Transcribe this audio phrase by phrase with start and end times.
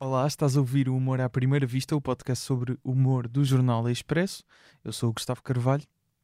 [0.00, 3.90] Olá, estás a ouvir o Humor à Primeira Vista, o podcast sobre humor do Jornal
[3.90, 4.44] Expresso.
[4.84, 5.82] Eu sou o Gustavo Carvalho.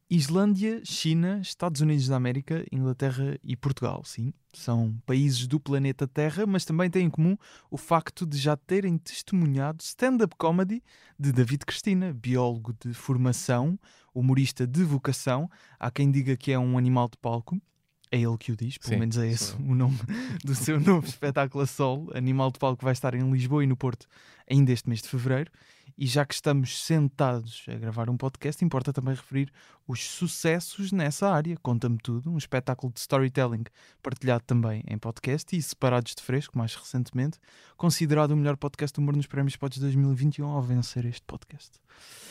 [0.09, 6.47] Islândia, China, Estados Unidos da América, Inglaterra e Portugal, sim, são países do planeta Terra,
[6.47, 7.37] mas também têm em comum
[7.69, 10.81] o facto de já terem testemunhado stand-up comedy
[11.19, 13.77] de David Cristina, biólogo de formação,
[14.15, 15.51] humorista de vocação.
[15.81, 17.61] Há quem diga que é um animal de palco,
[18.11, 19.99] é ele que o diz, pelo Sim, menos é esse o nome
[20.45, 22.11] do seu novo espetáculo a sol.
[22.15, 24.07] Animal de Palco vai estar em Lisboa e no Porto
[24.49, 25.51] ainda este mês de fevereiro.
[25.97, 29.53] E já que estamos sentados a gravar um podcast, importa também referir
[29.87, 31.57] os sucessos nessa área.
[31.63, 33.65] Conta-me tudo, um espetáculo de storytelling
[34.03, 37.39] partilhado também em podcast e separados de fresco, mais recentemente,
[37.77, 41.81] considerado o melhor podcast do humor nos prémios Pods 2021 ao vencer este podcast.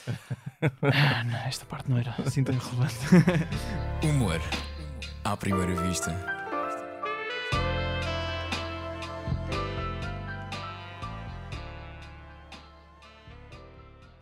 [0.08, 2.98] ah, não, esta parte não era assim tão relevante.
[4.03, 4.42] Humor
[5.24, 6.43] à primeira vista.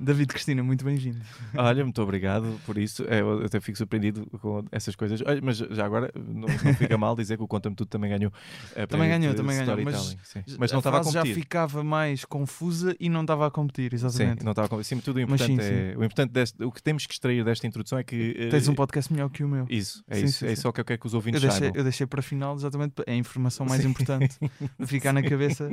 [0.04, 1.20] David Cristina, muito bem-vindo.
[1.56, 3.06] Olha, muito obrigado por isso.
[3.08, 5.22] É, Eu até fico surpreendido com essas coisas.
[5.26, 8.34] Olha, mas já agora, não, não fica mal dizer que o Conta-me Tudo também ganhou.
[8.76, 10.44] eh, Também ganhou, também ganhou, mas- sim.
[10.58, 11.42] Mas não estava a frase já competir.
[11.44, 14.44] ficava mais confusa e não estava a competir, Sim, exatamente.
[14.44, 14.96] não estava a competir.
[14.96, 17.44] Sim, tudo o Mas importante, sim, é, o importante deste, o que temos que extrair
[17.46, 19.68] desta introdução é que eh, Tens um podcast melhor que o meu.
[19.70, 20.62] isso, é Sim, isso, sim, é sim.
[20.62, 21.78] só que eu quero que os Eu ouvintes deixei, saibam.
[21.78, 23.90] eu deixei para final exatamente é a informação mais Sim.
[23.90, 24.38] importante
[24.80, 25.70] de ficar na cabeça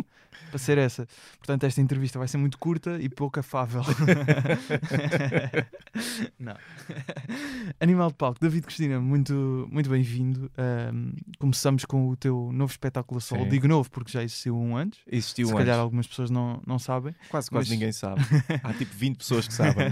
[0.50, 1.06] para ser essa.
[1.38, 3.82] Portanto, esta entrevista vai ser muito curta e pouco afável.
[6.38, 6.54] Não.
[7.80, 10.50] Animal de Palco, David Cristina, muito, muito bem-vindo.
[11.38, 13.44] Começamos com o teu novo espetáculo a solo.
[13.44, 13.48] Sim.
[13.50, 15.00] Digo novo porque já existiu um antes.
[15.06, 15.82] Existiu Se um calhar antes.
[15.82, 17.14] algumas pessoas não, não sabem.
[17.28, 18.20] Quase, quase mas- ninguém sabe.
[18.62, 19.88] Há tipo 20 pessoas que sabem.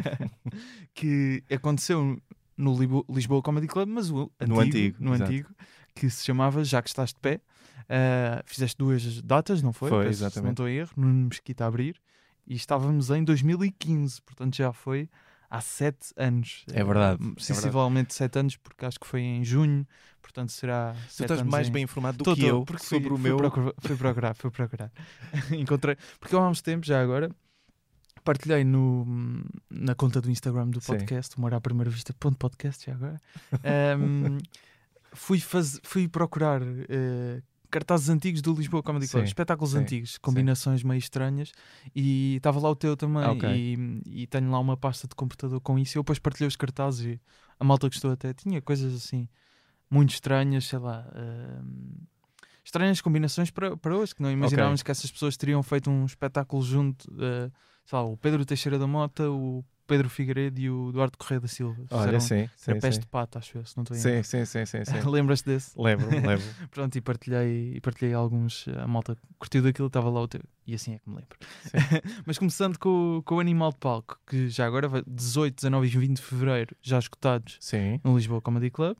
[0.94, 2.20] que aconteceu
[2.56, 2.77] no
[3.11, 5.30] Lisboa Comedy Club, mas o antigo, No antigo, no exato.
[5.30, 5.50] antigo,
[5.94, 7.40] que se chamava Já que estás de pé.
[7.88, 9.88] Ah, fizeste duas datas, não foi?
[9.90, 10.52] Foi, Peço, Se não exatamente.
[10.55, 12.00] estou a erro, no Mesquita a abrir.
[12.47, 15.08] E estávamos em 2015, portanto já foi
[15.50, 16.64] há sete anos.
[16.72, 19.86] É verdade, é Sensivelmente sete anos, porque acho que foi em junho,
[20.23, 20.95] portanto será.
[21.17, 23.30] Tu estás mais bem informado do Tô, que tô, eu porque sobre fui, o fui
[23.30, 23.36] meu.
[23.36, 24.92] Procurar, fui procurar, fui procurar.
[25.52, 25.96] Encontrei.
[26.20, 27.30] Porque há uns tempos, já agora,
[28.24, 29.07] partilhei no,
[29.70, 30.92] na conta do Instagram do Sim.
[30.92, 33.20] podcast, humor à primeira vista, ponto podcast, já agora.
[33.63, 34.39] Ahm,
[35.13, 40.18] fui, faz, fui procurar eh, cartazes antigos do Lisboa Comedy Club, Sim, espetáculos sim, antigos,
[40.18, 41.52] combinações meio estranhas,
[41.94, 43.22] e estava lá o teu também.
[43.24, 43.48] Ah, ok.
[43.48, 45.98] E, e tenho lá uma pasta de computador com isso.
[45.98, 47.20] Eu depois partilhei os cartazes e
[47.58, 48.32] a malta gostou até.
[48.32, 49.28] Tinha coisas assim
[49.90, 51.06] muito estranhas, sei lá.
[51.14, 52.06] ahm,
[52.64, 56.62] estranhas combinações para, para hoje, que não imaginávamos que essas pessoas teriam feito um espetáculo
[56.62, 57.50] junto, eh,
[57.84, 61.48] sei lá, o Pedro Teixeira da Mota, o Pedro Figueiredo e o Eduardo Correia da
[61.48, 61.85] Silva.
[61.91, 64.67] Olha, sim, sim, Era peste de pato, acho eu, se não estou Sim, sim, sim,
[64.67, 65.01] sim, sim.
[65.08, 65.70] Lembras-te desse?
[65.80, 66.42] Lembro, lembro.
[66.70, 68.67] Pronto, e partilhei, e partilhei alguns.
[68.77, 70.42] A malta curtiu daquilo, estava lá o teu.
[70.67, 71.39] E assim é que me lembro.
[72.27, 75.86] Mas começando com, o- com o Animal de Palco, que já agora vai 18, 19
[75.86, 78.01] e 20 de fevereiro já escutados Sim.
[78.02, 78.96] no Lisboa Comedy Club.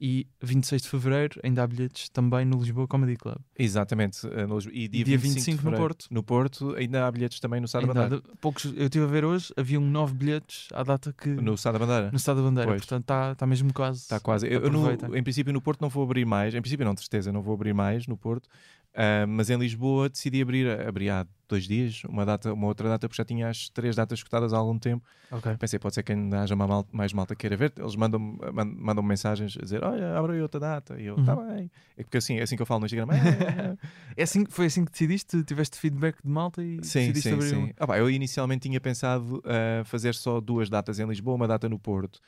[0.00, 3.38] E 26 de fevereiro ainda há bilhetes também no Lisboa Comedy Club.
[3.58, 4.26] Exatamente.
[4.28, 4.58] eh, no.
[4.70, 6.06] E dia, Dia 25, 25 de no Porto.
[6.10, 8.22] No Porto, ainda há bilhetes também no Sá da Ainda há Bandeira.
[8.24, 11.28] de- poucos, eu estive a ver hoje, haviam 9 bilhetes à data que.
[11.30, 12.10] No Sá da Bandeira.
[12.12, 12.70] no Estado da Bandeira.
[12.70, 12.80] Pois.
[12.82, 14.00] Portanto, está tá mesmo quase.
[14.02, 14.46] Está quase.
[14.46, 16.54] Eu, no- em princípio, no Porto não vou abrir mais.
[16.54, 18.48] Em princípio, não, de certeza, não vou abrir mais no Porto.
[18.94, 23.08] Ah, mas em Lisboa decidi abrir, abri há dois dias, uma, data, uma outra data,
[23.08, 25.04] porque já tinha as três datas escutadas há algum tempo.
[25.30, 25.56] Ok.
[25.58, 27.72] Pensei, pode ser que ainda haja uma mal- mais malta que queira ver.
[27.78, 28.38] Eles mandam,
[28.76, 31.00] mandam, mensagens a dizer: Olha, abre aí outra data.
[31.00, 31.24] E eu, Uhum.
[31.24, 31.70] tá bem.
[31.96, 33.06] É porque assim, é assim que eu falo no Instagram.
[33.14, 33.76] "É,
[34.16, 35.42] É assim, foi assim que decidiste?
[35.44, 37.56] Tiveste feedback de malta e Sim, decidiste sim, abrir sim.
[37.56, 37.70] uma?
[37.78, 41.68] Ah, pá, eu inicialmente tinha pensado ah, fazer só duas datas em Lisboa, uma data
[41.68, 42.20] no Porto.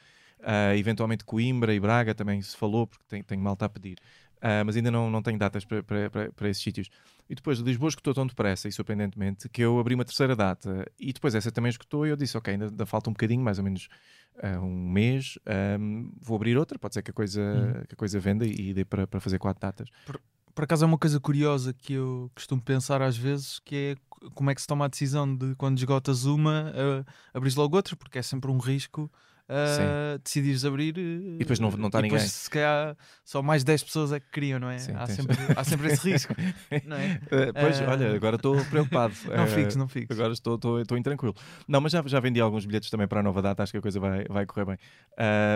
[0.43, 3.99] Ah, eventualmente Coimbra e Braga também se falou, porque tem, tenho malta a pedir.
[4.41, 6.89] Ah, mas ainda não, não tenho datas para, para, para, esses sítios.
[7.29, 11.13] E depois Lisboa escutou tão depressa e surpreendentemente que eu abri uma terceira data e
[11.13, 13.65] depois essa também escutou e eu disse, ok, ainda, ainda falta um bocadinho, mais ou
[13.65, 13.89] menos
[14.43, 17.85] ah, um mês, ahm, vou abrir outra, pode ser que a coisa, Uhum.
[17.87, 19.89] que a coisa venda e dê para, para fazer quatro datas.
[20.55, 24.51] Por acaso é uma coisa curiosa que eu costumo pensar às vezes, que é como
[24.51, 28.19] é que se toma a decisão de quando esgotas uma, uh, abrir logo outra, porque
[28.19, 29.11] é sempre um risco
[29.51, 32.29] uh, decidires abrir uh, E depois não- não tá e depois, ninguém.
[32.35, 34.79] se calhar só mais 10 pessoas é que queriam, não é?
[34.79, 36.35] Sim, há, tens- sempre, há sempre esse risco,
[36.87, 37.21] não é?
[37.31, 37.91] Ah, pois, Ah.
[37.91, 39.15] olha, agora estou preocupado.
[39.37, 40.19] Não fiques, não fiques.
[40.19, 41.35] Agora estou, estou, estou intranquilo.
[41.67, 43.83] Não, mas já, já vendi alguns bilhetes também para a nova data, acho que a
[43.83, 44.79] coisa vai, vai correr bem.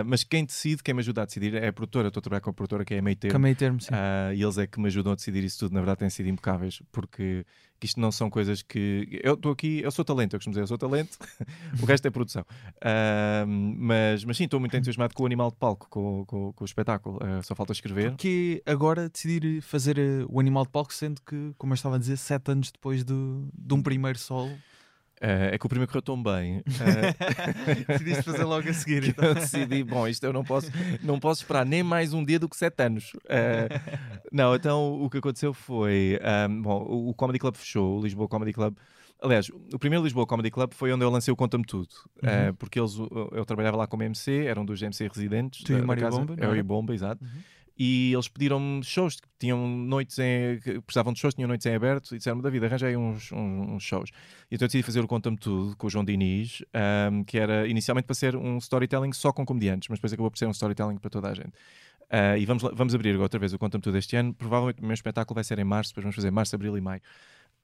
[0.05, 2.07] Mas quem decide, quem me ajuda a decidir é a produtora.
[2.09, 3.39] Estou a trabalhar com a produtora que é a meio Que termo.
[3.39, 3.89] meio termo, sim.
[4.35, 5.73] E eles é que me ajudam a decidir isso tudo.
[5.73, 7.45] Na verdade, têm sido impecáveis, porque
[7.79, 9.19] que isto não são coisas que.
[9.23, 11.17] Eu estou aqui, eu sou talento, eu costumo dizer, eu sou talento,
[11.81, 12.43] o resto é produção.
[12.77, 16.63] Uh, mas, mas sim, estou muito entusiasmado com o animal de palco, com, com, com
[16.63, 17.17] o espetáculo.
[17.17, 18.11] Uh, só falta escrever.
[18.11, 21.99] Porque agora decidir fazer uh, o animal de palco, sendo que, como eu estava a
[21.99, 24.51] dizer, sete anos depois do, de um primeiro solo.
[25.25, 26.59] Uh, é que o primeiro correu tão bem.
[26.59, 29.09] Uh, Decidiste fazer logo a seguir.
[29.09, 29.25] Então.
[29.25, 30.69] Eu decidi, bom, isto eu não posso,
[31.01, 33.11] não posso esperar nem mais um dia do que sete anos.
[33.25, 33.97] Uh,
[34.31, 38.53] não, então o que aconteceu foi: um, bom, o Comedy Club fechou, o Lisboa Comedy
[38.53, 38.75] Club.
[39.19, 41.89] Aliás, o primeiro Lisboa Comedy Club foi onde eu lancei o Conta-me Tudo.
[42.21, 42.53] Uhum.
[42.59, 42.95] porque eles,
[43.31, 45.63] eu trabalhava lá como MC, eram dos MC residentes.
[45.63, 46.35] Tu da, e o Mário Bomba?
[46.37, 47.23] Eu e Bomba, exato.
[47.23, 52.15] Uhum e eles pediram-me shows, tinham noites em, precisavam de shows, tinham noites em aberto
[52.15, 54.09] e disseram-me, David, arranjei uns, uns, uns shows.
[54.49, 56.63] E então eu decidi fazer o Conta-me Tudo com o João Diniz,
[57.11, 60.37] um, que era inicialmente para ser um storytelling só com comediantes, mas depois acabou por
[60.37, 61.53] ser um storytelling para toda a gente.
[62.03, 64.33] Uh, e vamos, vamos abrir outra vez o Conta-me Tudo este ano.
[64.33, 67.01] Provavelmente o meu espetáculo vai ser em março, depois vamos fazer março, abril e maio.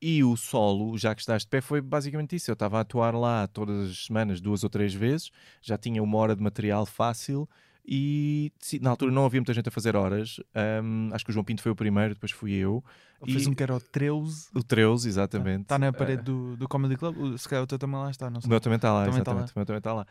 [0.02, 2.50] E o solo, já que estás de pé, foi basicamente isso.
[2.50, 5.30] Eu estava a atuar lá todas as semanas, duas ou três vezes,
[5.62, 7.48] já tinha uma hora de material fácil
[7.86, 10.40] e na altura não havia muita gente a fazer horas.
[10.84, 12.84] Um, acho que o João Pinto foi o primeiro, depois fui eu.
[13.22, 14.50] Ele fez um que era o 13.
[14.56, 15.64] O 13, exatamente.
[15.64, 17.38] Está na parede uh, do, do Comedy Club.
[17.38, 18.48] Se calhar o teu também lá está, não sei.
[18.48, 19.50] O meu também está lá, também exatamente.
[19.50, 19.56] Está lá.
[19.56, 20.08] O meu também está lá.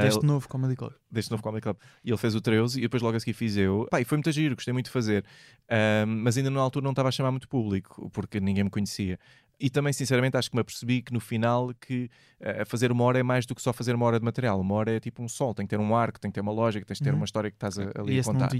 [0.00, 0.92] Uh, deste novo Comedy Club.
[1.10, 1.76] Deste novo Comedy Club.
[2.04, 3.86] E ele fez o 13 e depois logo a seguir fiz eu.
[3.90, 5.24] Pá, e foi muito giro, gostei muito de fazer.
[5.70, 9.18] Um, mas ainda na altura não estava a chamar muito público, porque ninguém me conhecia.
[9.60, 12.08] E também, sinceramente, acho que me apercebi que no final que
[12.40, 14.60] uh, fazer uma hora é mais do que só fazer uma hora de material.
[14.60, 16.52] Uma hora é tipo um sol, tem que ter um arco, tem que ter uma
[16.52, 17.16] lógica, tens de ter uhum.
[17.16, 18.50] uma história que estás a, ali e a contar.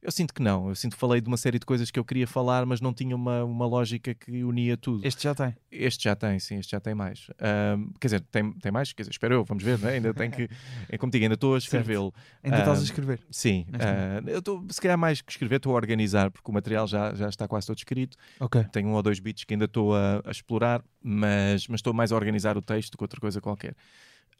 [0.00, 0.68] Eu sinto que não.
[0.70, 2.94] Eu sinto que falei de uma série de coisas que eu queria falar, mas não
[2.94, 5.06] tinha uma, uma lógica que unia tudo.
[5.06, 5.54] Este já tem.
[5.70, 7.28] Este já tem, sim, este já tem mais.
[7.28, 8.92] Uh, quer dizer, tem, tem mais?
[8.92, 9.92] Quer dizer, espero eu, vamos ver, né?
[9.92, 10.48] ainda tem que.
[10.90, 12.14] É como digo, ainda estou a escrevê-lo.
[12.42, 13.20] Ainda estás a escrever?
[13.30, 13.66] Sim.
[13.68, 17.14] Uh, eu estou, se calhar, mais que escrever, estou a organizar, porque o material já,
[17.14, 18.16] já está quase todo escrito.
[18.40, 18.64] Ok.
[18.72, 22.12] Tenho um ou dois bits que ainda estou a, a explorar mas, mas estou mais
[22.12, 23.74] a organizar o texto do que outra coisa qualquer.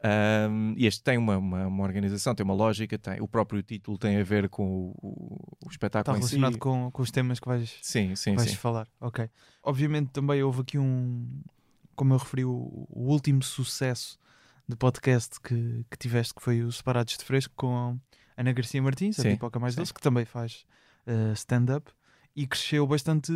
[0.01, 3.97] Um, e este tem uma, uma, uma, organização, tem uma lógica, tem, o próprio título
[3.97, 6.59] tem a ver com o, o espetáculo Está relacionado si.
[6.59, 8.55] com, com os temas que vais, sim, sim, vais sim.
[8.55, 8.87] falar.
[9.01, 9.29] Ok.
[9.61, 11.27] Obviamente também houve aqui um,
[11.95, 14.17] como eu referi, o, o último sucesso
[14.65, 17.99] de podcast que, que tiveste, que foi o Separados de Fresco com
[18.37, 20.65] Ana Garcia Martins, a Pipoca Mais Doce, que também faz
[21.07, 21.91] uh, stand-up
[22.35, 23.31] e cresceu bastante.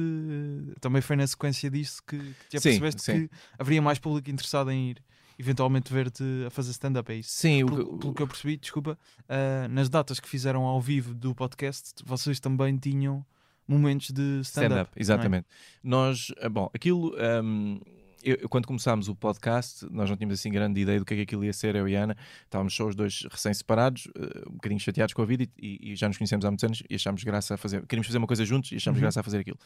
[0.80, 3.28] Também foi na sequência disso que, que já sim, percebeste sim.
[3.28, 5.04] que haveria mais público interessado em ir
[5.38, 7.32] eventualmente ver-te a fazer stand-up, é isso?
[7.32, 11.14] Sim, pelo, o, pelo que eu percebi, desculpa, uh, nas datas que fizeram ao vivo
[11.14, 13.26] do podcast, vocês também tinham
[13.68, 14.92] momentos de stand-up.
[14.92, 15.02] Stand é?
[15.02, 15.46] exatamente.
[15.46, 15.80] É?
[15.84, 17.16] Nós, ah, bom, aquilo.
[17.44, 17.80] Um
[18.24, 21.24] eu, quando começámos o podcast, nós não tínhamos assim grande ideia do que é que
[21.24, 22.18] aquilo ia ser, eu e a Ana.
[22.46, 26.08] Estávamos só os dois recém-separados, uh, um bocadinho chateados com a vida e, e, já
[26.08, 27.86] nos conhecemos há muitos anos e achámos graça a fazer.
[27.86, 29.02] Queríamos fazer uma coisa juntos e achámos uhum.
[29.02, 29.58] graça a fazer aquilo.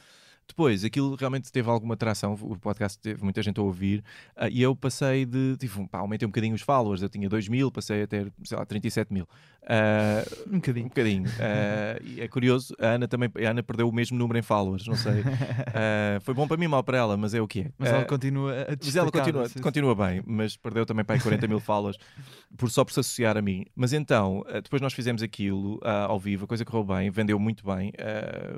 [0.48, 4.00] Depois, aquilo realmente teve alguma atração, o podcast teve muita gente a ouvir,
[4.38, 7.50] uh, e eu passei de, tipo, pá, aumentei um bocadinho os followers, eu tinha 2
[7.50, 9.28] mil, passei a ter, sei lá, 37 mil.
[9.64, 10.86] Uh, um bocadinho.
[10.86, 11.26] Um bocadinho.
[11.26, 14.88] Uh, e é curioso, a Ana também, a Ana perdeu o mesmo número em followers,
[14.88, 15.22] não sei.
[16.24, 17.72] foi bom para mim, mal para ela, mas é o que é.
[17.78, 21.46] Mas ela continua a Mas ela continua, continua bem, mas perdeu também para aí 40
[21.48, 21.98] mil followers,
[22.56, 23.66] por, só por se associar a mim.
[23.76, 27.92] Mas então, depois nós fizemos aquilo ao vivo, a coisa correu bem, vendeu muito bem,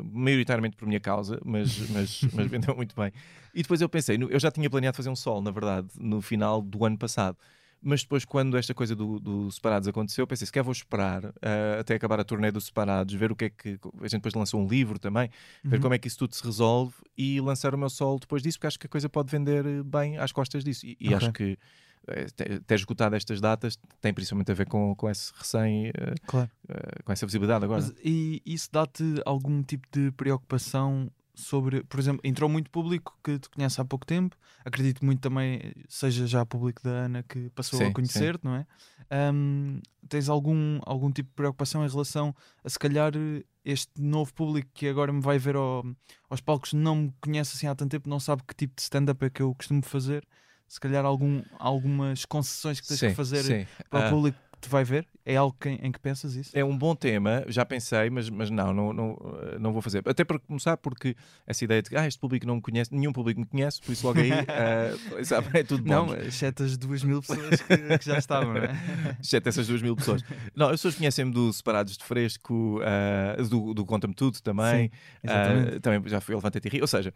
[0.04, 3.12] maioritariamente por minha causa, mas mas, mas vendeu muito bem.
[3.54, 6.62] E depois eu pensei, eu já tinha planeado fazer um sol, na verdade, no final
[6.62, 7.38] do ano passado.
[7.82, 11.80] Mas depois, quando esta coisa do, do Separados aconteceu, pensei, se quer vou esperar uh,
[11.80, 13.80] até acabar a turnê dos Separados, ver o que é que.
[14.02, 15.30] A gente depois lançou um livro também,
[15.64, 15.72] uhum.
[15.72, 18.58] ver como é que isso tudo se resolve e lançar o meu sol depois disso,
[18.58, 20.86] porque acho que a coisa pode vender bem às costas disso.
[20.86, 21.16] E, e okay.
[21.16, 21.58] acho que
[22.08, 25.92] eh, ter esgotado estas datas tem principalmente a ver com, com esse recém
[26.26, 26.50] claro.
[26.70, 27.82] uh, com essa visibilidade agora.
[27.82, 33.40] Mas, e isso dá-te algum tipo de preocupação sobre, por exemplo, entrou muito público que
[33.40, 37.80] te conhece há pouco tempo, acredito muito também seja já público da Ana que passou
[37.80, 38.66] sim, a conhecer-te, não é?
[39.34, 43.14] Um, tens algum, algum tipo de preocupação em relação a se calhar
[43.64, 45.86] este novo público que agora me vai ver ao,
[46.30, 49.24] aos palcos não me conhece assim há tanto tempo, não sabe que tipo de stand-up
[49.26, 50.28] é que eu costumo fazer,
[50.68, 53.68] se calhar algum, algumas concessões que tens sim, que fazer sim.
[53.90, 54.10] para o ah.
[54.10, 55.08] público te vai ver?
[55.26, 56.58] É algo que, em que pensas isso?
[56.58, 59.18] É um bom tema, já pensei, mas, mas não, não, não,
[59.60, 60.02] não vou fazer.
[60.08, 63.14] Até para começar, porque essa ideia de que ah, este público não me conhece, nenhum
[63.14, 66.08] público me conhece, por isso logo aí uh, sabe, é tudo bom.
[66.08, 68.72] Não, exceto as duas mil pessoas que, que já estavam, não é?
[69.22, 70.24] exceto essas duas mil pessoas.
[70.56, 74.92] Não, as pessoas conhecem-me do Separados de Fresco, uh, do, do Conta-me Tudo também.
[75.24, 76.82] Sim, uh, também já fui ao Levante e Rio.
[76.82, 77.14] Ou seja,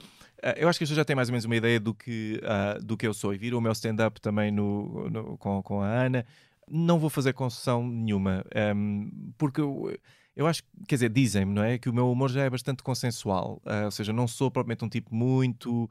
[0.56, 2.40] eu acho que as pessoas já têm mais ou menos uma ideia do que,
[2.84, 3.34] do que eu sou.
[3.34, 6.26] E viram o meu stand-up também no, no, com, com a Ana
[6.68, 8.44] não vou fazer concessão nenhuma,
[8.76, 9.96] um, porque eu,
[10.36, 11.78] eu acho, quer dizer, dizem-me, não é?
[11.78, 14.90] Que o meu humor já é bastante consensual, uh, ou seja, não sou propriamente um
[14.90, 15.90] tipo muito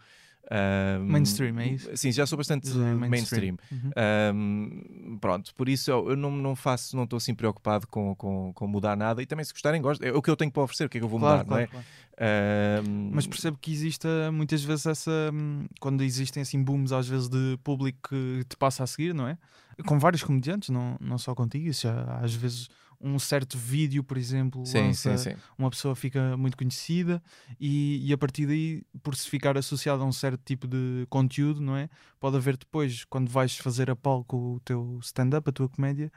[0.50, 1.88] Um, Mainstream, é isso?
[1.96, 3.56] Sim, já sou bastante Já é mainstream.
[3.56, 3.56] mainstream.
[3.70, 3.90] Uhum.
[4.34, 8.52] Um, pronto, por isso eu eu não, não faço, não estou assim preocupado com, com,
[8.52, 10.02] com mudar nada e também se gostarem, gosto.
[10.02, 11.46] É o que eu tenho para oferecer, o que é que eu vou Claro, mudar,
[11.48, 11.86] claro, não claro.
[12.18, 12.80] é?
[12.84, 15.30] Um, Mas percebo que exista muitas vezes essa.
[15.32, 19.26] hum, Quando existem assim booms, às vezes, de público que te passa a seguir, não
[19.28, 19.38] é?
[19.86, 21.68] Com vários comediantes, não, não só contigo.
[21.68, 22.68] Isso já, às vezes,
[23.00, 25.36] um certo vídeo, por exemplo, sim, lança- sim, sim.
[25.58, 27.20] uma pessoa fica muito conhecida
[27.58, 31.60] e, e a partir daí, por se ficar associado a um certo tipo de conteúdo,
[31.60, 31.88] não é?
[32.20, 36.12] Pode haver depois, quando vais fazer a palco o teu stand-up, a tua comédia,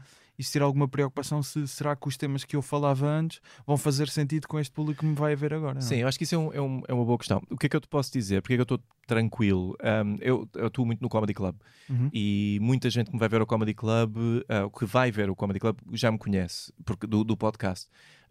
[0.52, 4.48] ter alguma preocupação se será que os temas que eu falava antes vão fazer sentido
[4.48, 5.74] com este público que me vai ver agora.
[5.76, 5.82] não é?
[5.82, 7.42] Sim, eu acho que isso é, um- é um- é uma boa questão.
[7.50, 8.42] O que é que eu te posso dizer?
[8.42, 9.76] Porque é que eu estou tranquilo?
[9.82, 11.56] Um, eu eu atuo muito no Comedy Club
[11.90, 12.10] Uhum.
[12.14, 14.18] e muita gente que me vai ver ao Comedy Club,
[14.66, 17.88] o que vai ver o Comedy Club, já me conhece porque, do, do podcast.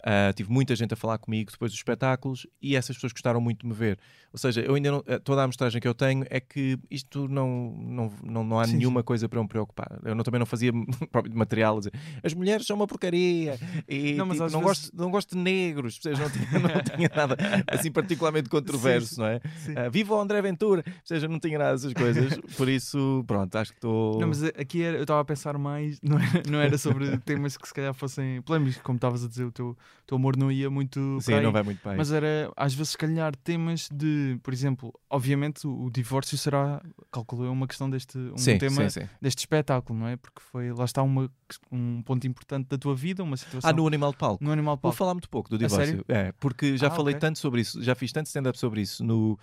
[0.07, 3.61] Ah, tive muita gente a falar comigo depois dos espetáculos e essas pessoas gostaram muito
[3.63, 3.99] de me ver.
[4.33, 7.27] Ou seja, eu ainda não, ah, toda a amostragem que eu tenho é que isto
[7.29, 9.99] não, não, não, não há Sim, nenhuma coisa para me preocupar.
[10.05, 10.73] Eu não- também não fazia
[11.11, 11.93] próprio material dizer
[12.23, 13.59] as mulheres são uma porcaria
[13.89, 16.19] e Não, tipo, não, vezes- gosto, não gosto de negros, percebes?
[16.19, 19.21] não tinha, não tinha nada assim particularmente controverso, sim.
[19.23, 19.41] não é?
[19.57, 19.73] Sim.
[19.77, 23.57] Ah, viva o André Ventura, ou seja, não tinha nada dessas coisas, por isso, pronto,
[23.57, 24.21] acho que estou.
[24.21, 27.57] Não, mas aqui era- eu estava a pensar mais, não era, não era sobre temas
[27.57, 30.69] que se calhar fossem polémicos, como estavas a dizer, o teu, teu humor não ia
[30.69, 31.97] muito Sim, não vai muito bem.
[31.97, 36.83] mas era às vezes se calhar temas de, por exemplo, obviamente o, o divórcio será,
[37.11, 39.09] calculo eu, uma questão deste, um sim, tema sim, sim.
[39.21, 40.17] deste espetáculo, não é?
[40.17, 41.31] Porque foi, lá está uma,
[41.73, 44.43] um ponto importante da tua vida, uma situação Ah, no Animal de Palco.
[44.45, 44.97] no Animal Vou Palco.
[44.97, 46.05] falar muito pouco do divórcio.
[46.09, 47.21] É, porque já Ah, falei ok.
[47.21, 49.39] tanto sobre isso, já fiz tanto stand-up sobre isso no,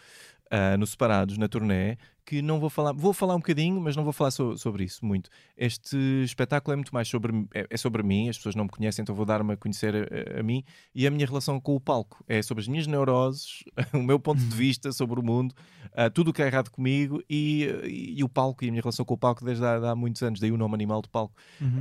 [0.52, 2.94] ah, no Separados, na turnê, que não vou falar.
[2.94, 5.30] Vou falar um bocadinho, mas não vou falar so- sobre isso muito.
[5.58, 9.04] Este espetáculo é muito mais sobre, é, é sobre mim, as pessoas não me conhecem,
[9.04, 9.96] então vou dar-me a conhecer
[10.36, 10.64] a, a mim
[10.94, 12.24] e a minha relação com o palco.
[12.28, 13.64] É sobre as minhas neuroses,
[13.94, 15.54] o meu ponto de vista sobre o mundo,
[15.94, 18.82] ah, tudo o que é errado comigo e, e, e o palco e a minha
[18.82, 21.36] relação com o palco desde há, há muitos anos, daí o nome animal de palco.
[21.60, 21.80] Uhum,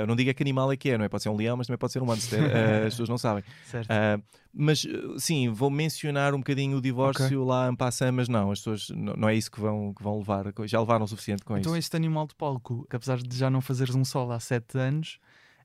[0.00, 1.08] eu não digo é que animal é que é, não é?
[1.08, 2.40] Pode ser um leão, mas também pode ser um hamster.
[2.42, 3.42] Ah, as pessoas não sabem.
[4.54, 8.58] mas uh, sim, vou mencionar um bocadinho o divórcio lá em passam, mas não, as
[8.58, 10.44] pessoas não, não é isso que vão, que vão levar.
[10.66, 11.78] Já levaram o suficiente com Então isso.
[11.78, 15.18] este animal de palco, que apesar de já não fazeres um solo há sete anos,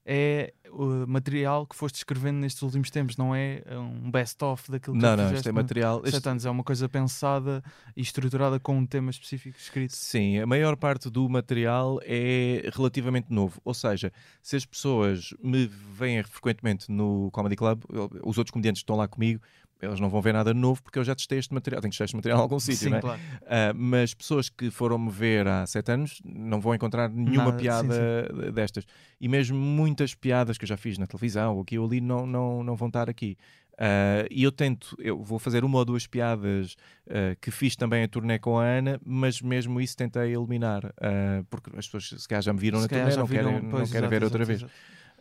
[0.10, 5.02] é o material que foste escrevendo nestes últimos tempos, não é um best-of daquilo que
[5.02, 6.02] Não, não, fizeste isto é material.
[6.06, 7.62] sete este- anos, é uma coisa pensada
[7.94, 9.92] e estruturada com um tema específico escrito.
[9.94, 13.60] Sim, a maior parte do material é relativamente novo.
[13.66, 17.84] Ou seja, se as pessoas me veem frequentemente no Comedy Club,
[18.24, 19.42] os outros comediantes que estão lá comigo,
[19.82, 21.82] eles não vão ver nada novo porque eu já testei este material.
[21.82, 23.00] Tenho que testar este material em algum sítio, Sim, é?
[23.02, 23.20] claro.
[23.44, 27.58] Uh, mas pessoas que foram me ver há sete anos não vão encontrar nenhuma Nada,
[27.58, 28.86] piada destas.
[29.20, 32.26] E mesmo muitas piadas que eu já fiz na televisão ou aqui ou ali não,
[32.26, 33.38] não, não vão estar aqui.
[33.74, 36.74] Uh, e eu tento, eu vou fazer uma ou duas piadas
[37.06, 41.44] uh, que fiz também a turnê com a Ana, mas mesmo isso tentei eliminar, uh,
[41.48, 43.70] porque as pessoas se calhar já me viram Se na turnê, não viram- querem, não
[43.72, 44.72] querem exato, ver outra exato, vez.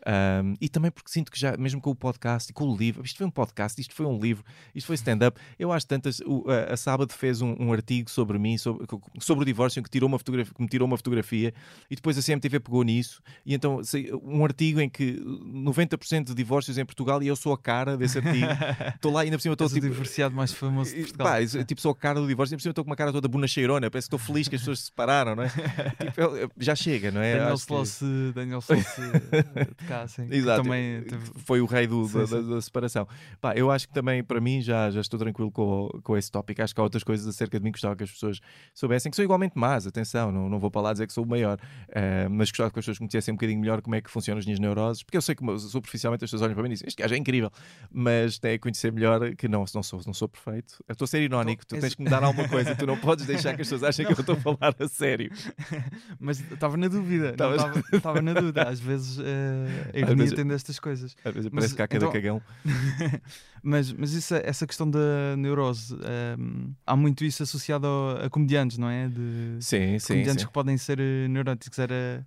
[0.06, 3.04] Um, e também porque sinto que já, mesmo com o podcast e com o livro,
[3.04, 5.40] isto foi um podcast, isto foi um livro, isto foi stand-up.
[5.58, 6.20] Eu acho tantas.
[6.20, 8.86] O, a, a Sábado fez um, um artigo sobre mim, sobre,
[9.18, 11.52] sobre o divórcio, em que, tirou uma fotografia, que me tirou uma fotografia
[11.90, 13.20] e depois a CMTV pegou nisso.
[13.44, 13.80] E então
[14.22, 15.20] um artigo em que
[15.64, 18.46] 90% de divórcios em Portugal e eu sou a cara desse artigo.
[18.94, 19.88] Estou lá e ainda por cima estou És o tipo.
[19.88, 21.26] divorciado mais famoso de Portugal.
[21.26, 23.26] Pá, tipo, sou a cara do divórcio, e por cima estou com uma cara toda
[23.28, 25.48] bonacheirona, parece que estou feliz que as pessoas se separaram, não é?
[26.06, 27.32] Tipo, eu- já chega, não é?
[27.36, 28.00] Daniel Acho que- Sloss,
[28.34, 30.26] Daniel Sloss de cá, sim.
[30.26, 30.62] que Exato.
[30.62, 31.04] Também.
[31.44, 32.48] Foi o rei do- Sim, da, sim.
[32.50, 33.06] da- separação.
[33.40, 36.62] Pá, eu acho que também, para mim, já, já estou tranquilo com, com esse tópico.
[36.62, 38.40] Acho que há outras coisas acerca de mim que gostava que as pessoas
[38.74, 41.28] soubessem, que sou igualmente más, atenção, não, não vou para lá dizer que sou o
[41.28, 44.38] maior, eh, mas gostava que as pessoas conhecessem um bocadinho melhor como é que funcionam
[44.38, 46.86] as minhas neuroses, porque eu sei que superficialmente as pessoas olham para mim e dizem
[46.88, 47.50] este gajo é incrível,
[47.90, 50.82] mas tem a conhecer melhor que não, não, sou, não sou perfeito.
[50.88, 52.96] Eu estou a ser irónico, tu Então, tens que me dar alguma coisa, tu não
[52.96, 55.30] podes deixar que as pessoas achem que eu estou a falar a sério.
[56.18, 58.62] Mas estava na dúvida, não estava na dúvida.
[58.68, 61.16] Às vezes eh, a ironia vezes- tem destas coisas.
[61.24, 62.42] Às vezes Mas, parece que há cada então- cagão.
[63.62, 68.30] mas mas isso, é- essa questão da neurose, ehm, há muito isso associado ao- a
[68.30, 69.08] comediantes, não é?
[69.08, 70.46] De Sim, sim, comediantes sim.
[70.48, 71.78] que podem ser eh, neuróticos.
[71.78, 72.26] Era...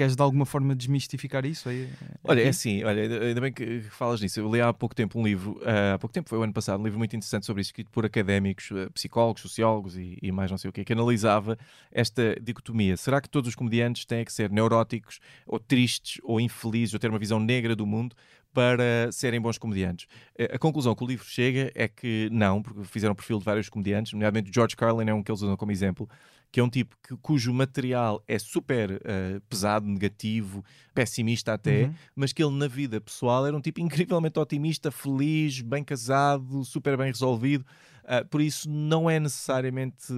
[0.00, 1.68] Queres de alguma forma desmistificar isso?
[1.68, 1.86] aí?
[2.24, 4.40] Olha, é assim, olha, ainda bem que falas nisso.
[4.40, 6.80] Eu li há pouco tempo um livro, ah, há pouco tempo, foi o ano passado,
[6.80, 10.50] um livro muito interessante sobre isso, escrito por académicos, ah, psicólogos, sociólogos e, e mais
[10.50, 11.58] não sei o quê, que analisava
[11.92, 12.96] esta dicotomia.
[12.96, 17.10] Será que todos os comediantes têm que ser neuróticos, ou tristes, ou infelizes, ou ter
[17.10, 18.16] uma visão negra do mundo
[18.52, 20.06] para serem bons comediantes?
[20.38, 23.68] Eh, A conclusão que o livro chega é que não, porque fizeram perfil de vários
[23.68, 26.08] comediantes, nomeadamente George Carlin é um que eles usam como exemplo,
[26.52, 31.94] que é um tipo que- cujo material é super eh, pesado, negativo, pessimista até, Uhum.
[32.16, 36.96] mas que ele na vida pessoal era um tipo incrivelmente otimista, feliz, bem casado, super
[36.96, 37.64] bem resolvido.
[38.10, 40.12] Uh, por isso, não é necessariamente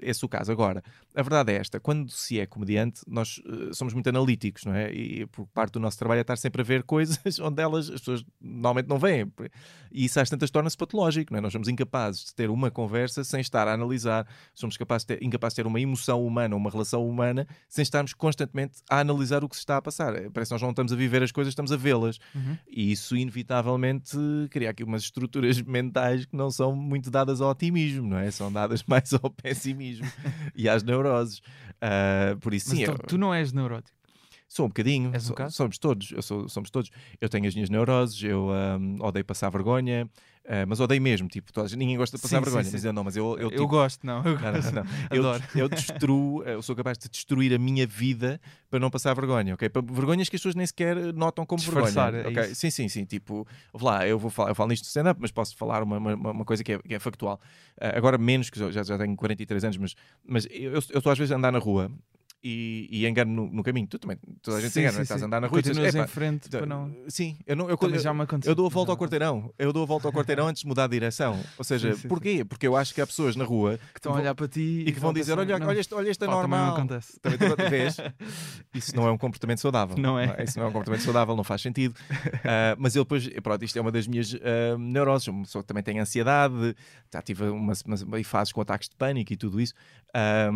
[0.00, 0.52] esse o caso.
[0.52, 0.84] Agora,
[1.16, 4.92] a verdade é esta: quando se é comediante, nós uh, somos muito analíticos, não é?
[4.92, 8.00] E por parte do nosso trabalho é estar sempre a ver coisas onde elas, as
[8.00, 9.32] pessoas normalmente não veem.
[9.90, 11.40] E isso às tantas torna-se patológico, não é?
[11.40, 15.24] Nós somos incapazes de ter uma conversa sem estar a analisar, somos capazes de ter,
[15.24, 19.48] incapazes de ter uma emoção humana, uma relação humana, sem estarmos constantemente a analisar o
[19.48, 20.12] que se está a passar.
[20.30, 22.18] Parece que nós não estamos a viver as coisas, estamos a vê-las.
[22.32, 22.56] Uhum.
[22.68, 24.16] E isso, inevitavelmente,
[24.50, 28.30] cria aqui umas estruturas mentais que não são muito dadas ao otimismo, não é?
[28.30, 30.06] São dadas mais ao pessimismo
[30.54, 31.38] e às neuroses.
[31.38, 33.96] Uh, por isso, Mas sim, então, eu- tu não és neurótico.
[34.54, 36.88] Sou um bocadinho, És um so- somos todos, eu sou- somos todos.
[37.20, 40.08] Eu tenho as minhas neuroses, eu ahm, odeio passar vergonha,
[40.46, 42.70] ah, mas odeio mesmo, tipo, todas- ninguém gosta de passar Sim, vergonha, sim.
[42.72, 44.18] mas eu não, mas eu, eu, Eu, tipo, gosto, não.
[44.24, 44.72] Eu não, não, gosto.
[44.72, 44.84] não.
[45.10, 45.42] Eu, Adoro.
[45.56, 49.68] eu destruo, eu sou capaz de destruir a minha vida para não passar vergonha, ok?
[49.68, 52.36] Para vergonhas que as pessoas nem sequer notam como Disfarçar, vergonha.
[52.38, 52.52] é ok?
[52.52, 52.60] isso.
[52.60, 53.04] Sim, sim, sim.
[53.04, 53.44] Tipo,
[53.74, 56.44] lá, eu vou falar, eu falo nisto de stand-up, mas posso falar uma, uma, uma
[56.44, 57.40] coisa que é, que é factual.
[57.80, 61.32] Ah, agora menos, que já, já tenho 43 anos, mas, mas eu estou às vezes
[61.32, 61.90] a andar na rua
[62.44, 63.86] e, e engano no, no caminho.
[63.86, 65.02] Tu também, toda a gente se Sim, engana, sim, não é?
[65.04, 65.24] estás sim.
[65.24, 66.94] a andar na rua e dizes, Continuas "Epá, em frente para não.
[67.08, 68.50] Sim, eu, não, eu, eu, já me aconteceu.
[68.50, 69.50] eu dou a volta ao quarteirão.
[69.58, 71.42] Eu dou a volta ao quarteirão antes de mudar de direção.
[71.56, 72.44] Ou seja, Sim, sim, porquê?
[72.44, 74.92] Porque eu acho que há pessoas na rua Que estão a olhar para ti e
[74.92, 76.76] que vão dizer: olha, não, olha, este, olha este é pá, também normal.
[76.76, 77.18] acontece.
[77.20, 77.96] Também tu vês?
[78.74, 79.96] Isso não é um comportamento saudável.
[79.96, 80.44] Não é.
[80.44, 81.94] Isso não é um comportamento saudável, não faz sentido.
[82.46, 85.28] Ah, mas eu depois, pronto, isto é uma das minhas ah, neuroses.
[85.28, 86.76] Uma pessoa que também tem ansiedade,
[87.12, 89.72] já tive umas, umas, fases com ataques de pânico e tudo isso.
[90.12, 90.50] Ah,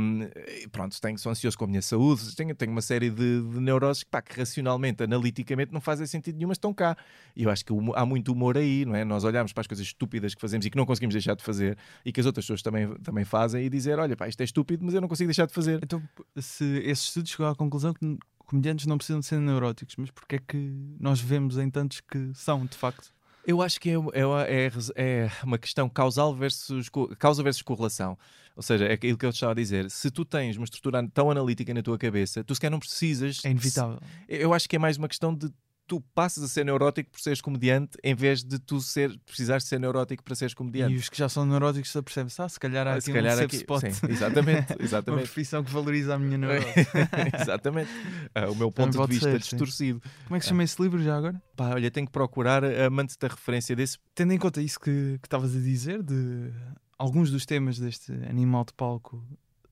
[0.62, 3.60] e pronto, tenho, sou ansioso com a minha saúde, tenho, tenho uma série de, de
[3.60, 6.96] neuroses que, pá, que racionalmente, analiticamente, não fazem sentido nenhum, mas estão cá.
[7.36, 9.04] E eu acho que há muito humor aí, não é?
[9.04, 11.76] Nós olhamos para as coisas estúpidas que fazemos e que não conseguimos deixar de fazer
[12.04, 14.84] e que as outras pessoas também, também fazem e dizer: olha, pá, isto é estúpido,
[14.84, 15.80] mas eu não consigo deixar de fazer.
[15.82, 16.02] Então,
[16.36, 20.36] se esse estudo chegou à conclusão que comediantes não precisam de ser neuróticos, mas porque
[20.36, 23.12] é que nós vemos em tantos que são, de facto?
[23.48, 28.18] Eu acho que é, é, é, é uma questão causal versus, causa versus correlação.
[28.54, 29.90] Ou seja, é aquilo que eu te estava a dizer.
[29.90, 33.42] Se tu tens uma estrutura tão analítica na tua cabeça, tu sequer não precisas.
[33.46, 33.98] É inevitável.
[34.28, 35.50] Eu acho que é mais uma questão de
[35.88, 39.70] tu passas a ser neurótico por seres comediante em vez de tu ser, precisares de
[39.70, 40.94] ser neurótico para seres comediante.
[40.94, 43.10] E os que já são neuróticos se apercebem-se, ah, se calhar há Ah, aqui se
[43.10, 43.80] um calhar safe aqui, spot.
[43.90, 45.22] sim, exatamente, Uma exatamente.
[45.24, 46.66] profissão que valoriza a minha neurose.
[47.42, 47.90] exatamente.
[48.34, 49.56] Ah, o meu Também ponto de vista ser, sim.
[49.56, 50.02] distorcido.
[50.26, 51.42] Como é que se chama esse livro já agora?
[51.56, 53.98] Pá, olha, tenho que procurar amante da referência desse.
[54.14, 56.50] Tendo em conta isso que que estavas a dizer, de
[56.98, 59.24] alguns dos temas deste animal de palco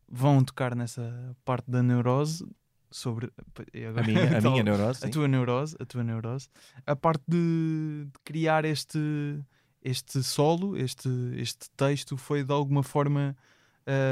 [0.09, 2.47] vão tocar nessa parte da neurose,
[2.97, 3.31] sobre
[3.75, 4.99] e A agora- minha, a minha neurose.
[5.05, 5.11] a sim.
[5.11, 6.49] tua neurose, a tua neurose,
[6.87, 8.99] a parte de, de criar este
[9.83, 13.37] este solo, este este texto foi de alguma forma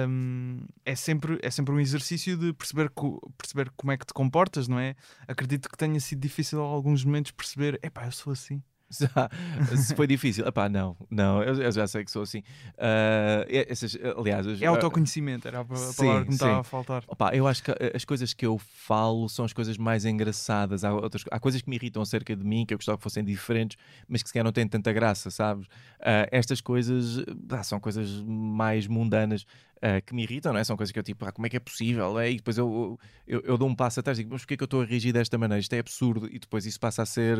[0.08, 4.12] hum, é sempre é sempre um exercício de perceber co- perceber como é que te
[4.14, 4.94] comportas, não é?
[5.26, 8.62] Acredito que tenha sido difícil em alguns momentos perceber, epá, eu sou assim.
[9.04, 10.46] Já, se foi difícil.
[10.46, 12.42] Epá, não, não, eu, eu já sei que sou assim.
[12.78, 16.34] Ah, e- essas, aliás, os- É autoconhecimento, era a pa- a sim, palavra que me
[16.34, 17.04] estava a faltar.
[17.08, 20.84] Opa, eu acho que as coisas que eu falo são as coisas mais engraçadas.
[20.84, 23.24] Há, outras, há coisas que me irritam acerca de mim, que eu gostava que fossem
[23.24, 23.76] diferentes,
[24.08, 25.66] mas que sequer não têm tanta graça, sabes?
[26.00, 29.44] Ah, estas coisas ah, são coisas mais mundanas
[29.82, 30.64] ah, que me irritam, não é?
[30.64, 32.18] São coisas que eu tipo, ah, como é que é possível?
[32.18, 32.30] É?
[32.30, 34.66] E depois eu, eu, eu dou um passo atrás e digo, mas porquê que eu
[34.66, 35.60] estou a reagir desta maneira?
[35.60, 36.28] Isto é absurdo.
[36.30, 37.38] E depois isso passa a ser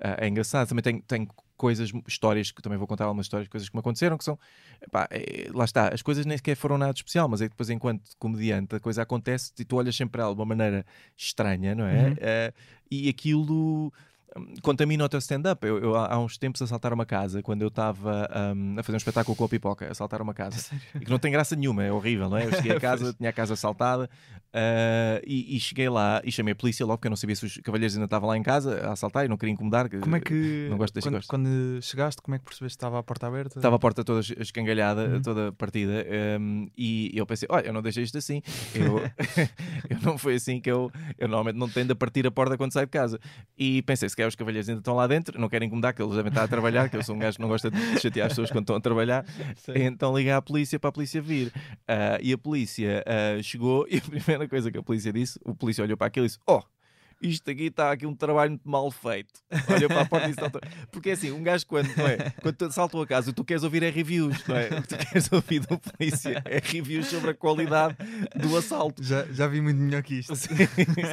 [0.00, 0.68] ah, é engraçado.
[0.68, 4.18] Também tenho, tenho coisas, histórias que também vou contar algumas histórias, coisas que me aconteceram
[4.18, 4.38] que são
[4.82, 7.50] Epá, é, lá está, as coisas nem sequer foram nada de especial, mas é que
[7.50, 10.84] depois, enquanto comediante, a coisa acontece e tu olhas sempre para ela de uma maneira
[11.16, 12.08] estranha, não é?
[12.08, 12.16] Uhum.
[12.18, 12.52] Eh,
[12.90, 13.92] e aquilo
[14.62, 15.66] contamina o teu stand-up.
[15.66, 18.98] Eu, eu, há uns tempos, assaltar uma casa, quando eu estava hum, a fazer um
[18.98, 22.28] espetáculo com a pipoca, assaltar uma casa, e que não tem graça nenhuma, é horrível,
[22.30, 22.46] não é?
[22.46, 24.08] Eu cheguei a casa, tinha a casa assaltada
[24.52, 27.44] eh, e, e cheguei lá e chamei a polícia logo porque eu não sabia se
[27.46, 29.88] os cavalheiros ainda estavam lá em casa a assaltar e não queria incomodar.
[29.88, 31.48] Como é que Não gosto quando, quando
[31.82, 33.58] chegaste, como é que percebeste que estava a porta aberta?
[33.58, 35.22] Estava a porta toda es- escangalhada, Uhum.
[35.22, 36.04] toda partida,
[36.40, 38.40] um, e eu pensei: olha, eu não deixei isto assim.
[38.74, 38.98] Eu,
[39.90, 42.72] eu não foi assim que eu, eu normalmente não tendo a partir a porta quando
[42.72, 43.18] saio de casa.
[43.58, 46.14] E pensei: se calhar os cavalheiros ainda estão lá dentro, não querem incomodar, que eles
[46.14, 48.32] devem estar a trabalhar, que eu sou um gajo que não gosta de chatear as
[48.32, 49.24] pessoas quando estão a trabalhar.
[49.74, 51.52] Então liguei à polícia para a polícia vir.
[51.86, 55.54] Ah, e a polícia ah, chegou, e a primeira coisa que a polícia disse: o
[55.54, 56.62] polícia olhou para aquilo e disse: Oh!
[57.22, 59.32] Isto aqui está aqui um trabalho muito mal feito.
[59.68, 62.56] Olha para a porta e "Doutor." Porque é assim, um gajo quando, não é, quando
[62.56, 64.66] tu a casa, tu queres ouvir é reviews, não é?
[64.78, 67.96] O que tu queres ouvir do polícia é reviews sobre a qualidade
[68.34, 69.02] do assalto.
[69.02, 70.32] Já, já vi muito melhor que isto.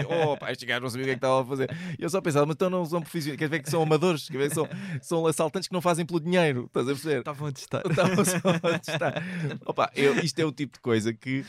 [0.09, 1.77] oh, pá, estes gajos não sabiam o que é que estavam a fazer.
[1.97, 4.49] Eu só pensava, mas então não são profissionais, quer ver que são amadores, quer ver
[4.49, 4.67] que são,
[5.01, 7.19] são assaltantes que não fazem pelo dinheiro, estás a perceber?
[7.19, 7.83] Estavam a testar.
[7.85, 9.23] Estavam só a testar.
[9.65, 11.45] Opa, eu- isto é o tipo de coisa que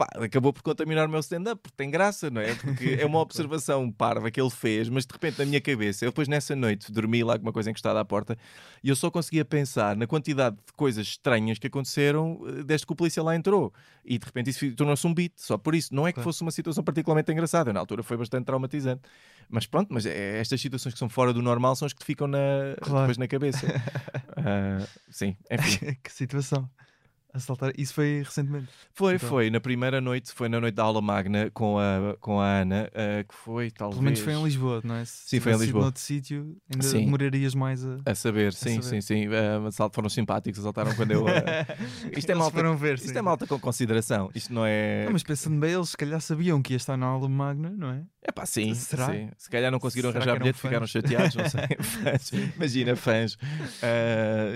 [0.00, 2.54] pá, acabou por contaminar o meu stand-up, porque tem graça, não é?
[2.54, 6.10] Porque é uma observação parva que ele fez, mas de repente na minha cabeça, eu
[6.10, 8.36] depois nessa noite dormi lá com uma coisa encostada à porta
[8.82, 12.92] e eu só conseguia pensar na quantidade de coisas estranhas que aconteceram eh, desde que
[12.92, 13.72] o polícia lá entrou.
[14.04, 15.94] E de repente isso tornou-se um beat, só por isso.
[15.94, 19.02] Não é que fosse uma situação particularmente engraçada, na altura foi bastante traumatizante.
[19.50, 22.06] Mas pronto, mas é- estas situações que são fora do normal são as que te
[22.06, 22.38] ficam na,
[22.80, 23.00] Claro.
[23.02, 23.66] depois na cabeça.
[24.42, 25.94] Ah, sim, enfim.
[26.02, 26.66] que situação.
[27.32, 27.72] Assaltar.
[27.78, 28.68] Isso foi recentemente.
[28.92, 29.28] Foi, Então.
[29.28, 29.50] foi.
[29.50, 33.24] Na primeira noite, foi na noite da aula magna com a, com a Ana, ah,
[33.24, 33.94] que foi talvez.
[33.96, 35.04] Pelo menos foi em Lisboa, não é?
[35.04, 35.82] Se Sim, foi em Lisboa.
[35.84, 37.04] noutro sítio, ainda Sim.
[37.04, 37.98] demorarias mais a.
[38.06, 38.82] A saber, sim, saber.
[38.82, 39.26] sim, sim.
[39.66, 41.26] Assalto- foram simpáticos, assaltaram quando eu.
[41.28, 41.30] ah,
[42.16, 43.16] Isto é malta, foram ver, isto sim.
[43.18, 44.30] é malta com consideração.
[44.34, 45.04] Isto não é.
[45.04, 47.90] Não, mas pensando bem, eles se calhar sabiam que ia estar na aula magna, não
[47.90, 48.02] é?
[48.22, 49.06] É pá, sim, Será?
[49.10, 49.30] sim.
[49.38, 50.90] Se calhar não conseguiram Será arranjar bilhete, ficaram fãs?
[50.90, 51.60] chateados, não sei.
[51.80, 52.32] Fãs.
[52.56, 53.36] Imagina, fãs.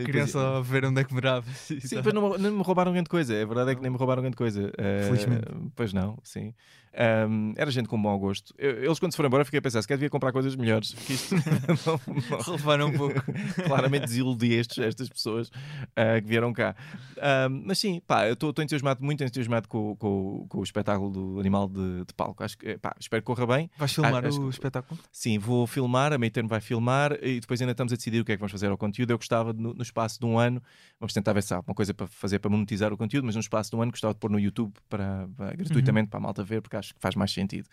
[0.05, 1.47] Queriam depois- só ver onde é que morava.
[1.57, 3.33] Sim, depois não, não me roubaram grande coisa.
[3.43, 4.71] A verdade é que nem me roubaram grande coisa.
[4.79, 5.47] Ah, Felizmente.
[5.75, 6.53] Pois não, sim.
[6.97, 8.55] Ahm, era gente com bom gosto.
[8.57, 10.93] Eu- eles, quando se foram embora, fiquei a pensar: se calhar devia comprar coisas melhores.
[10.95, 11.35] Que isto
[11.87, 13.15] não- não- Relevaram um pouco.
[13.67, 15.51] claramente desiludi estes, estas pessoas
[15.97, 16.75] ah, que vieram cá.
[17.21, 21.41] Ahm, mas sim, pá, eu estou entusiasmado, muito entusiasmado com, com- com o espetáculo do
[21.41, 22.43] animal de, de palco.
[22.45, 23.71] Acho que, pá, espero que corra bem.
[23.77, 25.01] Vais filmar Ah, o que- espetáculo?
[25.11, 28.25] Sim, vou filmar, a meio termo vai filmar e depois ainda estamos a decidir o
[28.25, 29.11] que é que vamos fazer ao conteúdo.
[29.11, 30.63] Eu gostava, de, no, no espaço de um ano,
[31.01, 33.41] vamos tentar ver se há alguma coisa para fazer para monetizar o conteúdo, mas no
[33.41, 36.45] espaço de um ano gostava de pôr no YouTube para, para- gratuitamente para a malta
[36.45, 37.69] ver, porque acho que faz mais sentido.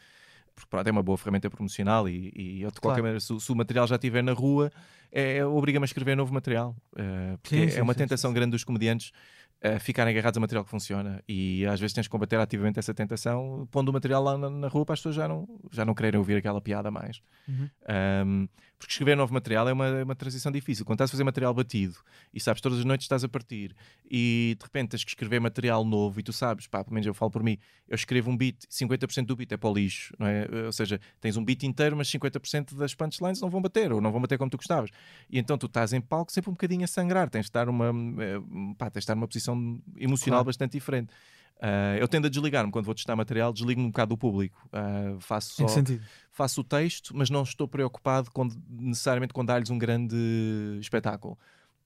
[0.54, 3.04] Porque pronto, é uma boa ferramenta promocional e, e eu, de qualquer Claro.
[3.04, 4.70] maneira, se, o- se o material já estiver na rua,
[5.12, 6.76] é, obriga-me a escrever novo material.
[6.98, 9.12] eh, porque Sim, sim, é uma sim, tentação grande dos comediantes
[9.62, 12.94] eh, ficarem agarrados a material que funciona e às vezes tens que combater ativamente essa
[12.94, 15.94] tentação pondo o material lá na, na rua para as pessoas já não, já não
[15.94, 17.22] quererem ouvir aquela piada mais.
[17.48, 17.70] Uhum.
[18.26, 18.48] Um,
[18.82, 20.84] porque escrever novo material é uma, é uma transição difícil.
[20.84, 21.96] Quando estás a fazer material batido
[22.34, 23.76] e sabes todas as noites estás a partir
[24.10, 27.14] e de repente tens que escrever material novo e tu sabes, pá, pelo menos eu
[27.14, 30.26] falo por mim, eu escrevo um beat, 50% do beat é para o lixo, não
[30.26, 30.48] é?
[30.66, 34.12] Ou seja, tens um beat inteiro, mas 50% das punchlines não vão bater ou não
[34.12, 34.90] vão bater como tu gostavas.
[35.30, 37.90] E então tu estás em palco sempre um bocadinho a sangrar, tens de estar, uma,
[38.24, 38.40] eh,
[38.80, 40.46] pá, tens de estar numa posição emocional Claro.
[40.46, 41.14] bastante diferente.
[41.62, 44.68] Ah, eu tendo a desligar-me quando vou testar material, desligo-me um bocado do público.
[44.74, 46.10] Ah, faço só Em que sentido?
[46.32, 50.16] faço o texto, mas não estou preocupado com, necessariamente com dar-lhes um grande
[50.80, 51.38] espetáculo.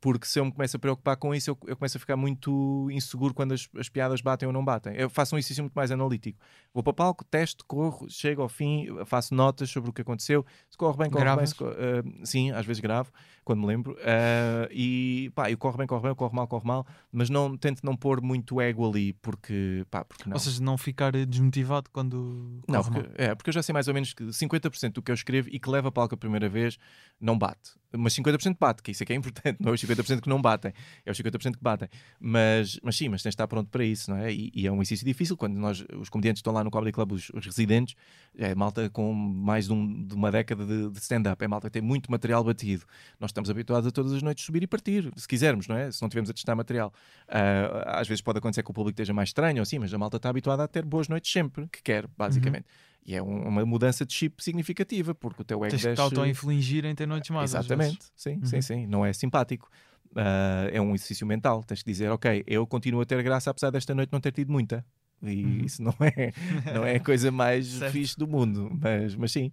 [0.06, 2.88] Porque se eu me começo a preocupar com isso, eu, eu começo a ficar muito
[2.92, 4.94] inseguro quando as, as piadas batem ou não batem.
[4.96, 6.38] Eu faço um exercício muito mais analítico.
[6.72, 10.46] Vou para o palco, testo, corro, chego ao fim, faço notas sobre o que aconteceu.
[10.70, 11.54] Se corre bem, corre Gravas?
[11.54, 11.58] bem.
[11.58, 13.12] co- ah, sim, às vezes gravo,
[13.44, 13.98] quando me lembro.
[14.04, 16.86] Ah, e pá, eu corre bem, corre bem, eu corro mal, corre mal.
[17.12, 20.36] Mas não, tento não pôr muito ego ali, porque, pá, porque não.
[20.36, 22.62] Ou seja, não ficar desmotivado quando.
[22.70, 25.16] Não, porque, é, porque eu já sei mais ou menos que 50% do que eu
[25.16, 26.78] escrevo e que leva a palco a primeira vez
[27.20, 27.72] não bate.
[27.98, 30.42] Mas 50% bate, que isso é que é importante, não é os 50% que não
[30.42, 30.74] batem,
[31.06, 31.88] é os 50% que batem.
[32.20, 34.32] Mas, mas sim, mas tens de estar pronto para isso, não é?
[34.34, 37.12] E, e é um exercício difícil quando nós, os comediantes estão lá no Comedy Club,
[37.14, 37.96] os, os residentes,
[38.38, 41.74] é malta com mais de, um- de uma década de, de stand-up, é malta que
[41.74, 42.84] tem muito material batido.
[43.20, 45.92] Nós estamos habituados a todas as noites subir e partir, se quisermos, não é?
[45.92, 46.94] Se não tivermos a testar material.
[47.28, 50.18] Ah, às vezes pode acontecer que o público esteja mais estranho, assim, mas a malta
[50.18, 52.66] está habituada a ter boas noites sempre, que quer, basicamente.
[53.06, 56.02] E é um- uma mudança de chip significativa, porque o teu ego Tens que te
[56.02, 57.50] auto-infligir em ter noites más.
[57.52, 58.46] Exatamente, sim, Uhum.
[58.46, 58.88] sim, sim.
[58.88, 59.70] Não é simpático.
[60.16, 61.64] Ah, é um exercício mental.
[61.64, 64.52] Tens que dizer, ok, eu continuo a ter graça apesar desta noite não ter tido
[64.52, 64.84] muita.
[65.22, 65.66] E Uhum.
[65.66, 66.32] isso não é,
[66.74, 68.70] não é a coisa mais fixe do mundo.
[68.82, 69.52] Mas, mas sim,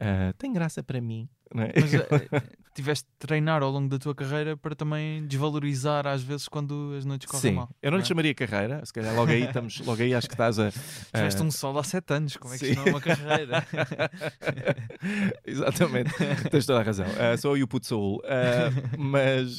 [0.00, 1.28] Ah, tem graça para mim.
[1.54, 1.72] Não é?
[1.80, 2.06] Mas eh,
[2.74, 7.04] tiveste de treinar ao longo da tua carreira para também desvalorizar às vezes quando as
[7.04, 7.68] noites correm Sim, mal.
[7.82, 8.06] eu não lhe é?
[8.06, 10.70] chamaria carreira, se calhar logo aí estamos, logo aí acho que estás a.
[11.14, 12.72] Tiveste a- um solo há sete anos, como é que Sim.
[12.72, 13.66] isto não é uma carreira?
[15.44, 16.12] Exatamente,
[16.50, 17.06] tens toda a razão.
[17.18, 18.22] Ah, sou eu puto Saúl.
[18.24, 19.58] Ah, mas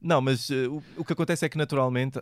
[0.00, 2.20] não, mas o, o que acontece é que naturalmente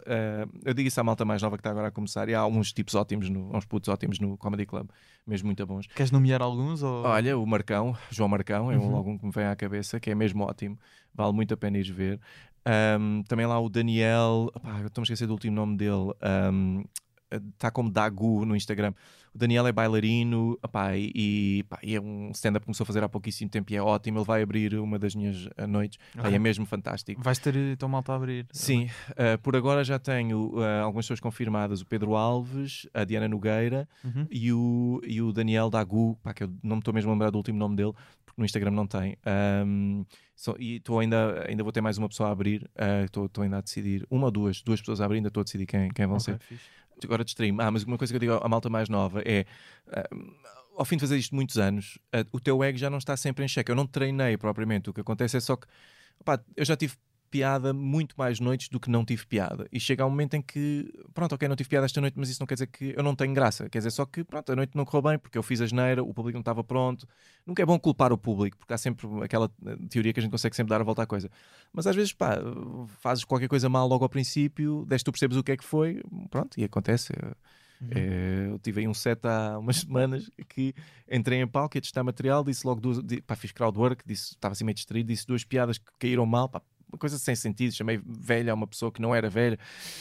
[0.64, 2.72] eu digo isso à malta mais nova que está agora a começar, e há uns
[2.72, 4.88] tipos ótimos, no, uns putos ótimos no Comedy Club,
[5.26, 5.86] mesmo muito bons.
[5.94, 6.82] Queres nomear alguns?
[6.82, 7.04] Ou...
[7.04, 8.90] Olha, o Marcão, João Marcão, é um Uhum.
[9.02, 10.78] Algum que me vem à cabeça, que é mesmo ótimo,
[11.14, 12.20] vale muito a pena ir ver.
[12.64, 16.12] Ahm, também lá o Daniel, estou-me a esquecer do último nome dele,
[17.54, 18.94] está como Dagu no Instagram.
[19.34, 23.02] O Daniel é bailarino opá, e, e, e é um stand-up que começou a fazer
[23.02, 24.18] há pouquíssimo tempo e é ótimo.
[24.18, 26.34] Ele vai abrir uma das minhas ah, noites, pá, Ok.
[26.34, 27.22] é mesmo fantástico.
[27.22, 28.46] Vais ter então malta a abrir.
[28.52, 33.26] Sim, ah, por agora já tenho ah, algumas pessoas confirmadas: o Pedro Alves, a Diana
[33.28, 34.26] Nogueira Uhum.
[34.30, 37.30] e o, e o Daniel Dagu, pá, que eu não me estou mesmo a lembrar
[37.30, 37.92] do último nome dele,
[38.26, 39.16] porque no Instagram não tem.
[39.24, 40.04] Ahm,
[40.36, 42.68] só- e estou ainda, ainda vou ter mais uma pessoa a abrir,
[43.04, 45.44] estou estou ainda a decidir, uma ou duas, duas pessoas a abrir, ainda estou a
[45.44, 46.38] decidir quem, quem vão Ok, ser.
[46.40, 46.64] fixe.
[47.06, 47.62] Agora distraí-me.
[47.62, 49.44] Ah, mas uma coisa que eu digo à malta mais nova é.
[49.92, 50.08] ah,
[50.76, 53.44] ao fim de fazer isto muitos anos, ah, o teu ego já não está sempre
[53.44, 53.70] em xeque.
[53.70, 54.90] Eu não treinei propriamente.
[54.90, 55.66] O que acontece é só que
[56.20, 56.94] opá, eu já tive
[57.32, 59.66] piada muito mais noites do que não tive piada.
[59.72, 62.38] E chega um momento em que, pronto, ok, não tive piada esta noite, mas isso
[62.40, 63.70] não quer dizer que eu não tenho graça.
[63.70, 66.02] Quer dizer só que, pronto, a noite não correu bem porque eu fiz a geneira,
[66.02, 67.08] o público não estava pronto.
[67.46, 70.30] Nunca é bom culpar o público, porque há sempre aquela eh, teoria que a gente
[70.30, 71.30] consegue sempre dar a volta à coisa.
[71.72, 72.36] Mas às vezes, pá,
[73.00, 76.02] fazes qualquer coisa mal logo ao princípio, desde tu percebes o que é que foi,
[76.30, 77.14] pronto, e acontece.
[77.80, 77.88] Uhum.
[77.90, 80.74] Eh, Eu tive aí um set há umas semanas que
[81.10, 84.64] entrei em palco, ia testar material, disse logo duas, pá, fiz crowdwork, disse, estava assim
[84.64, 86.62] meio distraído, disse duas piadas que caíram mal, pá,
[86.92, 89.58] uma coisa sem sentido, chamei velha a uma pessoa que não era velha,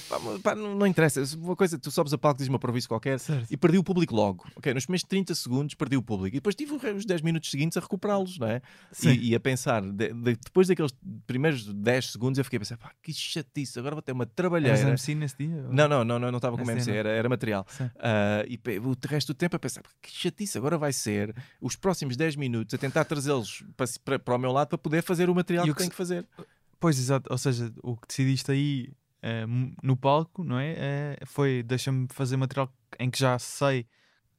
[0.10, 3.20] pá, pá, não, não interessa, uma coisa, tu sobes a palco, dizes uma provício qualquer
[3.20, 3.48] Certo.
[3.50, 6.54] e perdi o público logo, ok, nos primeiros 30 segundos perdi o público e depois
[6.56, 8.62] tive os 10 minutos seguintes a recuperá-los, não é?
[9.04, 10.94] E, e a pensar, de- de- depois daqueles
[11.26, 14.36] primeiros 10 segundos eu fiquei a pensar, pá, que chatice, agora vou ter uma Eras
[14.36, 14.80] trabalheira.
[14.90, 15.56] MC nesse dia?
[15.68, 17.66] ou- Não, não, não, não, não estava como Essa MC, era, era material.
[18.00, 22.18] Ah, e o resto do tempo a pensar, que chatice, agora vai ser os próximos
[22.18, 25.36] 10 minutos a tentar trazê-los para, para, para o meu lado para poder fazer o
[25.36, 26.26] material E que que tenho que fazer.
[26.82, 27.32] Pois, exato.
[27.32, 28.92] Ou seja, o que decidiste aí
[29.48, 30.74] m- no palco, não é?
[30.78, 33.86] Eh, foi deixa-me fazer material em que já sei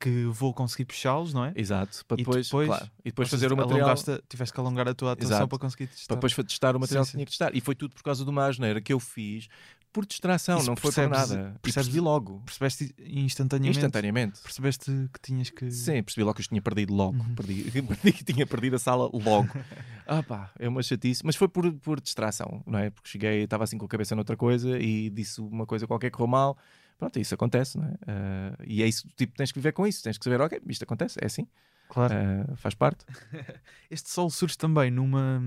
[0.01, 1.53] que vou conseguir puxá-los, não é?
[1.55, 3.95] Exato, para E depois, depois- claro, e depois fazer o material.
[4.29, 5.49] tiveste que alongar a tua atuação Exato.
[5.49, 6.15] para conseguir Para testar.
[6.17, 7.55] depois fa- testar o material Sim, que tinha que testar.
[7.57, 9.47] E foi tudo por causa de uma asneira que eu fiz
[9.93, 11.35] por distração, Isso não foi por nada.
[11.35, 13.79] E percebes- percebi logo, Percebeste instantaneamente?
[13.79, 14.41] instantaneamente.
[14.41, 15.71] Percebeste que tinhas que.
[15.71, 17.17] Sim, percebi logo que os tinha perdido logo.
[17.19, 17.35] Uhum.
[17.35, 19.49] Perdi, perdi que tinha perdido a sala logo.
[20.07, 21.25] ah pá, é uma chatice.
[21.25, 22.91] Mas foi por, por distração, não é?
[22.91, 26.17] Porque cheguei, estava assim com a cabeça noutra coisa e disse uma coisa qualquer que
[26.17, 26.57] correu mal.
[26.99, 27.95] Pronto, isso acontece, não é?
[28.07, 30.03] Ah, e é isso, tipo, tens que viver com isso.
[30.03, 31.47] Tens que saber, ok, isto acontece, é assim,
[31.89, 32.15] Claro.
[32.15, 33.05] ah, faz parte.
[33.91, 35.43] Este sol surge também numa,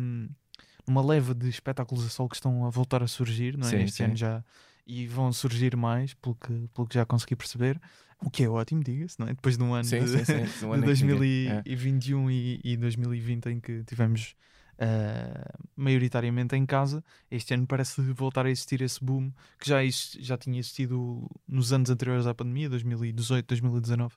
[0.88, 3.71] numa leva de espetáculos a sol que estão a voltar a surgir, não é?
[3.71, 4.04] Sim, este sim.
[4.04, 4.43] ano já.
[4.88, 7.82] E vão surgir mais, pelo que, pelo que já consegui perceber.
[8.21, 9.34] O que é ótimo, diga-se, não é?
[9.34, 10.06] Depois de um ano Sim, de.
[10.65, 11.62] Um ano em que ninguém- é.
[11.63, 14.36] 2021 e, e 2020 em que tivemos
[14.78, 19.78] ah, maioritariamente em casa, este ano parece voltar a existir esse boom que já,
[20.19, 24.15] já tinha existido nos anos anteriores à pandemia, 2018, 2019.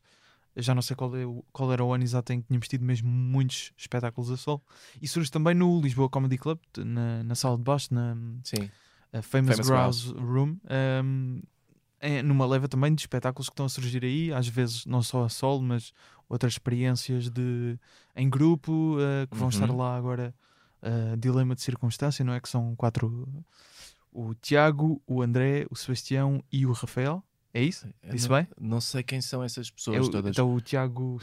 [0.57, 2.67] Eu Já não sei qual, é o- qual era o ano exato em que tínhamos
[2.69, 4.63] tido mesmo muitos espetáculos a sol.
[5.01, 8.69] E surge também no Lisboa Comedy Club, na, na sala de baixo, na Sim,
[9.13, 10.57] a Famous, Famous Grouse Room,
[11.05, 11.41] um,
[12.01, 15.25] é numa leva também de espetáculos que estão a surgir aí, às vezes não só
[15.25, 15.93] a solo, mas
[16.29, 17.79] outras experiências de,
[18.17, 19.55] em grupo uh, que vão Uhum.
[19.55, 20.35] estar lá agora.
[20.83, 22.41] uh, dilema de circunstância, não é?
[22.41, 23.27] Que são quatro:
[24.13, 27.23] o Tiago, o André, o Sebastião e o Rafael.
[27.59, 27.89] É isso?
[28.03, 28.49] Eu Disse não, bem?
[28.61, 30.31] Não sei quem são essas pessoas É o- todas.
[30.31, 31.19] então o Tiago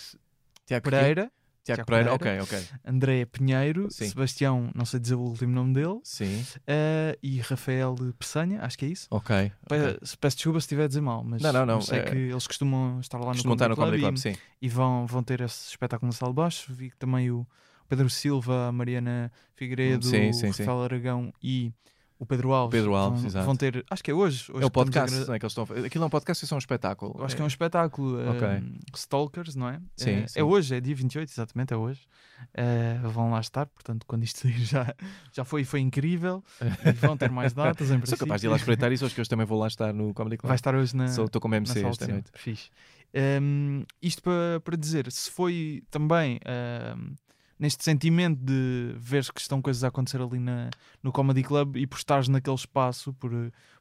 [0.66, 0.84] Tiago?
[0.90, 1.32] Pereira,
[1.64, 2.44] Tiago Tiago Pereira, Pereira.
[2.44, 2.68] ok, ok.
[2.86, 4.10] André Pinheiro, Sim.
[4.10, 8.86] Sebastião, não sei dizer o último nome dele, Sim, uh, e Rafael Peçanha, acho que
[8.86, 9.08] é isso.
[9.10, 9.52] ok.
[9.70, 12.16] Pe- Peço desculpa se estiver a dizer mal, mas Não, não, não, sei é- que
[12.16, 14.42] eles costumam estar lá no Costumam no Comedy Comedy Club, Club, sim.
[14.62, 16.74] e, e vão, vão ter esse espetáculo na sala de baixo.
[16.74, 17.48] Vi que também o
[17.88, 20.48] Pedro Silva, a Mariana Figueiredo, sim, sim.
[20.48, 21.72] Rafael Aragão e
[22.18, 23.46] o Pedro Alves, Pedro Alves, vão, exato.
[23.46, 24.50] vão ter, acho que é hoje.
[24.52, 25.64] hoje É o a podcast, não é que eles estão.
[25.86, 27.16] Aquilo é um podcast ou é um espetáculo?
[27.20, 28.30] eu acho que é um espetáculo.
[28.32, 28.48] Ok.
[28.48, 28.62] eh,
[28.96, 29.82] Stalkers, não é?
[29.98, 30.40] Sim, Eh, sim.
[30.40, 32.02] É hoje, é dia 28, exatamente, é hoje.
[32.54, 34.94] Eh, vão lá estar, portanto, quando isto sair já,
[35.34, 36.44] já foi, foi incrível.
[36.86, 38.26] e vão ter mais datas, em Sou princípio.
[38.28, 40.38] capaz de ir lá espreitar isso, hoje que hoje também vou lá estar no Comedy
[40.38, 40.48] Club.
[40.48, 42.32] Vai estar hoje na, Sou- Estou como MC esta noite.
[42.34, 42.70] Fixe.
[43.42, 46.40] Um, isto para, para dizer, se foi também
[46.98, 47.16] um,
[47.60, 50.70] neste sentimento de ver que estão coisas a acontecer ali na,
[51.02, 53.32] no Comedy Club e por estares naquele espaço, por,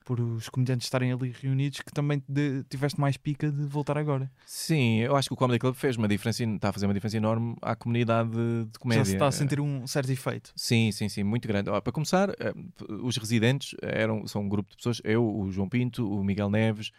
[0.04, 4.30] por os comediantes estarem ali reunidos, que também de- tiveste mais pica de voltar agora.
[4.46, 7.16] Sim, eu acho que o Comedy Club fez uma diferença, está a fazer uma diferença
[7.16, 9.04] enorme à comunidade de, comédia.
[9.04, 10.52] Já se está a sentir um certo efeito.
[10.54, 11.68] Sim, sim, sim, muito grande.
[11.70, 12.54] Ó, para começar, eh,
[13.02, 16.92] os residentes eram, são um grupo de pessoas, eu, o João Pinto, o Miguel Neves,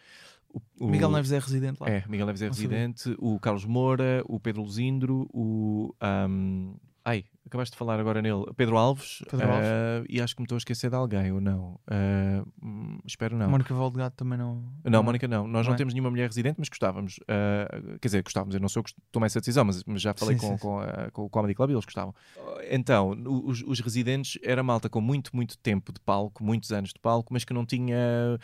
[0.80, 1.88] o, Miguel Neves é residente lá.
[1.88, 5.94] É, Miguel Neves é residente, o Carlos Moura, o Pedro Luzindro, o.
[6.00, 9.66] ahm, ai, acabaste de falar agora nele, Pedro Alves, Pedro Alves.
[9.66, 11.78] ah, e acho que me estou a esquecer de alguém, ou não?
[12.62, 13.48] Hum, espero não.
[13.48, 14.62] Mónica Valdegato também não.
[14.84, 15.46] Não, Mónica, não.
[15.46, 15.76] Nós não, Não é?
[15.76, 17.18] temos nenhuma mulher residente, mas gostávamos.
[17.28, 17.68] Ah,
[18.00, 18.54] quer dizer, gostávamos.
[18.54, 20.80] Eu não sou que tomei essa decisão, mas, mas já falei Sim, com, sim, com,
[21.12, 22.14] com o Comedy Club e eles gostavam.
[22.70, 23.10] Então,
[23.44, 27.32] os, os residentes era malta com muito, muito tempo de palco, muitos anos de palco,
[27.32, 28.38] mas que não tinha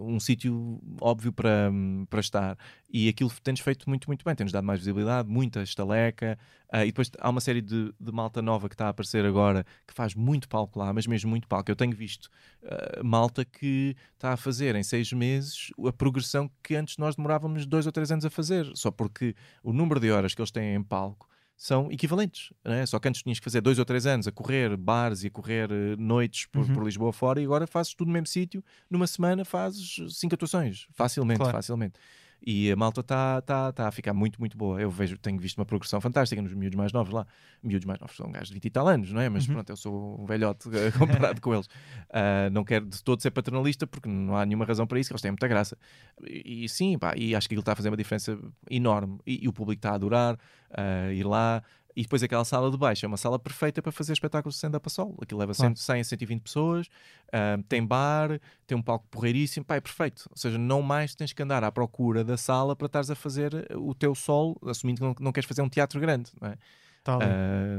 [0.00, 1.70] um sítio óbvio para,
[2.08, 2.56] para estar.
[2.90, 4.34] E aquilo temos feito muito, muito bem.
[4.34, 6.38] Temos dado mais visibilidade, muita estaleca.
[6.72, 9.94] e depois há uma série de, de malta nova que está a aparecer agora que
[9.94, 11.70] faz muito palco lá, mas mesmo muito palco.
[11.70, 12.28] Eu tenho visto
[12.64, 17.66] ah, malta que está a fazer em seis meses a progressão que antes nós demorávamos
[17.66, 20.74] dois ou três anos a fazer, só porque o número de horas que eles têm
[20.74, 21.28] em palco
[21.60, 22.52] são equivalentes.
[22.64, 22.86] não é?
[22.86, 25.30] Só que antes tinhas que fazer dois ou três anos a correr bares e a
[25.30, 26.72] correr eh, noites por, Uhum.
[26.72, 28.62] por Lisboa fora e agora fazes tudo no mesmo sítio.
[28.88, 31.52] Numa semana fazes cinco atuações, facilmente, Claro.
[31.56, 31.98] facilmente.
[32.40, 34.80] E a malta está tá, tá a ficar muito, muito boa.
[34.80, 37.26] Eu vejo, tenho visto uma progressão fantástica nos miúdos mais novos lá.
[37.62, 39.28] Miúdos mais novos são gajos de 20 e tal anos, não é?
[39.28, 39.54] Mas Uhum.
[39.54, 41.68] pronto, eu sou um velhote eh, comparado com eles.
[42.10, 45.14] Ah, não quero de todo ser paternalista porque não há nenhuma razão para isso, que
[45.14, 45.76] eles têm muita graça.
[46.26, 48.38] E, e sim, pá, e acho que ele está a fazer uma diferença
[48.70, 49.18] enorme.
[49.26, 50.38] E, e o público está a adorar
[50.70, 51.62] ah, ir lá.
[51.98, 54.86] E depois aquela sala de baixo é uma sala perfeita para fazer espetáculos de stand-up
[54.86, 55.16] a solo.
[55.20, 55.74] Aquilo leva Claro.
[55.74, 56.86] 100, 100 a 120 pessoas,
[57.32, 60.28] ah, tem bar, tem um palco porreiríssimo, pá, é perfeito.
[60.30, 63.66] Ou seja, não mais tens que andar à procura da sala para estares a fazer
[63.74, 66.30] o teu solo, assumindo que não, não queres fazer um teatro grande.
[66.40, 66.56] Não é?
[67.08, 67.24] Tá ali.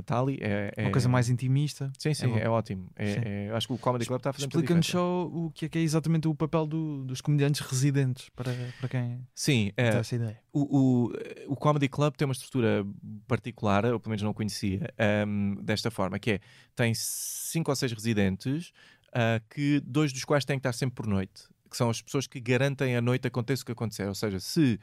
[0.08, 0.38] Ah, ali.
[0.42, 1.92] É, Uma é- coisa mais intimista.
[2.00, 2.38] Sim, sim, bom.
[2.38, 2.90] é, ótimo.
[2.96, 3.20] É- Sim.
[3.24, 5.78] é- acho que o Comedy Club está a fazer Explica-nos só o que é que
[5.78, 10.16] é exatamente o papel do- dos comediantes residentes para, para quem Sim, tem é, essa
[10.16, 10.40] ideia.
[10.52, 11.14] o, o,
[11.54, 12.86] o Comedy Club tem uma estrutura
[13.28, 16.40] particular, eu pelo menos não conhecia, ahm, desta forma, que é,
[16.76, 18.72] tem cinco ou seis residentes,
[19.14, 22.26] ah, que dois dos quais têm que estar sempre por noite, que são as pessoas
[22.26, 24.80] que garantem a noite aconteça o que acontecer, ou seja, se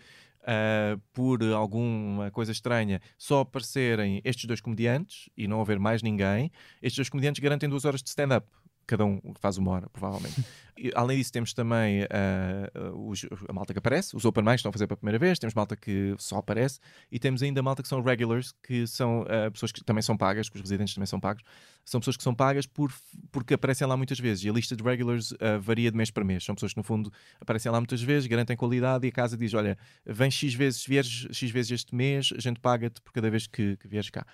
[0.46, 6.50] ah, por alguma coisa estranha só aparecerem estes dois comediantes e não houver mais ninguém,
[6.80, 8.46] estes dois comediantes garantem duas horas de stand-up.
[8.86, 10.34] Cada um faz uma hora, provavelmente.
[10.78, 14.68] E, além disso, temos também ah, os- a malta que aparece, os open mics estão
[14.68, 17.88] a fazer pela primeira vez, temos malta que só aparece, e temos ainda malta que
[17.88, 21.18] são regulars, que são ah, pessoas que também são pagas, que os residentes também são
[21.18, 21.42] pagos,
[21.82, 22.92] são pessoas que são pagas por,
[23.32, 24.44] porque aparecem lá muitas vezes.
[24.44, 26.44] E a lista de regulars ah, varia de mês para mês.
[26.44, 29.54] São pessoas que, no fundo, aparecem lá muitas vezes, garantem qualidade e a casa diz:
[29.54, 33.46] Olha, vem X vezes, vieres X vezes este mês, a gente paga-te por cada vez
[33.46, 34.26] que, que vieres cá.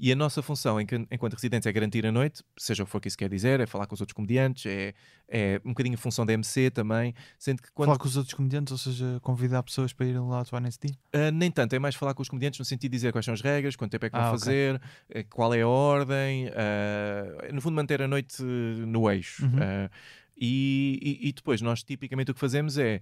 [0.00, 3.00] E a nossa função enqu- enquanto residentes é garantir a noite, seja o que for
[3.00, 4.94] que isso quer dizer, é falar com os outros comediantes, é,
[5.28, 8.32] é um bocadinho a função da MC também, sendo que quando Falar com os outros
[8.34, 10.94] comediantes, ou seja, convidar pessoas para irem lá atuar nesse dia.
[11.14, 13.34] Uh, nem tanto, é mais falar com os comediantes no sentido de dizer quais são
[13.34, 14.80] as regras, quanto tempo é que vão Ah, fazer,
[15.10, 19.44] eh, qual é a ordem, uh, no fundo manter a noite no eixo.
[19.44, 19.56] Uhum.
[19.58, 19.90] Uh,
[20.40, 23.00] e, e- e depois nós tipicamente o que fazemos é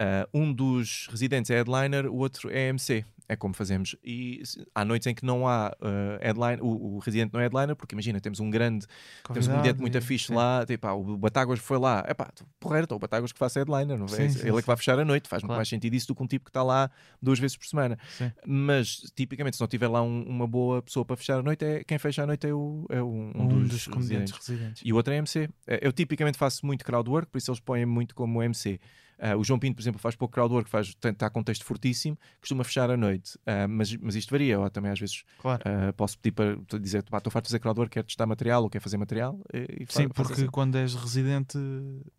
[0.00, 3.04] uh, um dos residentes é headliner, o outro é MC.
[3.32, 3.96] É como fazemos.
[4.04, 7.44] E se- há noites em que não há uh, headline, o, o residente não é
[7.44, 8.86] headliner, porque imagina, temos um grande
[9.32, 10.34] temos um comediante muito fixe sim.
[10.34, 13.58] lá, tipo, ah, o Batáguas foi lá, é pá, porreiro, então o Batáguas que faça
[13.60, 14.08] headliner, não é?
[14.08, 15.58] Sim, sim, Ele é que vai fechar a noite, faz muito Claro.
[15.58, 16.90] mais sentido isso do que um tipo que está lá
[17.20, 17.98] duas vezes por semana.
[18.46, 21.84] Mas tipicamente, se não tiver lá um- uma boa pessoa para fechar a noite, é,
[21.84, 24.48] quem fecha a noite é, o, é um, um Um, dos, dos, comediantes residentes.
[24.48, 24.82] residentes.
[24.84, 25.48] E o outro é MC.
[25.66, 28.78] Eh, Eu tipicamente faço muito crowdwork, por isso eles põem muito como MC.
[29.24, 32.18] Ah, o João Pinto, por exemplo, faz pouco crowdwork, faz, está com um texto fortíssimo,
[32.40, 33.38] costuma fechar a noite.
[33.46, 35.62] Ah, mas, mas isto varia, eu também às vezes Claro.
[35.64, 38.82] ah, posso pedir para dizer, estou farto de fazer crowdwork, quero testar material ou quero
[38.82, 39.38] fazer material.
[39.54, 40.46] E, e Sim, faço porque assim.
[40.48, 41.56] quando és residente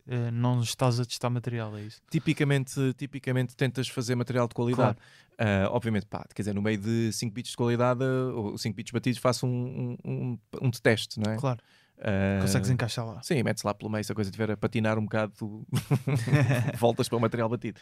[0.08, 2.02] eh, não estás a testar material, é isso.
[2.10, 4.98] tipicamente, tipicamente tentas fazer material de qualidade.
[5.38, 8.92] Ah, obviamente, pá, quer dizer, no meio de 5 bits de qualidade, ou 5 bits
[8.92, 11.38] batidos, faço um, um, um, um teste, não é?
[11.38, 11.60] Claro,
[12.00, 13.22] Ah, consegues encaixar lá.
[13.22, 15.66] Sim, metes lá pelo meio, se a coisa estiver a patinar um bocado, tu
[16.78, 17.80] voltas para o material batido.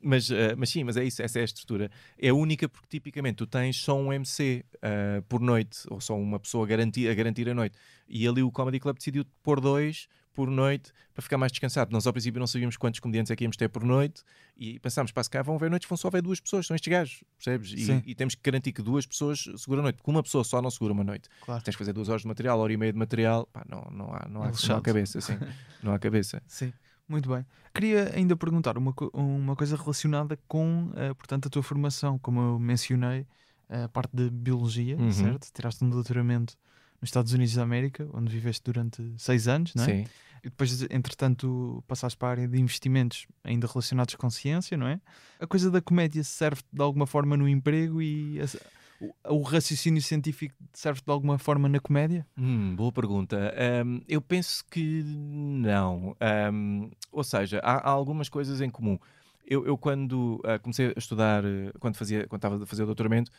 [0.00, 1.90] Mas, ah, mas sim, mas é isso, essa é a estrutura.
[2.18, 6.38] É única porque tipicamente tu tens só um MC ah, por noite, ou só uma
[6.38, 7.76] pessoa a garantir, a garantir a noite.
[8.08, 11.92] E ali o Comedy Club decidiu pôr dois por noite para ficar mais descansado.
[11.92, 14.22] Nós ao princípio não sabíamos quantos comediantes é que íamos ter por noite
[14.56, 16.90] e pensámos, pá, se cá vão ver noites, vão só ver duas pessoas, são estes
[16.90, 17.70] gajos, percebes?
[17.86, 18.02] Sim.
[18.04, 20.60] E, e temos que garantir que duas pessoas seguram a noite, porque uma pessoa só
[20.60, 21.28] não segura uma noite.
[21.42, 21.62] Claro.
[21.62, 24.06] Tens que fazer duas horas de material, hora e meia de material, pá, não, não,
[24.12, 25.38] há, não, há, não há cabeça, assim,
[25.82, 26.42] não há cabeça.
[26.48, 26.72] Sim,
[27.08, 27.46] muito bem.
[27.72, 32.58] Queria ainda perguntar uma, uma coisa relacionada com, eh, portanto, a tua formação, como eu
[32.58, 33.26] mencionei,
[33.68, 35.10] a parte de biologia, Uhum.
[35.12, 35.48] certo?
[35.52, 36.56] Tiraste um doutoramento
[37.04, 39.86] nos Estados Unidos da América, onde viveste durante seis anos, não é?
[39.86, 40.04] Sim.
[40.42, 45.00] E depois, entretanto, passaste para a área de investimentos ainda relacionados com ciência, não é?
[45.40, 48.60] A coisa da comédia serve de alguma forma no emprego e esse-
[49.00, 52.26] o, o raciocínio científico serve de alguma forma na comédia?
[52.38, 53.54] Hum, boa pergunta.
[53.56, 56.16] Ahm, eu penso que não.
[56.20, 58.98] Ahm, ou seja, há, há algumas coisas em comum.
[59.46, 61.42] Eu, eu quando ah, comecei a estudar,
[61.78, 63.30] quando, fazia, quando estava a fazer o doutoramento,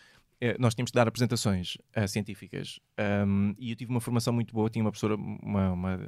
[0.59, 2.79] nós tínhamos que dar apresentações ah, científicas.
[2.97, 4.69] Ahm, e eu tive uma formação muito boa.
[4.69, 5.99] Tinha uma professora, uma, uma,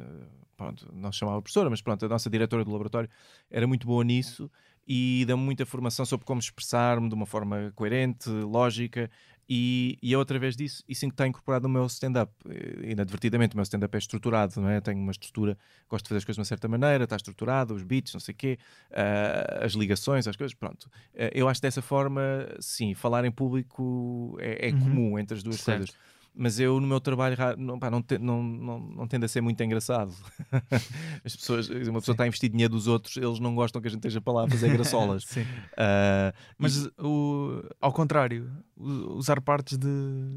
[0.55, 3.09] pronto, não se chamava professora, mas pronto, a nossa diretora do laboratório
[3.49, 4.51] era muito boa nisso
[4.87, 9.11] e deu-me muita formação sobre como expressar-me de uma forma coerente, lógica.
[9.49, 12.33] E, e eu, através disso, isso está incorporado no meu stand-up.
[12.49, 14.81] Eh, Inadvertidamente, o meu stand-up é estruturado, não é?
[14.81, 15.57] Tenho uma estrutura,
[15.89, 18.33] gosto de fazer as coisas de uma certa maneira, está estruturado, os beats, não sei
[18.33, 18.57] o quê,
[18.91, 20.89] ah, as ligações, as coisas, pronto.
[21.13, 22.21] Eh, eu acho que dessa forma,
[22.59, 24.79] sim, falar em público é, é Uhum.
[24.79, 25.79] comum entre as duas Certo.
[25.79, 25.95] coisas.
[26.39, 29.41] Mas eu, no meu trabalho, ra- não, pá, não, não, não, não tende a ser
[29.41, 30.13] muito engraçado.
[31.25, 32.11] As pessoas, uma pessoa Sim.
[32.11, 34.45] está a investir dinheiro dos outros, eles não gostam que a gente esteja para lá
[34.45, 35.23] a fazer graçolas.
[35.25, 35.45] Sim.
[35.75, 39.87] Ah, Mas e- o, ao contrário, usar partes de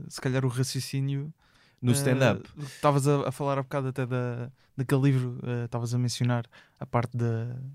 [0.08, 1.32] se calhar o raciocínio
[1.82, 2.42] no stand-up.
[2.58, 6.44] Eh, Estavas a, a falar há bocado até da, daquele livro, eh, estavas a mencionar
[6.78, 7.24] a parte de,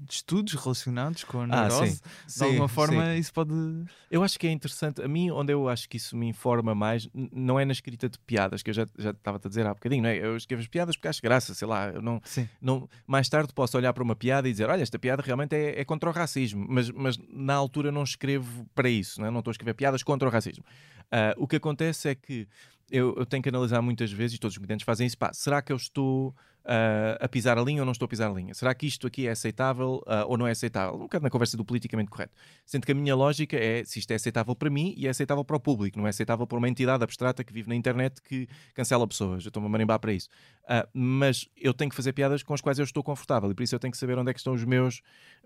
[0.01, 2.01] de estudos relacionados com a Ah, neurose.
[2.27, 2.39] sim.
[2.39, 3.51] De alguma forma, isso pode.
[4.09, 5.01] Eu acho que é interessante.
[5.01, 8.17] A mim, onde eu acho que isso me informa mais, não é na escrita de
[8.19, 10.17] piadas, que eu já já estava a dizer há bocadinho, não é?
[10.17, 11.89] Eu escrevo as piadas porque acho graça, sei lá.
[11.89, 12.47] Eu não, Sim.
[12.61, 15.80] não, mais tarde posso olhar para uma piada e dizer: Olha, esta piada realmente é,
[15.82, 19.32] é contra o racismo, mas, mas na altura não escrevo para isso, não, é?
[19.32, 20.63] não estou a escrever piadas contra o racismo.
[21.11, 22.47] Ah, o que acontece é que
[22.89, 25.61] eu, eu tenho que analisar muitas vezes, e todos os comediantes fazem isso: pá, será
[25.61, 26.36] que eu estou
[26.66, 28.53] ah, a pisar a linha ou não estou a pisar a linha?
[28.53, 30.95] Será que isto aqui é aceitável ah, ou não é aceitável?
[30.95, 32.34] Um bocado na conversa do politicamente correto.
[32.66, 35.43] Sendo que a minha lógica é se isto é aceitável para mim e é aceitável
[35.43, 38.47] para o público, não é aceitável para uma entidade abstrata que vive na internet que
[38.74, 39.45] cancela pessoas.
[39.45, 40.30] Eu estou-me a marimbar para isso.
[40.68, 43.63] Ah, mas eu tenho que fazer piadas com as quais eu estou confortável e por
[43.63, 45.01] isso eu tenho que saber onde é que estão os meus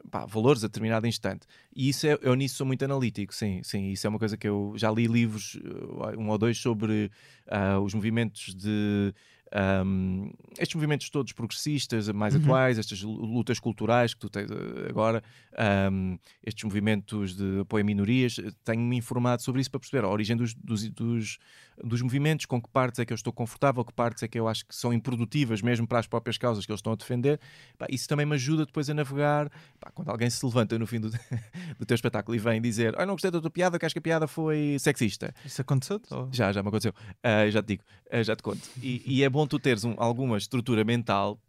[0.10, 1.46] pá, valores a determinado instante.
[1.76, 3.90] E isso é, eu nisso sou muito analítico, sim, sim.
[3.92, 7.12] Isso é uma coisa que eu já li livros, uh, um ou dois, sobre
[7.48, 9.14] ah, os movimentos de.
[9.52, 12.42] Ahm, estes movimentos todos progressistas, mais Uhum.
[12.42, 14.56] atuais, estas lu- lutas culturais que tu tens uh,
[14.90, 15.24] agora,
[15.58, 20.10] ahm, estes movimentos de apoio a minorias, eh, tenho-me informado sobre isso para perceber a
[20.10, 21.38] origem dos, dos, dos,
[21.84, 24.48] dos movimentos, com que partes é que eu estou confortável, que partes é que eu
[24.48, 27.40] acho que são improdutivas mesmo para as próprias causas que eles estão a defender.
[27.78, 29.50] Pá, isso também me ajuda depois a navegar.
[29.80, 31.10] Pá, quando alguém se levanta no fim do,
[31.80, 34.00] do teu espetáculo e vem dizer: Ai, não gostei da tua piada, que acho que
[34.00, 35.34] a piada foi sexista.
[35.46, 36.02] Isso aconteceu?
[36.12, 36.30] Ou...
[36.32, 36.94] Já, já me aconteceu.
[37.24, 38.70] Ah, já te digo, ah, já te conto.
[38.82, 41.40] E, e é bom tu teres um- alguma estrutura mental,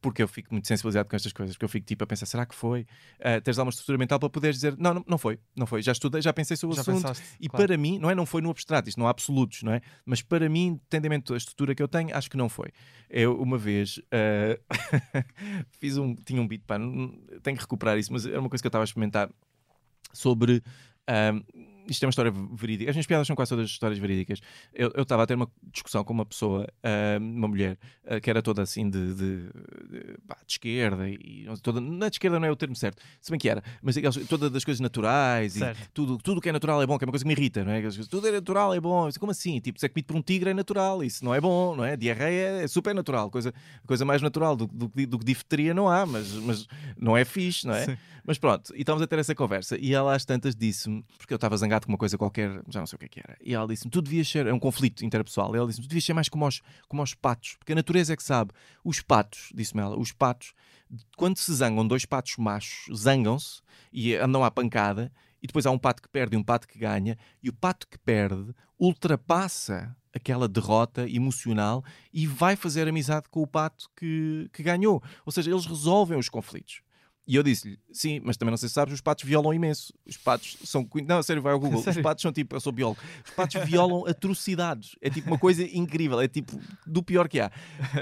[0.00, 2.44] porque eu fico muito sensibilizado com estas coisas, porque eu fico tipo a pensar, será
[2.44, 2.84] que foi?
[3.20, 5.92] Ah, teres alguma estrutura mental para poderes dizer, não, não, não foi, não foi, já
[5.92, 7.02] estudei, já pensei sobre o Já assunto.
[7.02, 7.22] pensaste?
[7.38, 7.66] E claro.
[7.68, 8.14] para mim, não é?
[8.14, 9.80] Não foi no abstrato, isto não há absolutos, não é?
[10.04, 12.70] Mas para mim, tendimento a estrutura que eu tenho, acho que não foi.
[13.08, 14.58] Eu, uma vez, ah,
[15.78, 16.14] fiz um.
[16.16, 17.08] Tinha um beat, pá, não-
[17.42, 19.30] tenho que recuperar isso, mas era uma coisa que eu estava a experimentar
[20.12, 20.62] sobre.
[21.06, 21.32] ah,
[21.86, 22.90] isto é uma história verídica.
[22.90, 24.40] As minhas piadas são quase todas histórias verídicas.
[24.74, 28.28] Eu eu estava a ter uma discussão com uma pessoa, ah, uma mulher, ah, que
[28.30, 31.08] era toda assim de, de, de, pá, de esquerda.
[31.08, 34.16] E, toda, na esquerda não é o termo certo, se bem que era, mas aquelas-
[34.28, 35.90] todas das coisas naturais e Certo.
[35.94, 37.72] tudo, tudo que é natural é bom, que é uma coisa que me irrita, não
[37.72, 37.82] é?
[38.08, 39.08] Tudo é natural é bom.
[39.18, 39.58] Como assim?
[39.60, 41.96] Tipo, se é comido por um tigre é natural, isso não é bom, não é?
[41.96, 43.52] Diarreia é super natural, coisa,
[43.86, 46.66] coisa mais natural do, do, que- do que difteria não há, mas, mas
[46.96, 47.86] não é fixe, não é?
[47.86, 47.96] Sim.
[48.24, 51.36] Mas pronto, e estávamos a ter essa conversa e ela às tantas disse-me, porque eu
[51.36, 53.54] estava zangado com uma coisa qualquer, já não sei o que é que era, e
[53.54, 56.12] ela disse-me, tu devias ser, é um conflito interpessoal, e ela disse-me, tu devias ser
[56.12, 58.52] mais como aos, como aos patos, porque a natureza é que sabe.
[58.84, 60.52] Os patos, disse-me ela, os patos,
[61.16, 63.60] quando se zangam dois patos machos, zangam-se
[63.92, 65.10] e andam à pancada,
[65.42, 67.86] e depois há um pato que perde e um pato que ganha, e o pato
[67.88, 74.62] que perde ultrapassa aquela derrota emocional e vai fazer amizade com o pato que, que
[74.62, 75.02] ganhou.
[75.24, 76.82] Ou seja, eles resolvem os conflitos.
[77.26, 79.94] E eu disse-lhe, sim, mas também não sei se sabes, os patos violam imenso.
[80.04, 80.88] Os patos são.
[81.06, 81.78] Não, sério, vai ao Google.
[81.82, 82.02] Os Sério?
[82.02, 84.96] patos são tipo, eu sou biólogo, os patos violam atrocidades.
[85.00, 87.50] É tipo uma coisa incrível, é tipo do pior que há.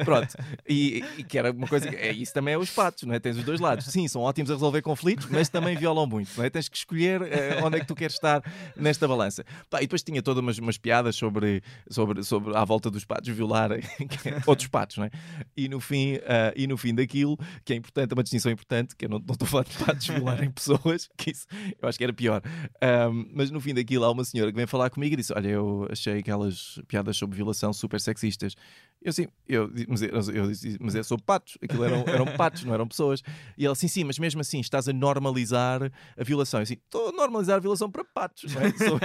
[0.04, 0.34] Pronto.
[0.68, 1.88] E, e que era uma coisa.
[1.90, 3.18] É, isso também é os patos, não é?
[3.20, 3.84] Tens os dois lados.
[3.86, 6.50] Sim, são ótimos a resolver conflitos, mas também violam muito, não é?
[6.50, 8.42] Tens que escolher eh, onde é que tu queres estar
[8.74, 9.44] nesta balança.
[9.68, 13.28] Pá, e depois tinha todas umas, umas piadas sobre, sobre, sobre à volta dos patos
[13.28, 13.82] violarem
[14.46, 15.10] outros patos, não é?
[15.56, 18.96] E no fim, ah, e no fim daquilo, que é importante, é uma distinção importante,
[18.96, 21.46] que eu não, estou a falar de patos violarem pessoas, que isso
[21.80, 22.42] eu acho que era pior.
[22.80, 25.48] Ahm, mas no fim daquilo há uma senhora que vem falar comigo e disse: Olha,
[25.48, 28.54] eu achei aquelas piadas sobre violação super sexistas.
[29.02, 32.64] Eu sim, eu, mas, eu, eu disse, mas é sobre patos, aquilo eram, eram patos,
[32.64, 33.22] não eram pessoas.
[33.56, 36.60] E ela, sim, sim, mas mesmo assim estás a normalizar a violação.
[36.60, 38.70] Eu assim, estou a normalizar a violação para patos, não é?
[38.76, 39.00] Sou-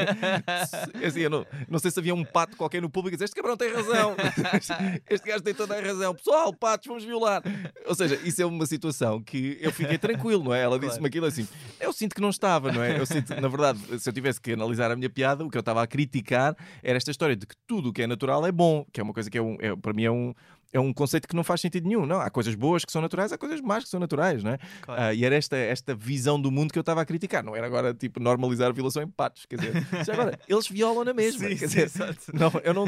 [1.01, 3.25] eu, assim, eu não, não sei se havia um pato qualquer no público e dizer,
[3.25, 4.15] este cabrão tem razão,
[5.09, 7.41] este gajo tem toda a razão, pessoal, patos, vamos violar.
[7.85, 10.61] Ou seja, isso é uma situação que eu fiquei tranquilo, não é?
[10.61, 11.47] Ela disse-me aquilo assim,
[11.79, 12.99] eu sinto que não estava, não é?
[12.99, 15.61] Eu sinto, na verdade, se eu tivesse que analisar a minha piada, o que eu
[15.61, 18.85] estava a criticar era esta história de que tudo o que é natural é bom,
[18.91, 20.33] que é uma coisa que é, um, é para mim é um,
[20.75, 22.05] é um conceito que não faz sentido nenhum.
[22.05, 24.59] Não, há coisas boas que são naturais, há coisas más que são naturais, não é?
[24.81, 25.01] Claro.
[25.01, 27.43] Ah, e era esta, esta visão do mundo que eu estava a criticar.
[27.43, 29.45] Não era agora tipo normalizar a violação em patos.
[29.45, 31.47] Quer dizer, já agora, eles violam na mesma.
[31.47, 32.19] Sim, quer sim, dizer, exato.
[32.33, 32.85] não, eu não.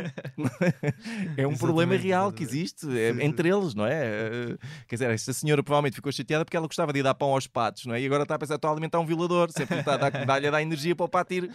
[1.38, 4.06] é um problema real que existe é, entre eles, não é?
[4.06, 4.58] Eh,
[4.88, 7.48] Quer dizer, esta senhora provavelmente ficou chateada porque ela gostava de ir dar pão aos
[7.48, 8.02] patos, não é?
[8.02, 10.48] E agora está a pensar, estou a alimentar um violador, sempre está a dar- dar-lhe
[10.48, 11.50] a dar energia para o pato ir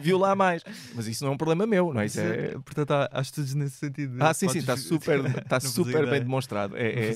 [0.00, 0.62] violar mais.
[0.94, 2.06] Mas isso não é um problema meu, não é?
[2.06, 2.52] Isso é.
[2.64, 4.16] Portanto, há, há estudos nesse sentido.
[4.20, 6.10] Ah, sim, sim, está super, está super ideia.
[6.10, 6.76] bem demonstrado.
[6.76, 7.14] É, é-.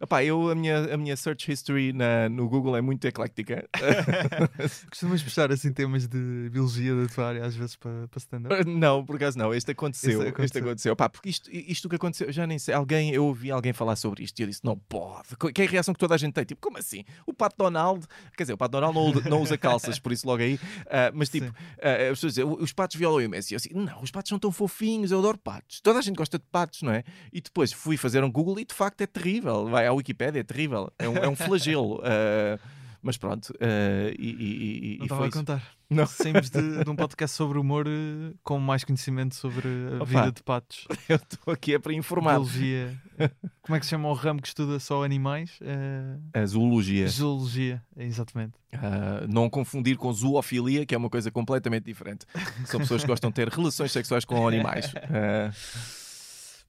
[0.00, 3.68] Epá, eu, a, minha, a minha search history na- no Google é muito ecléctica.
[4.90, 8.64] Costumas puxar assim temas de biologia da tua área às vezes para, para stand-up?
[8.68, 9.52] não, por acaso não.
[9.54, 10.22] Este aconteceu.
[10.22, 10.62] Este Este aconteceu.
[10.62, 10.92] aconteceu.
[10.92, 12.74] Epá, porque isto, isto que aconteceu, já nem sei.
[12.74, 15.28] Alguém, eu ouvi alguém falar sobre isto e eu disse: não pode.
[15.54, 16.44] Que é a reação que toda a gente tem?
[16.44, 17.04] Tipo, como assim?
[17.26, 20.42] O Pato Donald, quer dizer, o Pato Donald não, não usa calças, por isso logo
[20.42, 20.58] aí.
[20.90, 23.54] ah, mas tipo, ah, as pessoas dizem: os patos violam o Messi.
[23.54, 25.80] Eu assim: não, os patos são tão fofinhos, eu adoro patos.
[25.80, 27.02] Toda a gente gosta de patos, não é?
[27.32, 29.68] E depois fui fazer um Google e de facto é terrível.
[29.68, 30.92] Vai à Wikipédia, é terrível.
[30.98, 32.00] É um, é um flagelo.
[32.04, 32.58] Ah,
[33.02, 35.62] mas pronto, ah, e, e- e- Não estava a contar.
[35.88, 36.04] Não.
[36.06, 40.04] Saímos de, de um podcast sobre humor eh, com mais conhecimento sobre a Opa.
[40.06, 40.88] vida de patos.
[41.08, 42.32] Eu estou aqui é para informar.
[42.40, 42.92] Biologia.
[43.62, 45.56] Como é que se chama o ramo que estuda só animais?
[45.62, 47.06] Eh, A zoologia.
[47.06, 48.54] Zoologia, exatamente.
[48.72, 52.26] Ah, não confundir com zoofilia, que é uma coisa completamente diferente.
[52.64, 54.92] São pessoas que gostam de ter relações sexuais com animais.
[54.96, 55.52] Ah,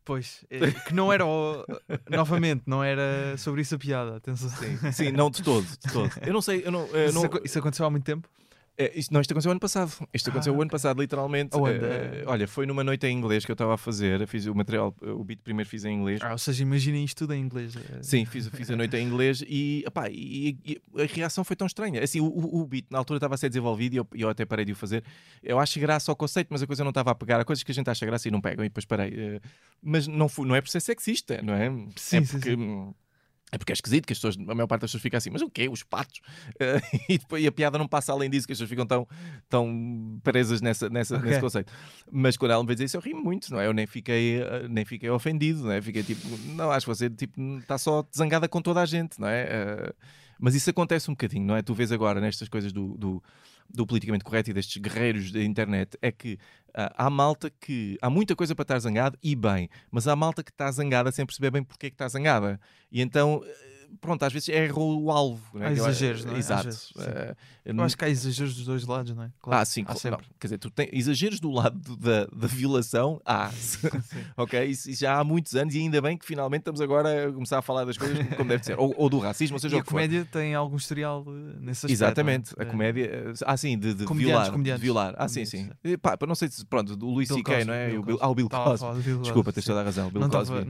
[0.08, 1.66] Pois, eh, que não era, o-
[2.10, 4.50] novamente, não era sobre isso a piada, atenção.
[4.50, 6.10] sim, sim, não de todo, de todo.
[6.26, 8.28] Eu não sei, eu não, eu Isso, não- isso aconteceu há muito tempo?
[8.78, 9.92] É, isto, não, isto aconteceu ano passado.
[10.14, 11.56] Isto aconteceu Ah, o ano passado, literalmente.
[11.84, 14.26] Eh, olha, foi numa noite em inglês que eu estava a fazer.
[14.28, 16.20] Fiz o material, o beat primeiro fiz em inglês.
[16.22, 17.76] Ah, ou seja, imaginem isto tudo em inglês.
[17.76, 21.56] eh, Sim, fiz, fiz a noite em inglês e, epá, e- e a reação foi
[21.56, 22.04] tão estranha.
[22.04, 24.64] Assim, o, o beat na altura estava a ser desenvolvido e eu, eu até parei
[24.66, 25.04] de o fazer.
[25.42, 27.40] Eu acho graça ao conceito, mas a coisa não estava a pegar.
[27.40, 29.12] Há coisas que a gente acha graça e não pegam e depois parei.
[29.16, 29.42] Eh,
[29.82, 31.70] Mas não, fui, não é por ser sexista, não é?
[31.96, 32.56] Sim, é sim, porque.
[33.52, 35.42] É porque é esquisito que as pessoas, a maior parte das pessoas fica assim, mas
[35.42, 35.70] o quê?
[35.70, 36.20] Os patos?
[36.60, 39.08] Eh, e, depois, e a piada não passa além disso, que as pessoas ficam tão,
[39.48, 41.30] tão presas nessa, nessa, Ok.
[41.30, 41.72] nesse conceito.
[42.12, 43.68] Mas quando ela me dizer isso, eu ri muito, não é?
[43.68, 45.82] Eu nem fiquei, eh, nem fiquei ofendido, não é?
[45.82, 46.22] Fiquei tipo,
[46.56, 49.44] não, acho que você tipo, está só zangada com toda a gente, não é?
[49.44, 49.94] Eh,
[50.40, 51.62] mas isso acontece um bocadinho, não é?
[51.62, 53.24] Tu vês agora nestas coisas do, do,
[53.70, 56.38] do politicamente correto e destes guerreiros da internet, é que
[56.78, 57.98] ah, há malta que.
[58.00, 61.26] Há muita coisa para estar zangado e bem, mas há malta que está zangada sem
[61.26, 62.60] perceber bem porque é que está zangada.
[62.92, 63.42] E então.
[64.00, 65.42] Pronto, às vezes erra o alvo.
[65.58, 65.68] não é?
[65.70, 66.38] Há exageros, não é?
[66.38, 66.66] Exato.
[66.66, 66.94] vezes.
[66.98, 67.36] Eh,
[67.66, 69.32] Eu acho que há exageros dos dois lados, não é?
[69.48, 70.00] ah, sim, há claro.
[70.00, 70.22] sempre.
[70.28, 73.50] Não, quer dizer, tu tens exageros do lado do- da, da violação, há.
[74.38, 74.64] ok?
[74.66, 77.58] Isso, isso já há muitos anos e ainda bem que finalmente estamos agora a começar
[77.60, 78.80] a falar das coisas como deve ser.
[78.80, 79.96] Ou, ou do racismo, ou seja, E o a que for.
[79.96, 81.92] comédia tem algum historial eh, nesse aspecto.
[81.92, 82.72] Exatamente, não a é?
[82.72, 83.06] comédia.
[83.06, 84.52] eh, Ah, sim, de, de violar.
[84.52, 84.80] comediantes.
[84.82, 85.16] De violar.
[85.18, 85.58] Ah, sim, sim.
[85.58, 86.66] Comediantes, E, pá, para não sei se.
[86.66, 87.90] Pronto, do Bill C.K., não é?
[87.90, 88.26] Bill O Bill- Cosby.
[88.26, 89.18] ah, o Bill Cosby.
[89.22, 90.10] Desculpa, tens toda a razão.
[90.12, 90.66] Bill Cosby.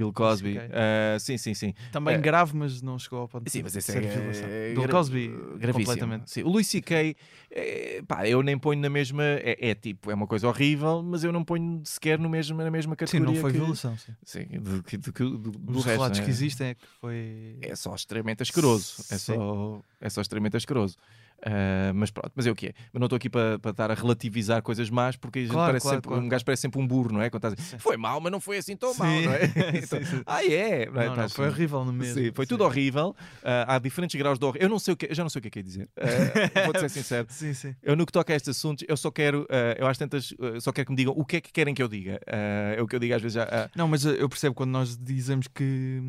[0.00, 0.54] Bill Cosby.
[0.54, 0.70] C.K.
[0.72, 1.74] Ah, sim, sim, sim.
[1.92, 2.18] também É.
[2.18, 4.48] grave, mas não chegou ao ponto Sim, de mas esse ser é, violação.
[4.48, 5.72] é Bill Cosby, gravíssimo.
[5.72, 6.30] completamente.
[6.30, 7.14] Sim, o Louis C.K.,
[7.50, 9.22] é, pá, eu nem ponho na mesma.
[9.22, 12.70] É, é tipo, é uma coisa horrível, mas eu não ponho sequer no mesmo, na
[12.70, 13.34] mesma Sim, categoria.
[13.34, 13.96] não foi que- violação.
[13.98, 14.12] Sim.
[14.24, 15.98] Sim, do, que- do, que- do, do Os resto.
[15.98, 16.24] relatos né?
[16.24, 17.56] que existem é que foi.
[17.60, 18.94] É só extremamente asqueroso.
[19.10, 19.34] É Sim.
[19.34, 20.96] só, é só extremamente asqueroso.
[21.44, 22.72] Ah, mas pronto, mas é o que é.
[22.92, 25.96] Mas não estou aqui para para estar a relativizar coisas más, porque Claro, parece claro,
[25.96, 27.30] sempre, claro, um gajo parece sempre um burro, não é?
[27.30, 27.78] Quando estás a dizer, Sim.
[27.78, 28.98] foi mal, mas não foi assim tão Sim.
[29.00, 29.40] mal, não é?
[29.82, 30.22] Então, sim.
[30.26, 30.86] ah, é?
[30.86, 31.06] Não, é?
[31.06, 32.22] Não, não, Estás- foi horrível no mesmo.
[32.22, 33.14] Sim, foi tudo horrível.
[33.42, 34.66] Ah, há diferentes graus de horrível.
[34.66, 35.88] Eu não sei o que, eu já não sei o que é que é dizer.
[35.96, 37.26] Ah, Vou-te ser sincero.
[37.30, 37.74] Sim, sim.
[37.82, 39.46] Eu no que toca a estes assuntos, eu só quero,
[39.78, 41.88] eu às tantas, só quero que me digam o que é que querem que eu
[41.88, 42.20] diga.
[42.26, 43.70] É o que eu digo às vezes já.
[43.74, 46.02] Não, mas eu percebo quando nós dizemos que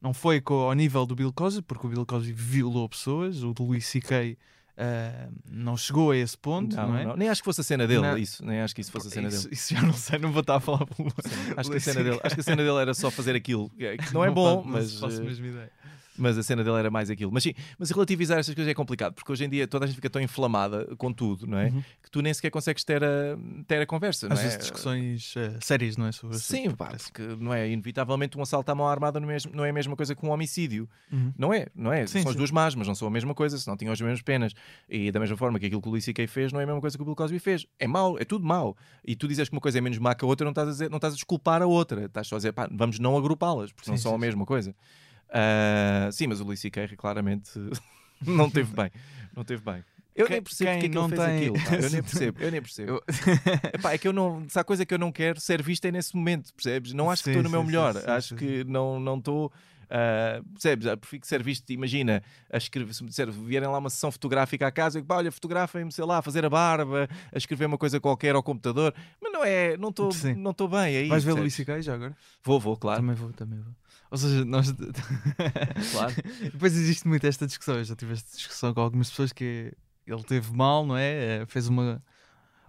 [0.00, 3.64] não foi ao nível do Bill Cosby, porque o Bill Cosby violou pessoas, o do
[3.64, 4.36] Louis C.K.
[4.80, 7.04] eh, não chegou a esse ponto, não, não, é?
[7.04, 8.16] não, nem acho que fosse a cena dele, Não.
[8.16, 8.44] isso.
[8.44, 9.54] Nem acho que isso fosse a cena isso, dele.
[9.54, 11.12] isso já não sei, não vou estar a falar pelo
[11.56, 13.72] Acho que, a cena dele, acho que a cena dele era só fazer aquilo.
[14.14, 15.72] não é bom, mas, faço a eh, mesma ideia.
[16.18, 17.30] Mas a cena dele era mais aquilo.
[17.32, 19.96] Mas sim, mas relativizar estas coisas é complicado, porque hoje em dia toda a gente
[19.96, 21.68] fica tão inflamada com tudo, não é?
[21.68, 21.82] Uhum.
[22.02, 24.42] Que tu nem sequer consegues ter a, ter a conversa, não Às é?
[24.44, 26.12] vezes discussões eh, sérias, não é?
[26.12, 27.12] Sobre Sim, pá, parece.
[27.12, 27.68] porque não é?
[27.68, 30.30] Inevitavelmente um assalto à mão armada não é, não é a mesma coisa que um
[30.30, 30.88] homicídio.
[31.12, 31.32] Uhum.
[31.36, 32.06] Não é, não é?
[32.06, 34.22] Sim, são as duas más, mas não são a mesma coisa, senão tinham as mesmas
[34.22, 34.54] penas.
[34.88, 36.26] E da mesma forma que aquilo que o Louis C.K.
[36.26, 37.66] fez não é a mesma coisa que o Bill Cosby fez.
[37.78, 38.76] É mau, é tudo mau.
[39.04, 40.70] E tu dizes que uma coisa é menos má que a outra, não estás a,
[40.72, 42.06] dizer, não estás a desculpar a outra.
[42.06, 44.74] Estás só a dizer, pá, vamos não agrupá-las, porque não Sim, são a mesma coisa.
[45.30, 46.96] Ah, sim, mas o Louis C.K.
[46.96, 47.50] claramente
[48.26, 48.90] não teve bem.
[49.36, 49.84] Não teve bem.
[50.14, 51.54] Eu Quem- nem percebo quem porque é que não ele tem- aquilo.
[51.64, 51.76] pá.
[51.76, 52.90] Eu nem percebo, eu nem percebo.
[52.92, 53.02] Eu-
[53.74, 54.48] Epá, é que eu não.
[54.48, 56.92] Se há coisa que eu não quero ser vista é nesse momento, percebes?
[56.92, 57.94] Não acho que Sim, estou no meu sim, melhor.
[57.94, 59.52] sim, acho que não não estou.
[59.88, 60.88] ah, percebes?
[60.96, 62.20] Prefiro que ser visto, imagina,
[62.52, 65.18] a escrever, se me disser, vierem lá uma sessão fotográfica à casa, eu digo, "Pá,
[65.18, 68.92] olha, fotografem-me, sei lá, a fazer a barba, a escrever uma coisa qualquer ao computador,
[69.22, 71.08] mas não é, não estou não bem aí.
[71.08, 71.34] Vais ver?
[71.34, 71.80] Louis C.K.
[71.80, 72.16] já agora?
[72.42, 73.00] Vou, vou, claro.
[73.00, 73.72] Também vou, também vou.
[74.10, 74.72] Ou seja, nós.
[75.92, 76.14] claro.
[76.52, 77.76] Depois existe muito esta discussão.
[77.76, 79.72] Eu já tive esta discussão com algumas pessoas que
[80.06, 81.40] ele teve mal, não é?
[81.42, 82.02] Eh, Fez uma,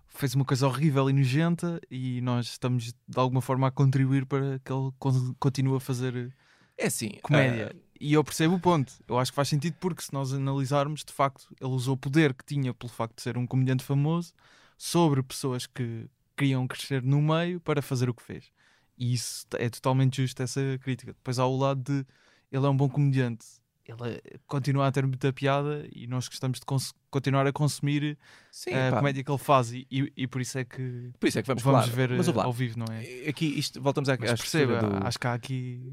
[0.08, 4.60] fez uma coisa horrível e nojenta e nós estamos de alguma forma a contribuir para
[4.60, 6.34] que ele con- continue a fazer
[6.78, 7.12] É assim.
[7.22, 7.72] comédia.
[7.74, 8.92] ah, E eu percebo o ponto.
[9.08, 12.34] Eu acho que faz sentido porque se nós analisarmos, de facto, ele usou o poder
[12.34, 14.34] que tinha pelo facto de ser um comediante famoso
[14.78, 18.52] sobre pessoas que queriam crescer no meio para fazer o que fez.
[19.00, 21.14] E isso é totalmente justo, essa crítica.
[21.14, 22.06] Depois há o lado de
[22.52, 23.46] ele é um bom comediante.
[23.86, 26.66] Ele é- continua a ter muita piada e nós gostamos de
[27.10, 28.18] continuar a consumir
[28.52, 29.72] Sim, a pá, comédia que ele faz.
[29.72, 32.28] E, e- e por isso é que por isso é que vamos, vamos ver Mas
[32.28, 33.28] eh, ao vivo, não é?
[33.30, 35.08] Aqui, isto, voltamos à, Mas à perceba, do...
[35.08, 35.92] acho que há aqui.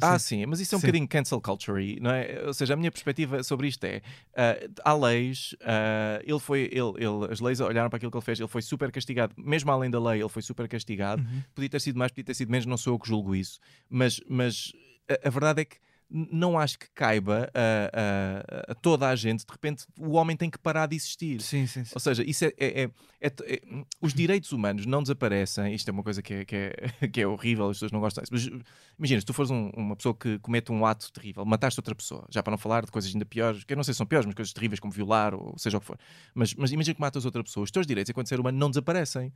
[0.00, 0.86] Ah, sim, mas isso é um Sim.
[0.86, 2.42] bocadinho cancel culture, não é?
[2.46, 4.00] Ou seja, a minha perspectiva sobre isto é:
[4.36, 8.24] ah, há leis, ah, ele foi, ele, ele, as leis olharam para aquilo que ele
[8.24, 11.22] fez, ele foi super castigado, mesmo além da lei, ele foi super castigado.
[11.22, 11.42] Uhum.
[11.54, 14.20] Podia ter sido mais, podia ter sido menos, não sou eu que julgo isso, mas,
[14.28, 14.72] mas
[15.08, 15.76] a, a verdade é que
[16.10, 20.50] não acho que caiba a, a- a toda a gente, de repente o homem tem
[20.50, 21.40] que parar de existir.
[21.40, 21.92] Sim, sim, sim.
[21.94, 22.90] Ou seja, isso é, é- é-
[23.20, 23.60] é- é-
[24.00, 25.74] os direitos humanos não desaparecem.
[25.74, 26.72] Isto é uma coisa que é, que
[27.12, 28.32] que é horrível, as pessoas não gostam disso.
[28.32, 28.64] Mas
[28.98, 32.26] imagina, se tu fores um- uma pessoa que comete um ato terrível, mataste outra pessoa,
[32.30, 34.26] já para não falar de coisas ainda piores, que eu não sei se são piores,
[34.26, 35.98] mas coisas terríveis como violar ou seja o que for.
[36.34, 39.32] Mas, mas imagina que matas outra pessoa, os teus direitos enquanto ser humano não desaparecem.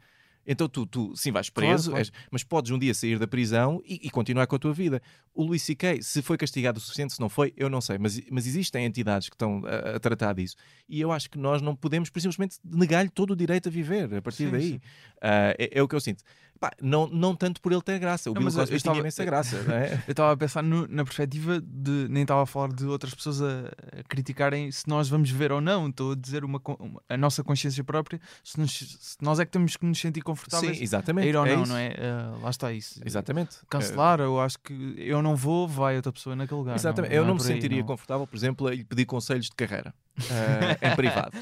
[0.47, 2.01] Então tu, tu sim vais preso, claro.
[2.01, 5.01] és- mas podes um dia sair da prisão e, e continuar com a tua vida.
[5.35, 8.21] O Luís C.K., se foi castigado o suficiente, se não foi, eu não sei, mas,
[8.31, 10.57] mas existem entidades que estão a, a tratar disso.
[10.89, 14.23] E eu acho que nós não podemos simplesmente negar-lhe todo o direito a viver a
[14.23, 14.69] partir Sim, daí.
[14.71, 14.81] sim.
[15.21, 16.23] Ah, é, é o que eu sinto.
[16.61, 18.31] Pá, não, não tanto por ele ter graça.
[18.31, 19.95] O Não, Bill Cosby tinha imensa graça, não é?
[20.07, 22.07] Eu estava a pensar no- na perspectiva de.
[22.09, 23.67] Nem estava a falar de outras pessoas a,
[23.99, 25.89] a criticarem se nós vamos ver ou não.
[25.89, 28.21] Estou a dizer uma, uma- a nossa consciência própria.
[28.43, 31.29] Se, nos- se nós é que temos que nos sentir Sim, confortáveis a exatamente.
[31.29, 31.73] ir ou não, isso.
[31.73, 31.95] não é?
[31.99, 33.01] Ah, lá está isso.
[33.05, 33.57] Exatamente.
[33.69, 36.77] Cancelar, eu acho que eu não vou, vai outra pessoa naquele lugar.
[36.77, 37.11] Exatamente.
[37.11, 39.53] Não, eu não, é me aí, sentiria confortável, por exemplo, a lhe pedir conselhos de
[39.57, 39.93] carreira
[40.31, 41.33] ah, em privado.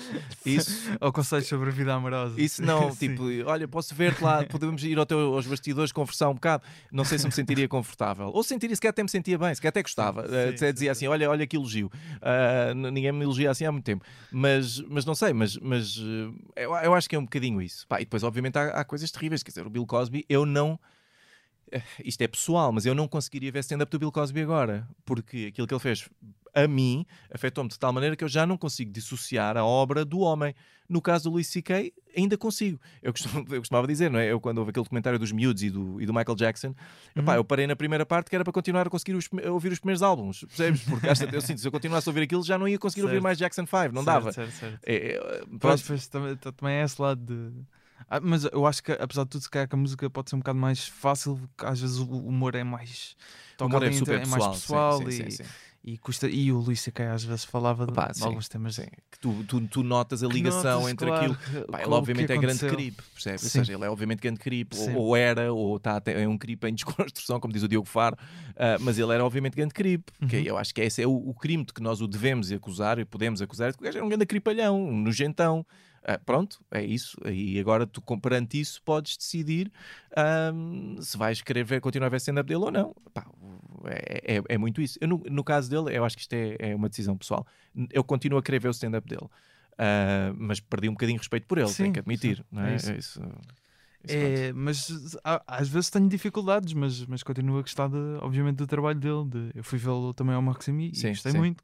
[0.44, 2.40] Isso, Ou conselhos sobre a vida amorosa.
[2.40, 6.34] Isso não, tipo, olha, posso ver-te lá, podemos ir ao teu, aos bastidores conversar um
[6.34, 6.64] bocado.
[6.90, 8.28] Não sei se me sentiria confortável.
[8.32, 10.26] Ou sentiria, se calhar até me sentia bem, se calhar até gostava.
[10.26, 11.90] Sim, Eh, sim, até sim, dizia assim: olha, olha que elogio.
[12.74, 14.04] N- ninguém me elogia assim há muito tempo.
[14.30, 15.96] Mas, mas não sei, mas, mas
[16.56, 17.86] eu, eu acho que é um bocadinho isso.
[17.86, 19.42] Pá, e depois, obviamente, há, há coisas terríveis.
[19.42, 20.78] Quer dizer, o Bill Cosby, eu não.
[22.04, 25.66] Isto é pessoal, mas eu não conseguiria ver stand-up do Bill Cosby agora, porque aquilo
[25.66, 26.06] que ele fez
[26.54, 30.20] a mim afetou-me de tal maneira que eu já não consigo dissociar a obra do
[30.20, 30.54] homem.
[30.88, 32.78] No caso do Louis C.K., ainda consigo.
[33.02, 34.30] Eu costumava, eu costumava dizer, não é?
[34.30, 36.74] Eu, quando houve aquele documentário dos miúdos e do, e do Michael Jackson,
[37.16, 39.72] epá, eu parei na primeira parte que era para continuar a conseguir os a ouvir
[39.72, 40.82] os primeiros álbuns, percebes?
[40.82, 43.14] Porque acho, eu sinto, se eu continuasse a ouvir aquilo, já não ia conseguir ouvir
[43.14, 43.22] Certo.
[43.22, 44.32] mais Jackson 5, não Certo, dava.
[44.32, 44.78] Certo, certo.
[44.84, 47.64] É, é, Pois, pois, também, é esse lado de.
[48.08, 50.36] Ah, mas eu acho que, apesar de tudo, se calhar que a música pode ser
[50.36, 53.16] um bocado mais fácil, porque às vezes o humor é mais.
[53.60, 54.52] O humor é super é mais pessoal.
[54.52, 55.50] pessoal sim, e, sim, sim, sim.
[55.84, 56.28] E custa.
[56.28, 57.12] E o Luís C.K.
[57.12, 58.74] às vezes falava de, Pá, de sim, alguns temas.
[58.76, 61.36] Sim, que tu, tu, tu notas a que ligação notas, entre claro, aquilo.
[61.66, 63.42] que- Pá, ele obviamente que é grande creep, percebes?
[63.44, 66.38] Ou seja, ele é obviamente grande creep, ou, ou era, ou está até é um
[66.38, 68.16] creep em desconstrução, como diz o Diogo Faro,
[68.56, 70.42] ah, mas ele era obviamente grande creep, que Uhum.
[70.42, 73.04] eu acho que esse é o, o crime de que nós o devemos acusar e
[73.04, 75.66] podemos acusar, é que o gajo era um grande cripalhão, um nojentão.
[76.04, 77.16] Ah, pronto, é isso.
[77.26, 79.70] E agora tu, perante isso, podes decidir
[80.16, 82.92] ahm, se vais querer ver, continuar a ver stand-up dele ou não.
[83.14, 83.24] Pá,
[83.86, 84.98] é, é- é muito isso.
[85.00, 87.46] Eu, no, no caso dele, eu acho que isto é, é uma decisão pessoal.
[87.90, 89.28] Eu continuo a querer ver o stand-up dele.
[89.78, 92.36] Ah, mas perdi um bocadinho de respeito por ele, Sim, tenho que admitir.
[92.38, 92.72] sim, não é?
[92.72, 92.92] é isso.
[92.92, 93.20] É isso.
[93.20, 93.40] Pronto.
[94.04, 95.16] É, mas
[95.46, 99.24] às vezes tenho dificuldades, mas, mas continuo a gostar, de, obviamente, do trabalho dele.
[99.28, 101.38] de- eu fui vê-lo também ao Maximi e Sim, gostei sim.
[101.38, 101.62] muito.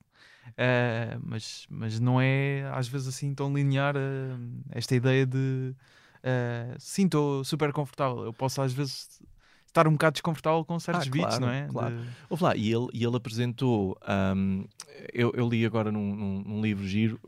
[0.57, 4.37] Eh, mas, mas não é às vezes assim tão linear eh,
[4.71, 5.75] esta ideia de
[6.23, 8.25] eh, sim, estou super confortável.
[8.25, 9.21] Eu posso às vezes
[9.69, 11.66] estar um bocado desconfortável com certos Ah, beats, claro, não é?
[11.69, 11.97] claro.
[11.97, 13.97] De- Ouve lá, e ele, e ele apresentou.
[14.03, 14.64] ahm,
[15.12, 17.21] eu, eu li agora num, num- num livro giro,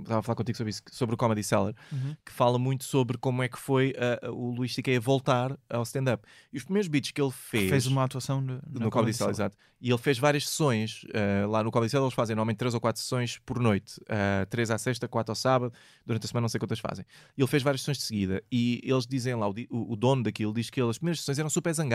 [0.00, 2.16] estava a falar contigo sobre isso, sobre o Comedy Cellar, Uhum.
[2.24, 3.94] que fala muito sobre como é que foi
[4.24, 6.24] uh, o Luís a voltar ao stand-up.
[6.52, 7.68] E os primeiros beats que ele fez.
[7.68, 9.56] Fez uma atuação no, no Comedy Cellar, exato.
[9.80, 12.06] E ele fez várias sessões uh, lá no Comedy Cellar.
[12.06, 15.36] Eles fazem normalmente três ou quatro sessões por noite, uh, três à sexta, quatro ao
[15.36, 15.72] sábado.
[16.06, 17.04] Durante a semana, não sei quantas fazem.
[17.36, 18.42] E ele fez várias sessões de seguida.
[18.50, 21.38] E eles dizem lá, o, o- o dono daquilo diz que ele, as primeiras sessões
[21.38, 21.87] eram super zangadas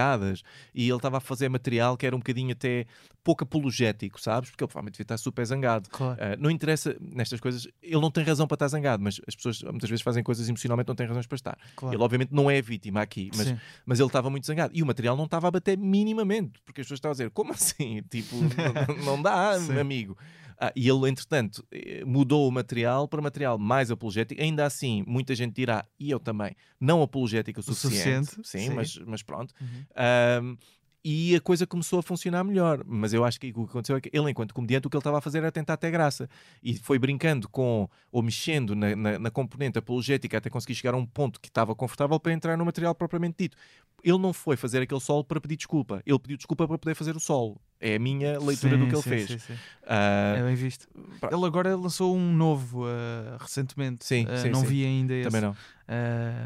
[0.74, 2.86] e ele estava a fazer material que era um bocadinho até
[3.24, 4.50] pouco apologético, sabes?
[4.50, 5.90] Porque ele provavelmente devia estar super zangado.
[5.90, 6.20] Claro.
[6.20, 9.62] Uh, não interessa nestas coisas, ele não tem razão para estar zangado, mas as pessoas
[9.64, 11.58] muitas vezes fazem coisas emocionalmente não têm razões para estar.
[11.76, 11.96] claro.
[11.96, 13.60] Ele, obviamente, não é vítima aqui, mas Sim.
[13.86, 14.74] mas ele estava muito zangado.
[14.76, 17.54] E o material não estava a bater minimamente, porque as pessoas estavam a dizer: como
[17.54, 18.02] assim?
[18.10, 20.18] Tipo, não, não dá, amigo.
[20.66, 24.42] Ah, e ele, entretanto, eh, mudou o material para material mais apologético.
[24.42, 28.32] Ainda assim, muita gente dirá, e eu também, não apologético o suficiente.
[28.32, 28.74] suficiente, sim, sim.
[28.74, 29.54] Mas, mas pronto.
[29.60, 29.86] Uhum.
[29.94, 30.58] Ahm,
[31.06, 32.82] e a coisa começou a funcionar melhor.
[32.86, 35.02] Mas eu acho que o que aconteceu é que ele, enquanto comediante, o que ele
[35.02, 36.30] estava a fazer era tentar ter graça.
[36.64, 40.98] E foi brincando com, ou mexendo na, na, na componente apologética até conseguir chegar a
[40.98, 43.58] um ponto que estava confortável para entrar no material propriamente dito.
[44.04, 46.02] Ele não foi fazer aquele solo para pedir desculpa.
[46.06, 47.60] Ele pediu desculpa para poder fazer o solo.
[47.80, 49.28] É a minha leitura do Sim, que ele sim, fez.
[49.30, 49.54] sim, sim.
[49.86, 50.88] Ah, É bem visto.
[51.32, 54.06] Ele agora lançou um novo eh, recentemente.
[54.06, 55.30] Sim, Eh, sim, não vi ainda esse.
[55.30, 55.56] também não.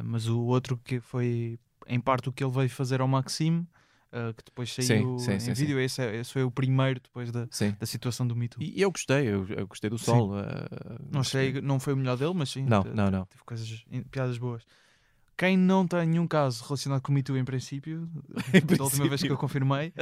[0.03, 3.65] Mas o outro que foi em parte o que ele veio fazer ao Maxime,
[4.17, 5.79] uh, que depois saiu sim, em sim, vídeo.
[5.79, 7.47] Esse, é, esse foi o primeiro depois da,
[7.79, 8.61] da situação do Me Too.
[8.63, 10.31] E eu gostei, eu, eu gostei do sol.
[10.31, 10.43] uh,
[11.11, 13.25] Não sei, não foi o melhor dele, mas sim, Não, não, não.
[13.25, 14.63] teve coisas, piadas boas.
[15.37, 18.09] Quem não tem nenhum caso relacionado com o Me Too em princípio,
[18.77, 19.93] da última vez que eu confirmei,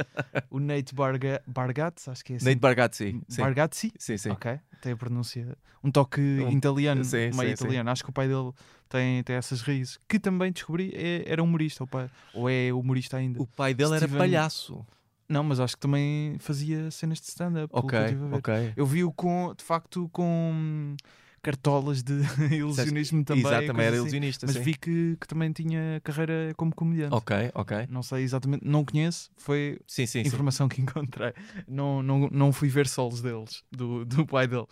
[0.50, 2.46] o Nate Barga, Bargatze, acho que é assim.
[2.46, 3.20] Nate Bargatze.
[3.28, 3.92] Sim, Bargatze?
[3.98, 4.16] sim.
[4.16, 4.30] sim.
[4.30, 5.56] Ok, tem a pronúncia.
[5.84, 7.52] Um toque Um- italiano, sim, meio sim, sim.
[7.52, 7.90] italiano.
[7.90, 8.50] Acho que o pai dele
[8.88, 9.98] tem, tem essas raízes.
[10.08, 13.40] Que também descobri é- era humorista, o pai, ou é humorista ainda.
[13.40, 14.86] O pai dele era Steven- palhaço.
[15.28, 17.68] Não, mas acho que também fazia cenas de stand-up.
[17.72, 18.72] Ok, eu ok.
[18.76, 20.96] Eu vi-o com, de facto, com
[21.46, 22.12] cartolas de
[22.50, 23.46] ilusionismo também.
[23.46, 24.02] Exato, também era assim.
[24.02, 24.46] ilusionista.
[24.46, 24.62] Mas sim.
[24.62, 27.14] vi que, que também tinha carreira como comediante.
[27.14, 27.86] Ok, ok.
[27.88, 31.32] Não sei exatamente, não conheço, foi Sim, sim, informação que encontrei.
[31.68, 34.66] Não, não, não fui ver solos deles, do, do pai dele.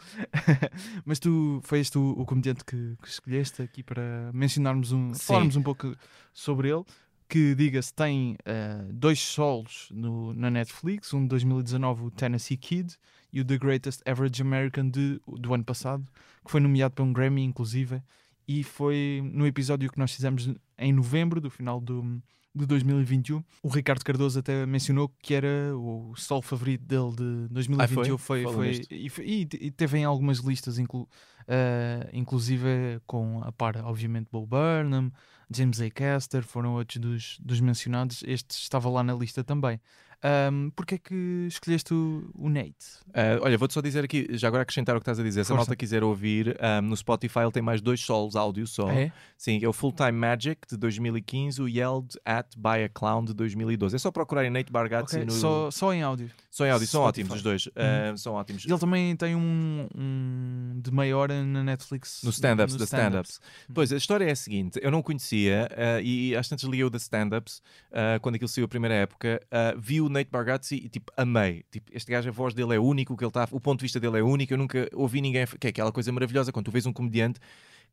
[1.07, 5.55] Mas tu foi este o, o comediante que, que escolheste aqui para mencionarmos um, falarmos
[5.55, 5.95] um pouco
[6.33, 6.83] sobre ele.
[7.29, 12.99] Que, diga-se, tem eh, dois solos no, na Netflix, um de 2019, o Tennessee Kid,
[13.35, 16.05] e o The Greatest Average American de, do ano passado,
[16.45, 18.01] que foi nomeado para um Grammy, inclusive,
[18.47, 22.23] e foi no episódio que nós fizemos em novembro, do final do,
[22.55, 23.43] de 2021.
[23.63, 28.15] O Ricardo Cardoso até mencionou que era o solo favorito dele de 2021.
[28.15, 28.43] Ah, foi?
[28.45, 31.09] foi, foi, e, foi- e te- e teve em algumas listas, inclu,
[31.49, 35.11] eh, inclusive com a par, obviamente, Bo Burnham,
[35.51, 35.91] James A.
[35.91, 38.23] Caster, foram outros dos, dos mencionados.
[38.27, 39.81] Este estava lá na lista também.
[40.25, 42.75] Um, Porquê é que escolheste o, o Nate?
[43.13, 45.45] Ah, olha, vou-te só dizer aqui, já agora acrescentar o que estás a dizer.
[45.45, 48.89] Se a malta quiser ouvir, ah, no Spotify ele tem mais dois solos áudio só.
[48.91, 49.13] É?
[49.37, 53.35] Sim, é o Full Time Magic de 2015, o Yelled at by a Clown de
[53.35, 53.97] 2012.
[53.97, 55.33] É só procurarem Nate Bargatze Ok, no.
[55.33, 56.31] Só, só em áudio.
[56.55, 57.23] São em áudio, são Spotify.
[57.23, 57.69] ótimos os dois.
[57.75, 58.65] ah, são ótimos.
[58.65, 62.21] Ele também tem um, um de meia hora na Netflix.
[62.23, 63.41] No stand-ups, da stand-ups.
[63.75, 66.91] Pois, a história é a seguinte: eu não conhecia ah, e às tantas liguei o
[66.91, 69.43] da stand-ups ah, quando aquilo saiu a primeira época.
[69.51, 71.65] ah, vi o Nate Bargatze e tipo, amei.
[71.73, 73.87] Tipo, este gajo, a voz dele é único, o, que ele tá, o ponto de
[73.87, 74.53] vista dele é único.
[74.55, 75.45] Eu nunca ouvi ninguém.
[75.59, 77.41] Que é aquela coisa maravilhosa quando tu vês um comediante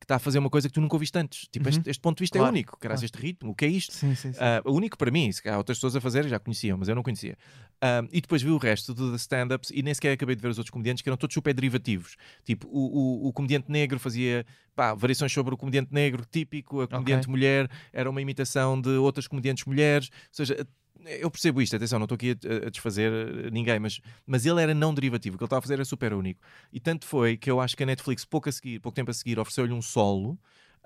[0.02, 1.48] que está a fazer uma coisa que tu nunca ouviste antes.
[1.52, 1.78] Tipo, Uhum.
[1.78, 2.72] este, este ponto de vista é Claro, único.
[2.80, 3.06] Caralho, claro.
[3.06, 3.94] este ritmo, o que é isto?
[3.94, 4.40] Sim, sim, sim.
[4.66, 7.04] O único para mim, se calhar outras pessoas a fazer já conheciam, mas eu não
[7.04, 7.38] conhecia.
[7.80, 10.48] Ah, e depois vi o resto do- da stand-ups e nem sequer acabei de ver
[10.50, 12.16] os outros comediantes que eram todos super derivativos.
[12.44, 14.44] Tipo, o, o, o comediante negro fazia
[14.76, 19.28] pá, variações sobre o comediante negro típico, a comediante mulher era uma imitação de outras
[19.28, 20.10] comediantes mulheres.
[20.12, 20.68] Ou seja,
[21.06, 24.62] eu percebo isto, atenção, não estou aqui a, a desfazer eh, ninguém, mas, mas ele
[24.62, 26.42] era não derivativo, o que ele estava a fazer era super único.
[26.72, 29.14] E tanto foi que eu acho que a Netflix, pouco, a seguir, pouco tempo a
[29.14, 30.38] seguir, ofereceu-lhe um solo.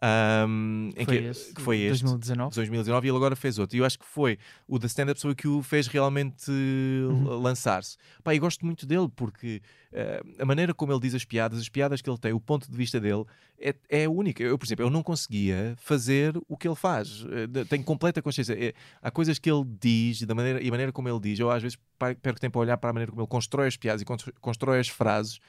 [0.01, 2.03] Ahm, em foi que, esse, que foi este.
[2.03, 2.55] 2019.
[2.55, 3.75] 2019 e ele agora fez outro.
[3.75, 4.37] E eu acho que foi
[4.67, 7.25] o da stand-up que o fez realmente Uhum.
[7.27, 7.97] uh, lançar-se.
[8.23, 9.61] Pá, e gosto muito dele porque
[9.93, 12.69] uh, a maneira como ele diz as piadas, as piadas que ele tem, o ponto
[12.69, 13.23] de vista dele
[13.59, 14.41] é, é único.
[14.43, 17.21] Eu, por exemplo, eu não conseguia fazer o que ele faz.
[17.23, 18.53] Uh, tenho completa consciência.
[18.53, 21.39] É- há coisas que ele diz e da maneira, e a maneira como ele diz.
[21.39, 21.77] Eu às vezes
[22.21, 24.05] perco tempo a olhar para a maneira como ele constrói as piadas e
[24.41, 25.39] constrói as frases.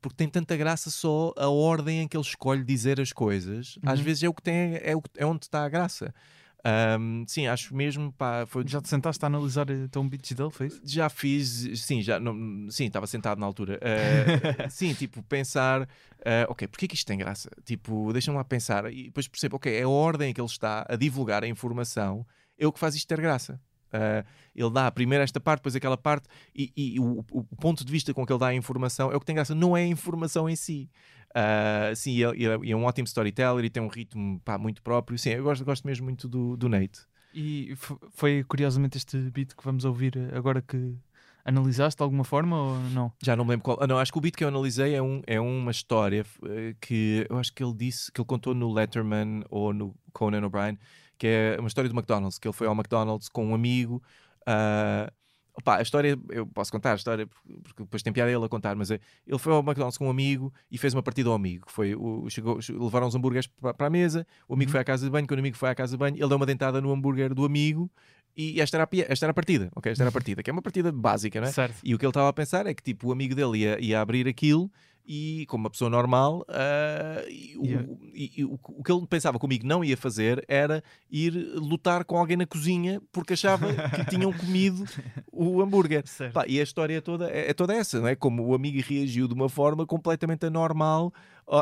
[0.00, 3.78] Porque tem tanta graça só a ordem em que ele escolhe dizer as coisas.
[3.84, 4.04] Às Uhum.
[4.04, 6.14] vezes é o que tem, é, o, é onde está a graça.
[6.62, 10.66] Ahm, sim, acho mesmo, pá, foi, Já te sentaste a analisar então beats dele, foi
[10.66, 10.80] isso?
[10.84, 12.34] já fiz, sim, já, não,
[12.70, 13.80] sim, estava sentado na altura.
[13.82, 15.88] Ah, sim, tipo, pensar,
[16.24, 17.50] ah, ok, porque é que isto tem graça?
[17.64, 20.84] Tipo, deixa-me lá pensar e depois percebo, ok, é a ordem em que ele está
[20.88, 22.26] a divulgar a informação,
[22.58, 23.58] é o que faz isto ter graça.
[23.92, 24.24] Ah,
[24.54, 28.12] ele dá primeiro esta parte, depois aquela parte, e, e o, o ponto de vista
[28.12, 30.48] com que ele dá a informação é o que tem graça, não é a informação
[30.48, 30.90] em si.
[31.34, 34.82] Ah, sim, e ele, ele é um ótimo storyteller e tem um ritmo pá, muito
[34.82, 35.18] próprio.
[35.18, 37.00] Sim, eu gosto, gosto mesmo muito do, do Nate.
[37.32, 37.74] E
[38.10, 40.96] foi curiosamente este beat que vamos ouvir agora que
[41.44, 43.12] analisaste de alguma forma ou não?
[43.22, 43.78] Já não me lembro qual.
[43.80, 46.74] Ah, não, acho que o beat que eu analisei é, um, é uma história eh,
[46.80, 50.78] que eu acho que ele disse que ele contou no Letterman ou no Conan O'Brien,
[51.20, 54.02] que é uma história do McDonald's, que ele foi ao McDonald's com um amigo.
[54.46, 55.12] ah,
[55.52, 57.26] opá, a história, eu posso contar a história
[57.62, 60.10] porque depois tem piada ele a contar, mas é, ele foi ao McDonald's com um
[60.10, 61.66] amigo e fez uma partida ao amigo.
[61.68, 64.72] Foi, o, chegou, che- levaram os hambúrgueres para, a mesa, o amigo Uhum.
[64.72, 66.36] foi à casa de banho, quando o amigo foi à casa de banho, ele deu
[66.36, 67.90] uma dentada no hambúrguer do amigo
[68.34, 69.92] e esta era a, esta era a partida, ok?
[69.92, 71.52] Esta era a partida, que é uma partida básica, não é?
[71.52, 71.76] Certo.
[71.84, 74.00] E o que ele estava a pensar é que tipo, o amigo dele ia, ia
[74.00, 74.70] abrir aquilo
[75.06, 77.88] e, como uma pessoa normal, ah, e o, Yeah.
[78.14, 81.32] e- e o, o que ele pensava que o amigo não ia fazer era ir
[81.56, 84.84] lutar com alguém na cozinha porque achava que tinham comido
[85.32, 86.04] o hambúrguer.
[86.32, 88.14] Pá, e a história toda é, é toda essa, não é?
[88.14, 91.12] Como o amigo reagiu de uma forma completamente anormal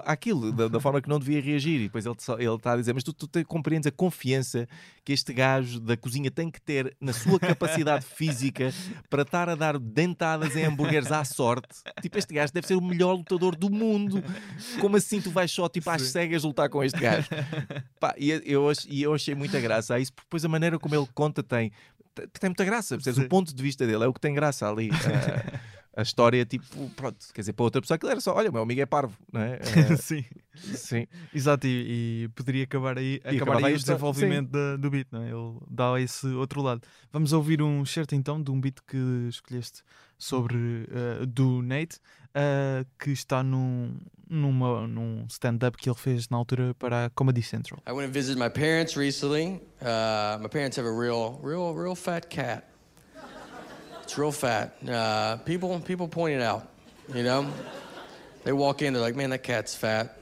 [0.04, 1.80] àquilo, da, da forma que não devia reagir.
[1.80, 4.68] E depois ele ele está a dizer: Mas tu, tu te- compreendes a confiança
[5.04, 8.72] que este gajo da cozinha tem que ter na sua capacidade física
[9.08, 11.68] para estar a dar dentadas em hambúrgueres à sorte.
[12.02, 14.22] Tipo, este gajo deve ser o melhor lutador do mundo.
[14.80, 16.08] Como assim tu vais só tipo às Sim.
[16.08, 17.28] cegas lutar com este gajo?
[17.98, 20.94] Pá, e eu, e eu achei muita graça a isso, porque depois a maneira como
[20.94, 21.72] ele conta tem,
[22.38, 22.96] tem muita graça.
[22.96, 23.18] percebes?
[23.18, 24.90] O ponto de vista dele é o que tem graça ali.
[24.90, 28.52] A, a história, tipo, pronto, quer dizer, para outra pessoa aquilo era só, olha, o
[28.52, 29.58] meu amigo é parvo, não é?
[29.60, 30.24] Eh, sim.
[30.72, 31.06] sim.
[31.34, 35.26] Exato, e, e poderia acabar aí, acabar aí o desenvolvimento da- do beat, não é?
[35.30, 36.82] Ele dá esse outro lado.
[37.12, 38.96] Vamos ouvir um certo então de um beat que
[39.28, 39.82] escolheste
[40.16, 41.98] sobre eh, do Nate,
[42.32, 43.96] eh, que está num,
[44.30, 47.80] numa, num stand-up que ele fez na altura para a Comedy Central.
[47.88, 49.60] I went and visited my parents recently.
[49.82, 52.64] Uh, my parents have a real, real, real fat cat.
[54.08, 54.74] It's real fat.
[54.88, 56.66] Uh, people, people point it out.
[57.14, 57.52] You know,
[58.42, 60.16] they walk in, they're like, "Man, that cat's fat,"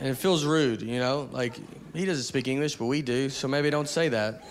[0.00, 0.82] and it feels rude.
[0.82, 1.54] You know, like
[1.94, 4.44] he doesn't speak English, but we do, so maybe don't say that.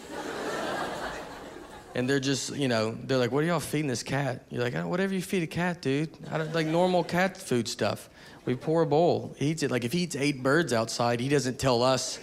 [1.95, 4.73] And they're just, you know, they're like, "What are y'all feeding this cat?" You're like,
[4.73, 6.11] "Oh, "Whatever you feed a cat, dude.
[6.31, 8.09] I don't, like normal cat food stuff.
[8.45, 9.35] We pour a bowl.
[9.37, 9.71] He eats it.
[9.71, 12.19] Like if he eats eight birds outside, he doesn't tell us."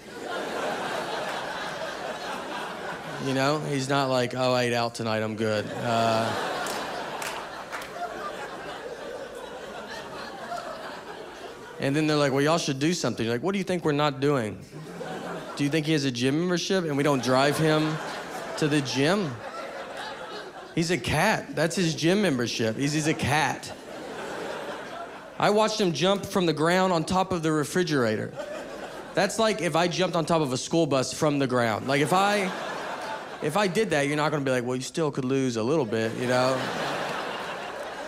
[3.25, 5.23] You know, he's not like, "Oh, I ate out tonight.
[5.23, 6.29] I'm good." Uh,
[11.79, 13.85] and then they're like, "Well, y'all should do something." You're like, "What do you think
[13.85, 14.59] we're not doing?"
[15.57, 17.97] Do you think he has a gym membership and we don't drive him
[18.57, 19.31] to the gym?
[20.75, 21.55] He's a cat.
[21.55, 22.77] That's his gym membership.
[22.77, 23.71] He's, he's a cat.
[25.39, 28.33] I watched him jump from the ground on top of the refrigerator.
[29.15, 31.87] That's like if I jumped on top of a school bus from the ground.
[31.87, 32.51] Like if I
[33.43, 35.63] if I did that, you're not gonna be like, well, you still could lose a
[35.63, 36.57] little bit, you know?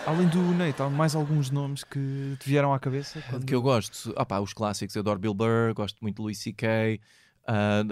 [0.06, 3.22] Além do Nate, há mais alguns nomes que te vieram à cabeça?
[3.30, 6.22] quando- Que eu gosto, ah pá, os clássicos, eu adoro Bill Burr, gosto muito de
[6.22, 7.00] Louis C.K.
[7.46, 7.82] ah,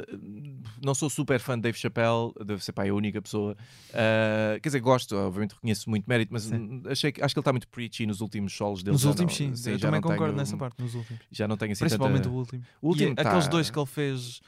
[0.82, 3.56] não sou super fã de Dave Chappelle, deve ser pá, é a única pessoa.
[3.94, 6.82] Ah, quer dizer, gosto, obviamente reconheço muito mérito, mas Sim.
[6.86, 8.92] achei, que- acho que ele está muito preachy nos últimos solos dele.
[8.92, 9.70] Nos já últimos, não- sim.
[9.70, 11.22] eu já também concordo tenho- nessa parte, nos últimos.
[11.30, 12.34] Já não tenho assim Principalmente tanta...
[12.34, 12.62] o último.
[12.82, 14.42] O último e tá- aqueles dois que ele fez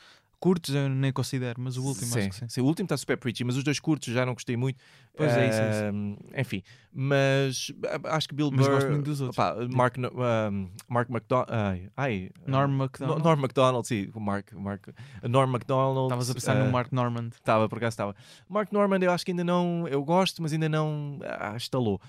[0.45, 2.47] curtos eu nem considero, mas o último sim, acho que sim.
[2.51, 4.78] sim, o último está super preachy, mas os dois curtos já não gostei muito.
[5.17, 6.19] Pois é, isso, é isso.
[6.35, 6.62] Ah, Enfim,
[6.93, 8.75] mas ah, acho que Bill Mas Burr.
[8.75, 9.39] gosto muito dos outros.
[9.39, 10.51] opá, Mark, No- ah,
[10.89, 11.49] Mark McDonald.
[11.97, 13.19] Ai, Norm ah, MacDonald.
[13.19, 14.89] No- Norm MacDonald, sim, Mark, Mark,
[15.23, 16.07] Norm MacDonald.
[16.07, 17.29] Estavas a pensar ah, no Mark Normand.
[17.35, 18.17] Estava, por acaso estava.
[18.49, 19.87] Mark Norman, eu acho que ainda não.
[19.89, 21.19] Eu gosto, mas ainda não.
[21.25, 22.01] Ah, estalou.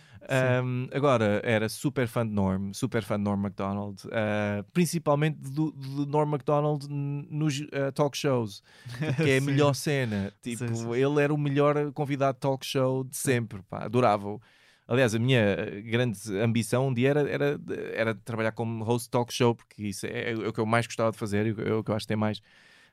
[0.63, 5.71] Um, agora, era super fã de Norm, super fã de Norm MacDonald, ah, principalmente do,
[5.71, 8.63] do Norm MacDonald n- nos ah, talk shows,
[9.23, 10.33] que é a melhor cena.
[10.41, 10.93] Tipo, Sim, sim.
[10.95, 14.41] ele era o melhor convidado de talk show de sempre, pá, adorava-o.
[14.87, 17.59] Aliás, a minha eh, grande ambição um dia era, era,
[17.93, 21.11] era trabalhar como host talk show, porque isso é, é o que eu mais gostava
[21.11, 22.41] de fazer, é o que eu acho que tem mais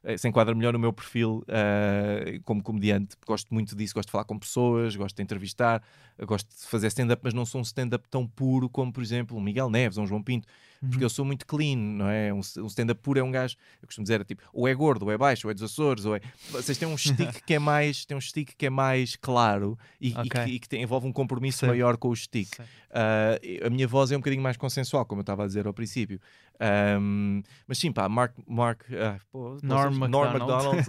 [0.04, 3.16] eh, se enquadra melhor no meu perfil eh, como comediante.
[3.26, 5.82] Gosto muito disso, gosto de falar com pessoas, gosto de entrevistar,
[6.26, 9.40] gosto de fazer stand-up, mas não sou um stand-up tão puro como, por exemplo, um
[9.40, 10.48] Miguel Neves ou um João Pinto,
[10.90, 12.32] porque eu sou muito clean, não é?
[12.32, 15.04] Um, um stand-up puro é um gajo, eu costumo dizer, é tipo, ou é gordo,
[15.04, 16.20] ou é baixo, ou é dos Açores, ou é.
[16.50, 20.10] Vocês têm um stick que é mais, tem um stick que é mais claro e,
[20.10, 20.28] e Ok.
[20.30, 21.70] que, e que tem- envolve um compromisso Certo.
[21.70, 22.48] maior com o stick.
[22.90, 25.72] Ah, a minha voz é um bocadinho mais consensual, como eu estava a dizer ao
[25.72, 26.20] princípio.
[26.60, 28.34] Ahm, mas sim, pá, Mark.
[28.46, 30.38] Mark ah, pô, Norm Norm MacDonald.
[30.38, 30.86] MacDonald.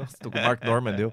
[0.08, 1.12] Estou com o Mark Norman, eu.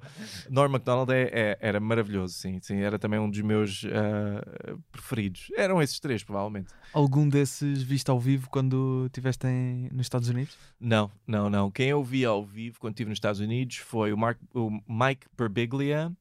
[0.49, 2.77] Norm MacDonald é, é- era maravilhoso, sim, sim.
[2.77, 5.47] Era também um dos meus ah, preferidos.
[5.57, 6.67] Eram esses três, provavelmente.
[6.93, 9.47] Algum desses viste ao vivo quando estiveste
[9.91, 10.57] nos Estados Unidos?
[10.79, 11.69] Não, não, não.
[11.71, 15.27] Quem eu vi ao vivo quando estive nos Estados Unidos foi o, Mark, o Mike
[15.35, 16.11] Perbiglia.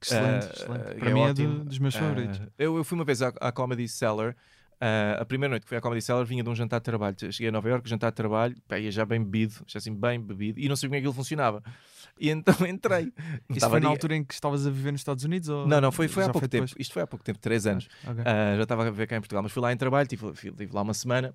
[0.00, 0.82] Excelente, Ah, excelente.
[0.90, 2.40] ah, Para é mim é do- dos meus favoritos.
[2.58, 4.36] eu, eu fui uma vez à, à Comedy Cellar.
[4.80, 7.16] Ah, a primeira noite que fui à Comedy Cellar vinha de um jantar de trabalho.
[7.30, 10.20] Cheguei a Nova York, jantar de trabalho, pá, ia já bem bebido, já assim bem
[10.20, 11.62] bebido, e não sabia como é que aquilo funcionava.
[12.18, 13.12] E então entrei.
[13.46, 15.50] Não Isso foi na ninguém- altura em que estavas a viver nos Estados Unidos?
[15.50, 16.64] Ou Não, não, foi, foi há pouco tempo.
[16.64, 16.80] depois?
[16.80, 17.88] Isto foi há pouco tempo, três anos.
[18.08, 18.22] Ok.
[18.24, 20.70] Ah, já estava a ver cá em Portugal, mas fui lá em trabalho, tive, tive
[20.72, 21.34] lá uma semana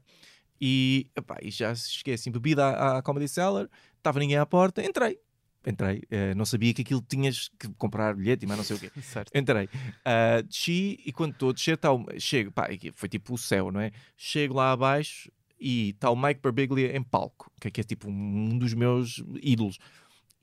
[0.60, 3.68] e, epá, e já cheguei assim, bebida à, à Comedy Cellar,
[3.98, 5.20] estava ninguém à porta, entrei.
[5.66, 8.80] Entrei, eh, não sabia que aquilo tinhas que comprar bilhete e mais não sei o
[8.80, 8.92] quê.
[9.02, 9.32] Certo.
[9.36, 9.70] Entrei,
[10.04, 13.72] Ah, desci e quando estou a descer, tá o- chego, pá, foi tipo o céu,
[13.72, 13.92] não é?
[14.18, 18.10] Chego lá abaixo e está o Mike Birbiglia em palco, que é, que é tipo
[18.10, 19.78] um dos meus ídolos.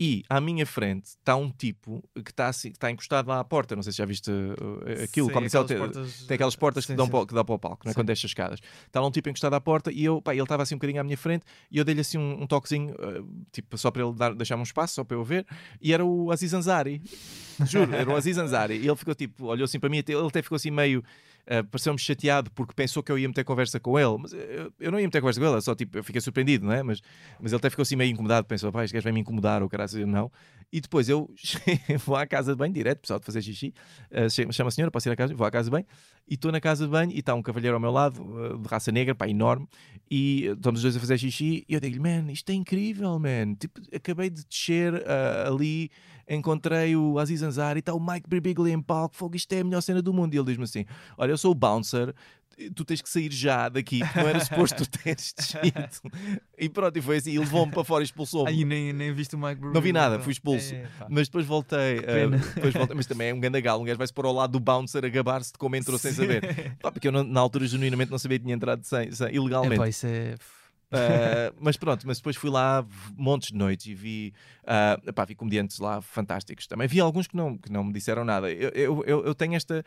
[0.00, 3.44] E à minha frente está um tipo que está assim, que está encostado lá à
[3.44, 3.74] porta.
[3.74, 5.26] Não sei se já viste uh, aquilo.
[5.28, 7.10] Sim, aquelas tem, portas- tem aquelas portas Sim, que, dão sim.
[7.10, 7.94] para, o- que dá para o palco, não é?
[7.94, 8.60] Quando desce as escadas.
[8.86, 11.00] Está lá um tipo encostado à porta e eu, pá, ele estava assim um bocadinho
[11.00, 14.12] à minha frente e eu dei-lhe assim um, um toquezinho, uh, tipo, só para ele
[14.14, 15.44] dar, deixar-me um espaço, só para eu ver.
[15.80, 17.02] E era o Aziz Ansari.
[17.66, 18.76] Juro, era o Aziz Ansari.
[18.76, 21.02] E ele ficou tipo, olhou assim para mim, ele até ficou assim meio.
[21.48, 24.92] Uh, pareceu-me chateado porque pensou que eu ia meter conversa com ele, mas eu, eu
[24.92, 26.82] não ia meter conversa com ele, eu só tipo, eu fiquei surpreendido, não é?
[26.82, 27.00] Mas,
[27.40, 29.68] mas ele até ficou assim meio incomodado, pensou, pá, este gajo vai me incomodar, ou
[29.68, 30.30] caralho, não.
[30.70, 31.30] E depois eu
[32.04, 33.72] vou à casa de banho, direto, pessoal de fazer xixi,
[34.12, 35.86] uh, chama a senhora, posso ir à casa, vou à casa de banho,
[36.28, 38.68] e estou na casa de banho e está um cavalheiro ao meu lado, uh, de
[38.68, 39.66] raça negra, pá, enorme,
[40.10, 43.54] e estamos os dois a fazer xixi, e eu digo-lhe, man, isto é incrível, man,
[43.54, 45.90] tipo, acabei de descer uh, ali,
[46.28, 49.64] encontrei o Aziz Ansari, e está o Mike Birbiglia em palco, fogo, isto é a
[49.64, 50.84] melhor cena do mundo, e ele diz-me assim,
[51.16, 52.14] olha, eu sou o bouncer,
[52.74, 55.88] tu tens que sair já daqui, não era suposto tu teres descido.
[56.58, 58.50] E pronto, e foi assim, e levou-me para fora e expulsou-me.
[58.50, 60.74] Aí nem, nem viste o Mike Não vi nada, fui expulso.
[60.74, 62.96] É, mas depois voltei, uh, depois voltei.
[62.96, 65.08] Mas também é um grande galo, um gajo vai-se pôr ao lado do bouncer a
[65.08, 66.12] gabar-se de como entrou Sim.
[66.12, 66.76] sem saber.
[66.82, 69.74] Pá, porque eu na altura genuinamente não sabia que tinha entrado sem, sem, ilegalmente.
[69.74, 70.34] É, pá, isso é...
[70.90, 72.84] Uh, mas pronto, mas depois fui lá
[73.14, 74.32] montes de noites e vi,
[74.64, 76.88] uh, epá, vi comediantes lá fantásticos também.
[76.88, 78.50] Vi alguns que não, que não me disseram nada.
[78.50, 79.84] Eu, eu, eu, eu tenho esta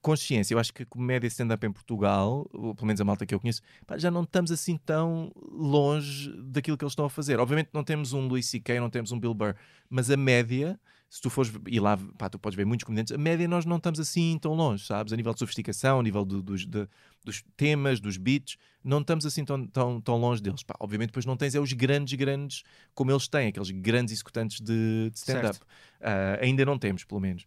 [0.00, 0.54] consciência.
[0.54, 3.62] Eu acho que comédia stand-up em Portugal, ou pelo menos a malta que eu conheço,
[3.86, 7.38] pá, já não estamos assim tão longe daquilo que eles estão a fazer.
[7.40, 9.54] Obviamente não temos um Louis C.K., não temos um Bill Burr,
[9.88, 10.78] mas a média,
[11.10, 13.76] se tu fores, e lá pá, tu podes ver muitos comediantes, a média nós não
[13.76, 15.12] estamos assim tão longe, sabes?
[15.12, 16.86] A nível de sofisticação, a nível do, dos, de,
[17.24, 20.62] dos temas, dos beats, não estamos assim tão, tão, tão longe deles.
[20.62, 22.62] Pá, obviamente depois não tens é os grandes, grandes,
[22.94, 25.58] como eles têm, aqueles grandes executantes de, de stand-up.
[25.58, 27.46] Uh, ainda não temos, pelo menos.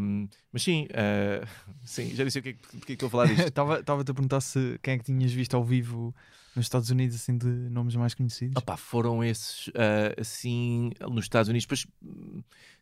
[0.00, 1.46] Um, mas sim, uh,
[1.84, 3.46] sim, já disse o que, é que, é que estou a falar disto.
[3.46, 6.12] Estava-te a perguntar se quem é que tinhas visto ao vivo
[6.54, 8.56] nos Estados Unidos, assim, de nomes mais conhecidos.
[8.56, 11.64] Opa, foram esses, uh, assim, nos Estados Unidos.
[11.64, 11.86] Depois,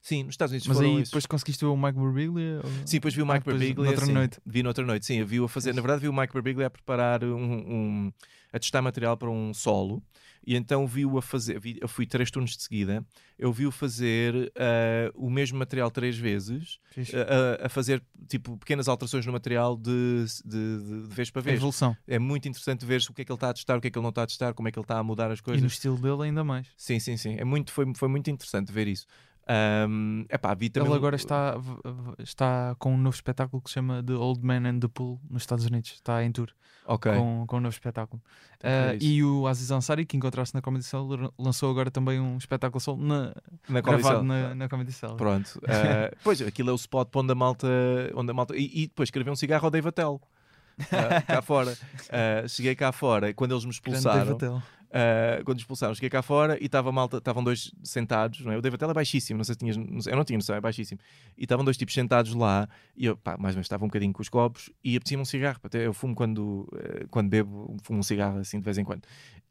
[0.01, 1.09] sim, nos Estados Unidos Mas aí esses.
[1.09, 2.61] depois conseguiste ver o Mike Birbiglia?
[2.65, 2.71] Ou...
[2.85, 3.91] Sim, depois vi o Mike ah, Birbiglia.
[3.91, 4.41] Noutra sim, noite.
[4.45, 5.19] Vi noutra noite, sim.
[5.19, 8.13] Eu vi-o a fazer, na verdade, vi o Mike Birbiglia a preparar um, um
[8.53, 10.03] a testar material para um solo
[10.47, 13.05] e então vi-o a fazer, vi, eu fui três turnos de seguida,
[13.39, 19.25] eu vi-o fazer uh, o mesmo material três vezes, uh, a, fazer tipo pequenas alterações
[19.27, 21.57] no material de, de, de vez para vez.
[21.57, 21.97] evolução.
[22.07, 23.91] É muito interessante ver o que é que ele está a testar, o que é
[23.91, 25.61] que ele não está a testar, como é que ele está a mudar as coisas.
[25.61, 26.67] E no estilo dele ainda mais.
[26.77, 27.37] Sim, sim, sim.
[27.39, 29.07] É muito, foi, foi muito interessante ver isso.
[29.51, 30.89] Um, epá, vi também...
[30.89, 31.57] Ele agora está,
[32.19, 35.43] está com um novo espetáculo que se chama The Old Man and the Pool nos
[35.43, 35.91] Estados Unidos.
[35.93, 36.51] Está em tour
[36.87, 37.13] okay.
[37.13, 38.23] com, com um novo espetáculo.
[38.59, 42.81] Uh, e o Aziz Ansari, que encontraste na Comedy Cell, lançou agora também um espetáculo
[42.81, 43.35] solo na,
[43.69, 45.17] na gravado na, na Comedy Cell.
[45.17, 45.57] Pronto.
[45.59, 47.69] Uh, pois, aquilo é o spot para onde a malta...
[48.15, 50.21] Onde a malta e, e depois escreveu um cigarro ao Dave Attell.
[50.79, 51.73] Uh, cá fora.
[51.73, 54.39] Uh, cheguei cá fora quando eles me expulsaram.
[54.91, 58.57] Uh, quando expulsaram, cheguei cá fora e estava malta, estavam dois sentados, não é?
[58.57, 60.61] O David é baixíssimo, não sei se tinhas, não sei, eu não tinha noção, é
[60.61, 61.01] baixíssimo.
[61.39, 64.13] E estavam dois tipos sentados lá e eu, pá, mais ou menos estava um bocadinho
[64.13, 65.61] com os copos e apetecia-me um cigarro.
[65.63, 69.03] Até eu fumo quando, uh, quando bebo, fumo um cigarro assim de vez em quando.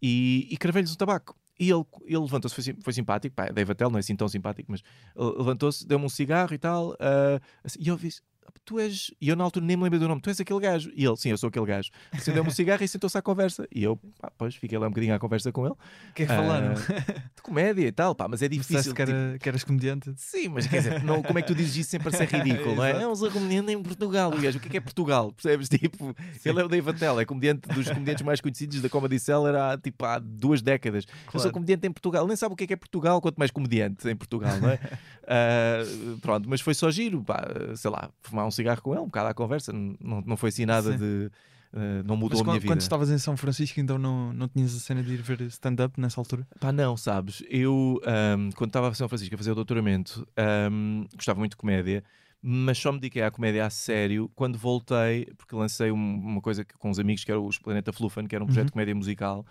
[0.01, 1.37] E, e cravei-lhes o tabaco.
[1.57, 4.71] E ele, ele levantou-se, foi, foi, simpático, pá, Dave Attell não é assim tão simpático,
[4.71, 4.81] mas
[5.15, 6.91] levantou-se, deu-me um cigarro e tal.
[6.91, 8.21] Uh, assim, e eu disse,
[8.65, 9.11] tu és.
[9.21, 10.91] E eu na altura nem me lembro do nome, tu és aquele gajo.
[10.95, 11.89] E ele, sim, eu sou aquele gajo.
[12.11, 13.67] Acendeu-me um cigarro e sentou-se à conversa.
[13.73, 15.73] E eu, pá, pois, fiquei lá um bocadinho à conversa com ele.
[15.73, 16.73] O que é que falaram?
[16.73, 18.93] Uh, de comédia e tal, pá, mas é difícil.
[18.93, 19.43] que, era, tipo...
[19.43, 20.13] que eras comediante?
[20.17, 22.83] Sim, mas quer dizer, não, como é que tu dizes isso sem parecer ridículo, não
[22.83, 23.01] é?
[23.01, 24.31] É um comediante em Portugal.
[24.33, 25.31] O gajo, o que é que é Portugal?
[25.31, 25.69] Percebes?
[25.79, 26.49] Tipo, sim.
[26.49, 29.77] ele é o Dave Attell, é comediante dos comediantes mais conhecidos da Comedy Cellar há,
[29.77, 31.05] tipo, há duas décadas.
[31.05, 31.29] Claro.
[31.33, 33.49] Eu sou comediante em Portugal, nem sabe o que é que é Portugal, quanto mais
[33.49, 34.79] comediante em Portugal, não é?
[35.23, 39.05] uh, pronto, mas foi só giro, pá, sei lá, fumar um cigarro com ele, um
[39.05, 40.97] bocado à conversa, não, não foi assim nada Sim.
[40.97, 41.31] de.
[41.71, 42.71] Uh, não mudou Mas a minha vida.
[42.73, 46.01] Quando estavas em São Francisco, então não, não tinhas a cena de ir ver stand-up
[46.01, 46.47] nessa altura?
[46.59, 47.43] Pá, não, sabes?
[47.47, 48.01] Eu,
[48.37, 50.27] um, quando estava em São Francisco a fazer o doutoramento,
[50.71, 52.03] um, gostava muito de comédia,
[52.41, 56.65] mas só me dediquei à comédia a sério quando voltei, porque lancei um, uma coisa
[56.79, 58.67] com os amigos que era os Planeta Fluffan, que era um projeto uhum.
[58.67, 59.45] de comédia musical.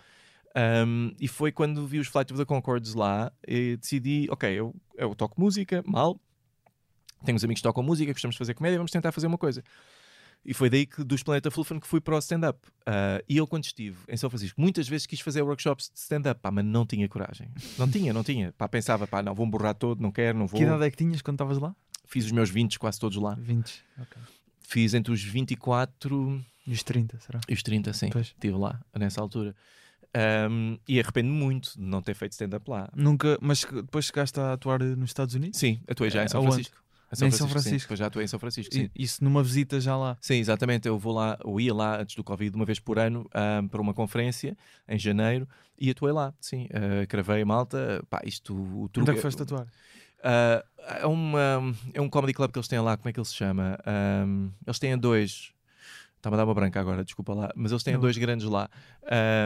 [0.85, 4.75] Um, e foi quando vi os Flight of the Concords lá e decidi, ok, eu,
[4.97, 6.19] eu toco música, mal,
[7.25, 9.63] tenho uns amigos que tocam música, gostamos de fazer comédia, vamos tentar fazer uma coisa.
[10.45, 12.59] E foi daí que dos Planeta Fluffan que fui para o stand-up.
[12.81, 16.39] Uh, e eu, quando estive em São Francisco, muitas vezes quis fazer workshops de stand-up,
[16.51, 17.51] mas não tinha coragem.
[17.77, 18.53] Não tinha, não tinha.
[18.53, 20.57] Pá, pensava, pá, não, vou-me borrar todo, não quero, não vou.
[20.57, 21.75] Que idade é que tinhas quando estavas lá?
[22.05, 23.35] Fiz os meus 20, quase todos lá.
[23.35, 24.21] 20, ok.
[24.61, 27.41] Fiz entre os 24 e os 30, será?
[27.47, 28.09] E os 30, sim.
[28.09, 28.27] Pois.
[28.27, 29.55] Estive lá, nessa altura.
[30.49, 32.89] Um, e arrependo-me muito de não ter feito stand-up lá.
[32.95, 35.59] Nunca, mas depois chegaste a atuar nos Estados Unidos?
[35.59, 36.77] Sim, atuei já em São Francisco.
[37.11, 37.95] Em São, Francisco, São Francisco.
[37.95, 38.73] já atuei em São Francisco.
[38.73, 38.89] Sim.
[38.95, 40.17] Isso numa visita já lá?
[40.21, 40.87] Sim, exatamente.
[40.87, 43.27] Eu vou lá, eu ia lá antes do Covid uma vez por ano
[43.61, 44.55] um, para uma conferência
[44.87, 45.47] em janeiro
[45.79, 46.33] e atuei lá.
[46.39, 48.03] Sim, uh, cravei a malta.
[48.09, 49.01] Pá, isto, o truque.
[49.01, 49.65] Onde é que foste atuar?
[50.19, 50.63] Uh,
[51.01, 53.35] é, uma, é um comedy club que eles têm lá, como é que ele se
[53.35, 53.77] chama?
[54.25, 55.51] Um, eles têm dois.
[56.17, 57.49] Está-me a dar uma branca agora, desculpa lá.
[57.55, 58.01] Mas eles têm Não.
[58.01, 58.69] dois grandes lá.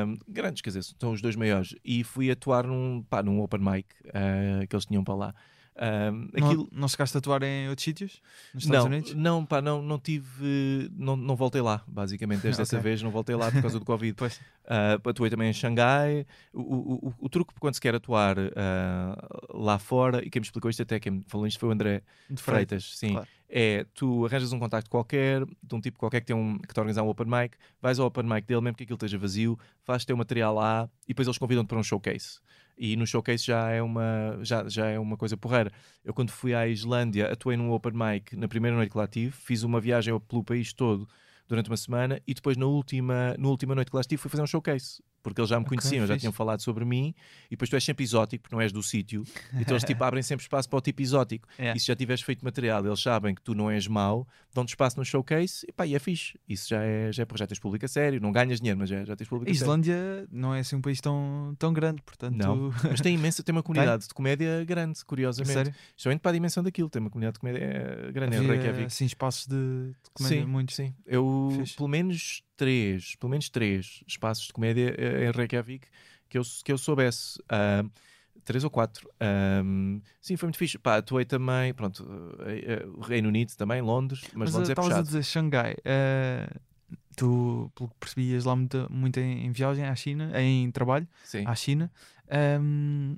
[0.06, 1.76] Um, grandes, quer dizer, são os dois maiores.
[1.86, 5.36] E fui atuar num, pá, num open mic uh, que eles tinham para lá.
[5.76, 8.22] Um, Não, aquilo, não chegaste a atuar em outros sítios?
[8.66, 9.14] Não, Unidos?
[9.16, 12.84] não, pá, não, não tive, não, não voltei lá, basicamente, desde essa Ok.
[12.84, 14.14] vez não voltei lá por causa do Covid.
[14.24, 14.40] Pois.
[14.64, 16.26] Uh, atuei também em Xangai.
[16.54, 18.52] O, o, o, o truque quando se quer atuar uh,
[19.54, 22.02] lá fora, e quem me explicou isto até, quem me falou isto foi o André
[22.30, 23.12] De Freitas, sim.
[23.14, 23.28] claro.
[23.56, 26.80] É, tu arranjas um contacto qualquer, de um tipo qualquer que, tem um, que te
[26.80, 30.06] organizar um open mic, vais ao open mic dele, mesmo que aquilo esteja vazio, fazes
[30.06, 32.40] teu material lá e depois eles convidam-te para um showcase.
[32.78, 35.72] E no showcase já é uma, já, já é uma coisa porreira.
[36.04, 39.32] Eu, quando fui à Islândia, atuei num open mic na primeira noite que lá tive,
[39.32, 41.08] fiz uma viagem pelo país todo
[41.48, 44.44] durante uma semana e depois na última, na última noite que lá estive fui fazer
[44.44, 45.02] um showcase.
[45.24, 47.16] Porque eles já me conheciam, já tinham falado sobre mim
[47.48, 49.24] e depois tu és sempre exótico, porque não és do sítio.
[49.64, 51.48] Então eles tipo, abrem sempre espaço para o tipo exótico.
[51.58, 51.74] É.
[51.76, 54.98] E se já tiveres feito material, eles sabem que tu não és mau, dão-te espaço
[55.00, 56.38] no showcase e pá, e é fixe.
[56.50, 58.90] Isso já é, já é porque já tens público a sério, não ganhas dinheiro, mas
[58.90, 59.64] já, já tens público A a sério.
[59.66, 62.36] Islândia não é assim um país tão, tão grande, portanto.
[62.36, 65.54] Não, mas tem imensa, tem uma comunidade de comédia grande, curiosamente.
[65.54, 65.74] Sério?
[65.96, 68.86] Justamente para a dimensão daquilo, tem uma comunidade de comédia eh, grande em Havia, Reykjavik.
[68.86, 70.76] assim, espaços de, de comédia Sim, muitos.
[70.76, 70.94] sim.
[71.06, 71.76] Eu, Fixe.
[71.76, 75.88] pelo menos três, pelo menos três espaços de comédia eh, em Reykjavik
[76.30, 77.42] que eu, que eu soubesse.
[77.50, 77.84] Ah,
[78.44, 79.10] três ou quatro.
[80.22, 80.78] Sim, foi muito fixe.
[80.78, 82.04] Pá, atuei também, pronto,
[82.98, 85.08] o Reino Unido também, Londres, mas, Mas Londres é estavas a puxado.
[85.08, 85.76] dizer Xangai.
[85.86, 86.50] eh,
[87.16, 91.46] tu, pelo que percebias lá muito, muito em, em viagem à China, em trabalho Sim.
[91.46, 91.92] à China.
[92.30, 93.18] Ehm,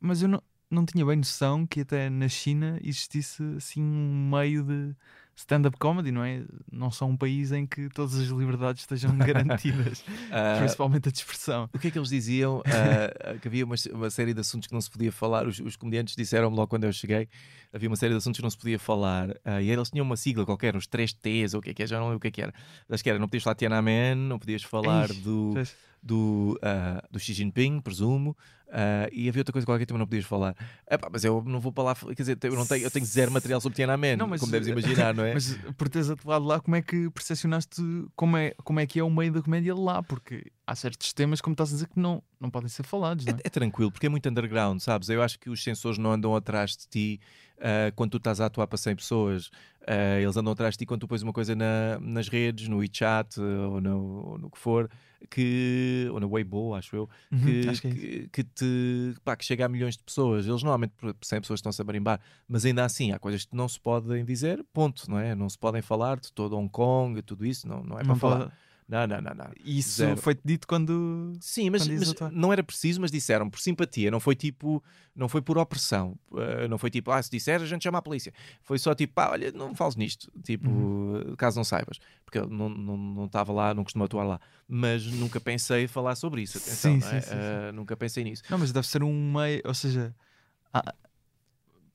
[0.00, 4.62] mas eu não, não tinha bem noção que até na China existisse assim um meio
[4.64, 4.94] de
[5.36, 6.42] stand-up comedy, não é?
[6.72, 11.18] Não são um país em que todas as liberdades estejam garantidas, Ah, principalmente a de
[11.18, 11.68] expressão.
[11.74, 12.62] o que é que eles diziam?
[12.66, 15.46] Ah, que havia uma, uma série de assuntos que não se podia falar.
[15.46, 17.28] Os, os comediantes disseram-me logo quando eu cheguei.
[17.72, 19.36] Havia uma série de assuntos que não se podia falar.
[19.44, 21.82] Ah, e eles tinham uma sigla qualquer, os 3 T's, ou o que é que
[21.82, 22.54] é, já não lembro o que é que era.
[22.88, 25.76] Acho que era, não podias falar Tiananmen, não podias falar do, Pois.
[26.02, 28.36] Do, ah, do Xi Jinping, presumo.
[28.68, 30.54] Ah, e havia outra coisa qualquer que também não podias falar.
[30.90, 31.94] Epá, mas eu não vou para lá.
[31.94, 34.66] Quer dizer, eu, não tenho, eu tenho zero material sobre Tiananmen, Não, mas- como deves
[34.68, 35.34] imaginar, não é?
[35.34, 37.80] Mas por teres atuado lá, como é que percepcionaste
[38.16, 40.02] como é, como é que é o meio da comédia lá?
[40.02, 43.30] Porque há certos temas, como estás a dizer, que não, não podem ser falados, é?
[43.30, 45.08] É, é tranquilo, porque é muito underground, sabes?
[45.08, 47.20] Eu acho que os sensores não andam atrás de ti
[47.60, 49.50] ah, quando tu estás a atuar para 100 pessoas.
[49.86, 52.78] Ah, eles andam atrás de ti quando tu pões uma coisa na- nas redes, no
[52.78, 53.98] WeChat ou no,
[54.30, 54.90] ou no que for,
[55.30, 59.36] que, ou na Weibo, acho eu, Uhum, que, acho que é que, que te, pá,
[59.36, 60.46] que chega a milhões de pessoas.
[60.46, 63.68] Eles normalmente por 100 pessoas estão-se a barimbar, mas ainda assim há coisas que não
[63.68, 65.34] se podem dizer, ponto, não é?
[65.34, 68.16] Não se podem falar de todo Hong Kong, tudo isso, não, não é para Não
[68.16, 68.52] falar.
[68.88, 69.50] Não, não, não, não.
[69.64, 70.16] Isso Zero.
[70.22, 71.32] foi dito quando.
[71.40, 74.80] Sim, mas, quando mas não era preciso, mas disseram por simpatia, não foi tipo,
[75.14, 78.02] não foi por opressão, eh, não foi tipo, ah, se disser a gente chama a
[78.02, 78.32] polícia.
[78.62, 81.34] Foi só tipo, pá, olha, não fales nisto, tipo, Uhum.
[81.36, 85.04] caso não saibas, porque eu não não não estava lá, não costumo atuar lá, mas
[85.04, 87.20] nunca pensei falar sobre isso, atenção, Sim, não é?
[87.20, 88.44] sim, sim, Eh, nunca pensei nisso.
[88.48, 90.14] Não, mas deve ser um meio, ou seja,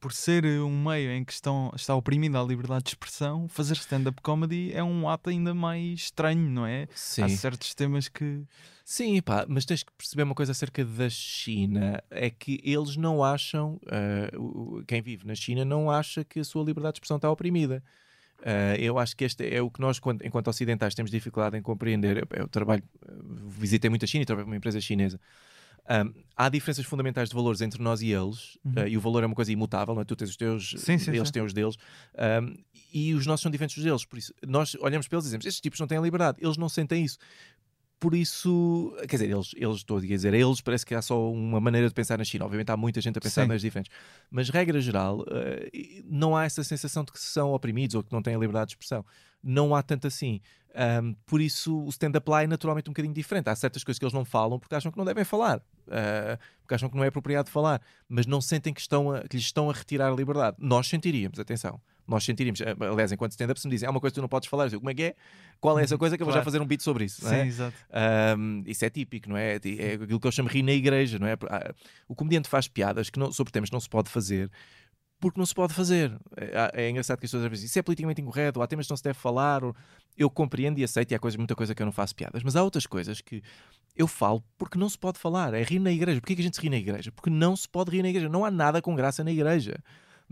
[0.02, 4.20] por ser um meio em que estão, está oprimida a liberdade de expressão, fazer stand-up
[4.22, 6.88] comedy é um ato ainda mais estranho, não é?
[6.96, 7.22] Sim.
[7.24, 8.42] Há certos temas que.
[8.84, 13.24] Sim, pá, mas tens que perceber uma coisa acerca da China: é que eles não
[13.24, 13.80] acham,
[14.38, 17.84] o- quem vive na China não acha que a sua liberdade de expressão está oprimida.
[18.44, 22.18] Eh, eu acho que este é o que nós, enquanto ocidentais, temos dificuldade em compreender.
[22.18, 23.12] Eu, eu trabalho, eh,
[23.48, 25.20] visitei muita China e trabalho para uma empresa chinesa.
[25.88, 28.74] Ahm, há diferenças fundamentais de valores entre nós e eles, Uhum.
[28.78, 30.06] eh, e o valor é uma coisa imutável, não é?
[30.06, 31.32] Tu tens os teus, Sim, sim, eles sim.
[31.34, 31.76] têm os deles,
[32.18, 32.56] ahm,
[32.94, 34.06] e os nossos são diferentes dos deles.
[34.06, 36.70] Por isso, nós olhamos para eles e dizemos: estes tipos não têm liberdade, eles não
[36.70, 37.18] sentem isso.
[38.02, 41.62] Por isso, quer dizer, eles, eles estou a dizer, eles parece que há só uma
[41.62, 42.46] maneira de pensar na China.
[42.46, 43.48] Obviamente há muita gente a pensar Sim.
[43.50, 43.96] nas diferentes,
[44.32, 48.20] mas regra geral, eh, não há essa sensação de que são oprimidos ou que não
[48.24, 49.06] têm a liberdade de expressão.
[49.44, 50.42] Não há tanto assim.
[50.74, 53.50] Ahm, por isso, o stand-up lá é naturalmente um bocadinho diferente.
[53.50, 56.74] Há certas coisas que eles não falam porque acham que não devem falar, ah, porque
[56.74, 59.70] acham que não é apropriado falar, mas não sentem que, estão a- que lhes estão
[59.70, 60.58] a retirar a liberdade.
[60.60, 61.80] Nós sentiríamos, atenção.
[62.08, 64.28] Nós sentiríamos, Ah, aliás, enquanto stand-up, se me dizem há uma coisa que tu não
[64.30, 65.16] podes falar, eu digo, como é que é?
[65.60, 67.24] Qual é essa coisa que eu vou já fazer um beat sobre isso?
[67.24, 67.46] não Sim, é?
[67.46, 67.76] exato.
[68.38, 69.56] Um, isso é típico, não é?
[69.56, 71.34] É aquilo que eu chamo de rir na igreja, não é?
[71.50, 71.74] Ah,
[72.08, 74.50] O comediante faz piadas que não, sobre temas que não se pode fazer
[75.20, 76.12] porque não se pode fazer.
[76.36, 78.68] É, é engraçado que as pessoas às vezes dizem, isso é politicamente incorreto, ou há
[78.68, 79.64] temas que não se deve falar.
[79.64, 79.76] ou-
[80.18, 82.56] Eu compreendo e aceito, e há coisas, muita coisa que eu não faço piadas, mas
[82.56, 83.44] há outras coisas que
[83.96, 85.54] eu falo porque não se pode falar.
[85.54, 86.20] É rir na igreja.
[86.20, 87.12] Porquê que a gente se ri na igreja?
[87.12, 88.28] Porque não se pode rir na igreja.
[88.30, 89.76] Não há nada com graça na igreja.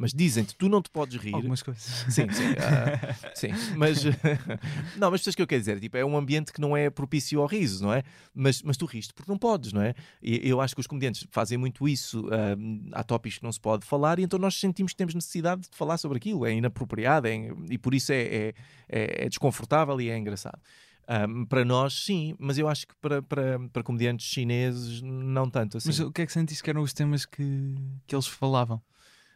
[0.02, 1.34] Mas dizem-te, tu não te podes rir.
[1.36, 1.84] Algumas coisas.
[1.84, 2.44] Sim, sim.
[2.58, 3.50] ah, sim.
[3.76, 4.02] Mas
[4.96, 5.78] não, mas percebes o que eu quero dizer?
[5.82, 8.02] Tipo, é um ambiente que não é propício ao riso, não é?
[8.34, 9.94] Mas, mas tu riste porque não podes, não é?
[10.24, 12.26] E eu acho que os comediantes fazem muito isso.
[12.32, 12.56] ah,
[12.98, 15.76] há tópicos que não se pode falar e então nós sentimos que temos necessidade de
[15.78, 16.46] falar sobre aquilo.
[16.46, 18.54] É inapropriado é e por isso é, é,
[18.88, 20.60] é- é desconfortável e é engraçado.
[21.06, 25.76] Ah, para nós, sim, mas eu acho que para, para, para comediantes chineses, não tanto
[25.76, 25.90] assim.
[25.90, 27.76] Mas o que é que sentiste que eram os temas que,
[28.08, 28.82] que eles falavam?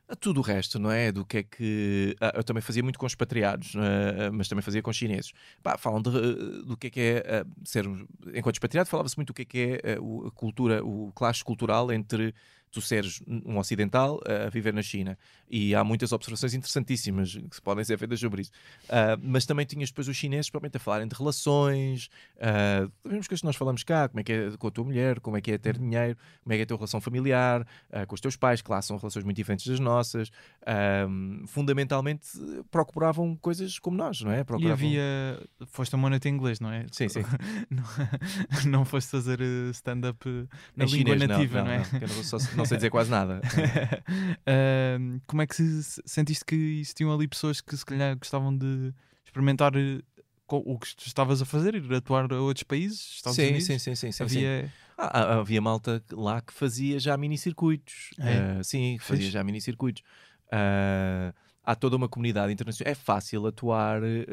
[0.07, 1.11] A tudo o resto, não é?
[1.11, 2.15] Do que é que.
[2.19, 4.29] ah, Eu também fazia muito com expatriados, é?
[4.29, 5.31] Mas também fazia com chineses.
[5.61, 7.85] Pá, falam de, ah, do que é que é ser.
[8.33, 12.33] Enquanto expatriado, falava-se muito do que é que é a cultura, o clash cultural entre
[12.73, 15.17] tu seres um ocidental ah, a viver na China.
[15.49, 18.51] E há muitas observações interessantíssimas que se podem ser feitas sobre isso.
[18.89, 23.41] Ah, mas também tinhas depois os chineses provavelmente a falarem de relações, uh, vemos coisas
[23.41, 25.51] que nós falamos cá, como é que é com a tua mulher, como é que
[25.51, 28.35] é ter dinheiro, como é que é a tua relação familiar, ah, com os teus
[28.35, 30.31] pais, que lá são relações muito diferentes das nossas.
[30.65, 32.27] Ahm, fundamentalmente
[32.71, 34.39] procuravam coisas como nós, não é?
[34.39, 34.73] E Procuravam...
[34.73, 35.03] havia.
[35.67, 36.85] Foste a noite em inglês, não é?
[36.91, 37.21] Sim, sim.
[37.69, 37.83] não,
[38.65, 41.77] não foste fazer eh, stand-up eh, na Em língua chinês, nativa, não, não, é?
[41.79, 43.41] não, eu não, só- não sei dizer quase nada.
[44.45, 48.55] Ahm, como é que se, se- sentiste que existiam ali pessoas que se calhar gostavam
[48.55, 48.93] de
[49.25, 50.01] experimentar eh,
[50.47, 52.99] o que tu estavas a fazer, ir atuar a outros países?
[52.99, 53.65] Estados sim, Unidos?
[53.65, 54.39] sim, sim, sim, sim, sim.
[54.39, 54.71] Havia.
[54.97, 58.11] Ah, ah, havia malta lá que fazia já mini-circuitos.
[58.19, 58.59] É?
[58.59, 59.31] Ah, sim, fazia Fixe.
[59.31, 60.03] já mini-circuitos.
[60.51, 61.33] Ah,
[61.63, 62.91] há toda uma comunidade internacional.
[62.91, 64.25] É fácil atuar eh,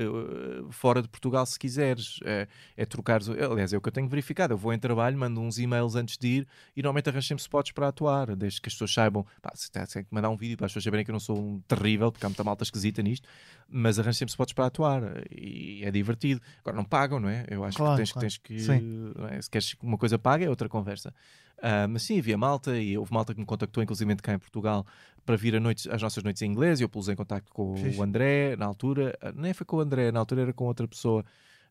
[0.71, 2.19] fora de Portugal se quiseres.
[2.25, 3.21] É, é trocar.
[3.23, 4.53] Aliás, é o que eu tenho verificado.
[4.55, 7.73] Eu vou em trabalho, mando uns e-mails antes de ir e normalmente arranjo sempre spots
[7.73, 9.25] para atuar, desde que as pessoas saibam.
[9.41, 11.39] Pá, se tem que mandar um vídeo para as pessoas saberem que eu não sou
[11.39, 13.29] um terrível, porque há muita malta esquisita nisto,
[13.69, 16.41] mas arranjo sempre spots para atuar e é divertido.
[16.61, 17.45] Agora não pagam, não é?
[17.49, 18.21] Eu acho Claro, que tens, claro.
[18.29, 18.59] tens que.
[18.61, 19.13] Sim.
[19.17, 19.41] não é?
[19.41, 21.15] Se queres que uma coisa paga, é outra conversa.
[21.63, 24.87] Ah, mas sim, havia malta e houve malta que me contactou, inclusive cá em Portugal,
[25.27, 26.81] para vir a noites, às nossas noites em inglês.
[26.81, 27.99] e Eu pus em contacto com Fixe.
[27.99, 30.89] o André na altura, ah, nem foi com o André, na altura era com outra
[30.89, 31.25] pessoa.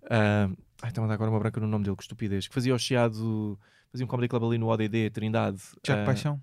[0.09, 0.49] Ah,
[0.81, 2.47] ai, dar agora uma branca no nome dele, que estupidez.
[2.47, 3.59] Que fazia o Chiado,
[3.91, 5.59] fazia um comedy club ali no ODD, Trindade.
[5.81, 6.41] Tiago Ah, Paixão?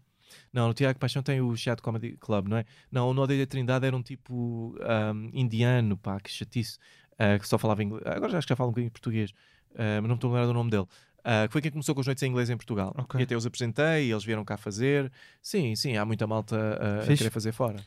[0.53, 2.65] Não, no Tiago Paixão tem o Chiado Comedy Club, não é?
[2.91, 6.79] Não, no ODD Trindade era um tipo ah, indiano, pá, que chatice,
[7.19, 8.03] ah, que só falava inglês.
[8.07, 9.33] Agora já acho que já fala um bocadinho português,
[9.75, 10.87] ah, mas não me estou a lembrar do nome dele.
[11.29, 12.95] Ah, foi quem começou com as noites em inglês em Portugal.
[12.97, 13.19] Ok.
[13.21, 15.11] E até os apresentei e eles vieram cá fazer.
[15.43, 17.85] Sim, sim, há muita malta ah, a querer fazer fora.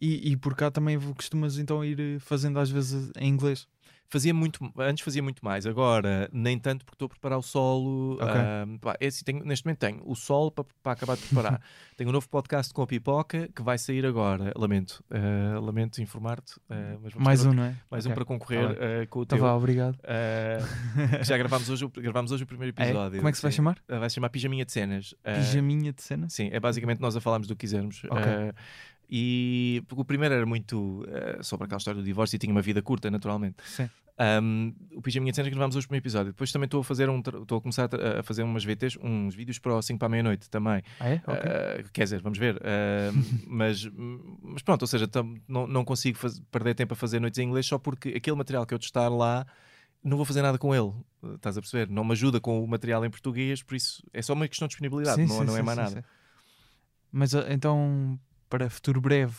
[0.00, 3.68] E, e por cá também costumas então ir eh, fazendo às vezes em inglês.
[4.12, 8.16] Fazia muito, antes fazia muito mais, agora nem tanto porque estou a preparar o solo.
[8.20, 8.78] Ok.
[8.82, 11.58] pá, é assim, tenho- neste momento tenho o solo para, para acabar de preparar.
[11.96, 14.52] tenho um novo podcast com a Pipoca que vai sair agora.
[14.54, 17.74] Lamento, ah, lamento informar-te, mas vamos Mais um, não é?
[17.90, 18.12] mais Ok.
[18.12, 19.46] um para concorrer Tá ah, com o Então teu.
[19.46, 19.96] vá, obrigado.
[21.22, 22.82] Já gravámos hoje, o- gravámos hoje o primeiro é?
[22.84, 23.16] episódio.
[23.18, 23.56] Como é que se vai sim.
[23.56, 23.78] chamar?
[23.88, 25.14] Vai se chamar Pijaminha de Cenas.
[25.24, 26.28] Pijaminha de cena?
[26.28, 28.02] Sim, é basicamente nós a falarmos do que quisermos.
[28.10, 28.52] Ok.
[29.14, 31.04] E porque o primeiro era muito
[31.38, 33.56] ah, sobre aquela história do divórcio e tinha uma vida curta, naturalmente.
[33.66, 33.90] Sim.
[34.42, 36.32] Um, o Pijaminha de Cenas que gravámos hoje o primeiro episódio.
[36.32, 39.34] Depois também estou a fazer um, estou a começar a a fazer umas VTs, uns
[39.34, 40.82] vídeos para o 5 para a meia-noite também.
[41.00, 41.14] Ah, é?
[41.26, 41.32] Ok.
[41.44, 42.58] Ah, quer dizer, vamos ver.
[42.64, 43.10] Ah,
[43.46, 43.86] mas,
[44.42, 47.46] mas pronto, ou seja, tam- não, não consigo faz- perder tempo a fazer noites em
[47.46, 49.46] inglês só porque aquele material que eu testar lá
[50.04, 50.92] não vou fazer nada com ele.
[51.34, 51.88] Estás a perceber?
[51.90, 54.72] Não me ajuda com o material em português, por isso é só uma questão de
[54.72, 55.90] disponibilidade, Sim, não, sim, não é sim, mais nada.
[55.90, 56.02] sim.
[57.10, 58.18] Mas ah, então,
[58.52, 59.32] para futuro breve,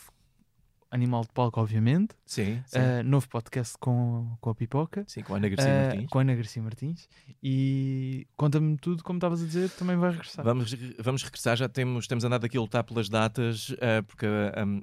[0.94, 2.14] Animal de Palco, obviamente.
[2.24, 2.78] Sim, sim.
[2.78, 5.04] Ah, novo podcast com, com a Pipoca.
[5.08, 6.10] sim, com a Ana Garcia Ah, Martins.
[6.10, 7.10] com a Ana Garcia Martins.
[7.42, 10.46] E conta-me tudo, como estavas a dizer, também vai regressar.
[10.46, 14.64] Vamos, vamos regressar, já temos, temos andado aqui a lutar pelas datas, ah, porque ah,
[14.66, 14.82] um,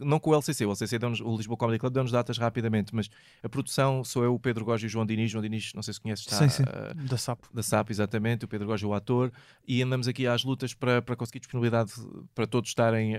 [0.00, 3.08] não com o LCC, o LCC deu-nos, o Lisboa Comedy Club deu-nos datas rapidamente, mas
[3.42, 5.30] a produção sou eu, o Pedro Góes e o João Diniz.
[5.30, 6.64] João Diniz, não sei se conheces, está sim, sim.
[6.66, 7.48] ah, Da Sapo.
[7.54, 9.32] da SAP, exatamente, o Pedro Góes é o ator,
[9.66, 11.92] e andamos aqui às lutas para, para conseguir disponibilidade
[12.34, 13.16] para todos estarem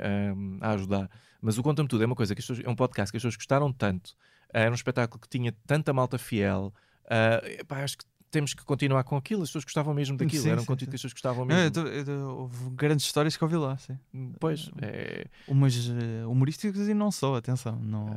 [0.62, 1.10] a ajudar.
[1.42, 3.22] Mas o Conta-me Tudo é uma coisa que as pessoas, é um podcast que as
[3.22, 4.16] pessoas gostaram tanto,
[4.54, 6.74] ah, era um espetáculo que tinha tanta malta fiel,
[7.10, 10.50] ah, epá, acho que temos que continuar com aquilo, as pessoas gostavam mesmo daquilo, Sim,
[10.50, 10.92] era um sim, conteúdo sim.
[10.92, 11.88] que as pessoas gostavam eu mesmo.
[11.88, 13.98] eu tô- houve grandes histórias que ouvi lá, sim.
[14.40, 17.80] Pois, é, Umas eh, humorísticas e não só, atenção.
[17.80, 18.16] Não,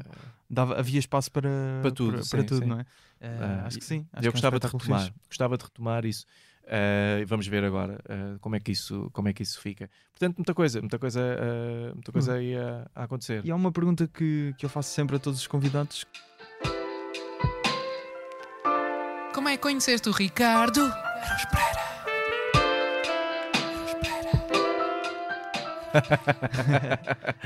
[0.49, 1.49] dava, havia espaço para,
[1.81, 2.87] Para tudo, para, para tudo não é?
[3.21, 4.07] Ah, acho que sim.
[4.13, 6.27] Acho que é eu gostava de retomar, gostava de retomar isso.
[6.71, 9.91] E vamos ver agora ah, como, é que isso, como é que isso fica.
[10.13, 13.45] Portanto, muita coisa, muita coisa, ah, muita coisa aí a, a acontecer.
[13.45, 16.07] E há uma pergunta que, que eu faço sempre a todos os convidados.
[19.35, 20.81] Como é que conheceste o Ricardo?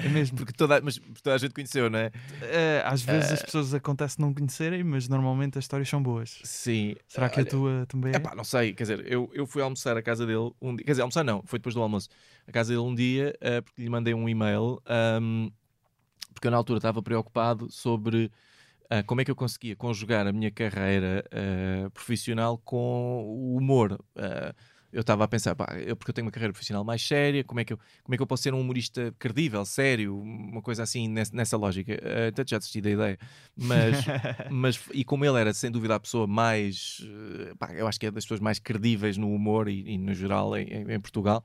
[0.04, 0.36] É mesmo.
[0.36, 2.10] Porque toda, mas toda a gente conheceu, não é?
[2.42, 6.40] Eh, às vezes as pessoas acontece não conhecerem, mas normalmente as histórias são boas.
[6.44, 6.94] Sim.
[7.08, 8.16] Será que a tua também é?
[8.16, 10.92] Epá, não sei, quer dizer, eu, eu fui almoçar à casa dele um dia, quer
[10.92, 12.08] dizer, almoçar não, foi depois do almoço,
[12.46, 15.48] a casa dele um dia, eh, porque lhe mandei um e-mail, ahm,
[16.32, 18.30] porque eu na altura estava preocupado sobre
[18.90, 23.98] ah, como é que eu conseguia conjugar a minha carreira ah, profissional com o humor.
[24.16, 24.54] Ah,
[24.94, 27.60] eu estava a pensar, pá, eu, porque eu tenho uma carreira profissional mais séria, como
[27.60, 30.82] é que eu, como é que eu posso ser um humorista credível, sério, uma coisa
[30.82, 31.98] assim nessa, nessa lógica.
[32.02, 33.18] Ah, Até já desisti da ideia,
[33.56, 33.98] mas
[34.50, 37.00] mas e como ele era sem dúvida a pessoa mais
[37.50, 40.14] eh, pá, eu acho que é das pessoas mais credíveis no humor e, e no
[40.14, 41.44] geral em- em Portugal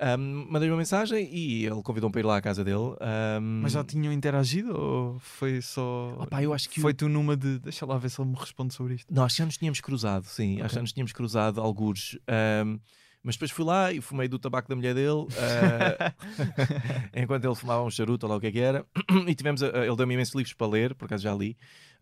[0.00, 2.94] Ahm, mandei uma mensagem e ele convidou-me para ir lá à casa dele.
[3.00, 6.16] Ahm, Mas já tinham interagido ou foi só.
[6.20, 7.58] opá, eu acho que Foi tu numa de.
[7.58, 9.12] Deixa lá ver se ele me responde sobre isto.
[9.12, 12.16] Nós já nos tínhamos cruzado, sim, acho que nos tínhamos cruzado algures.
[12.28, 12.78] ahm,
[13.22, 16.14] mas depois fui lá e fumei do tabaco da mulher dele, ah,
[17.12, 18.86] enquanto ele fumava um charuto ou lá o que é que era.
[19.26, 21.56] E tivemos, a- ele deu-me imensos livros para ler, por acaso já li,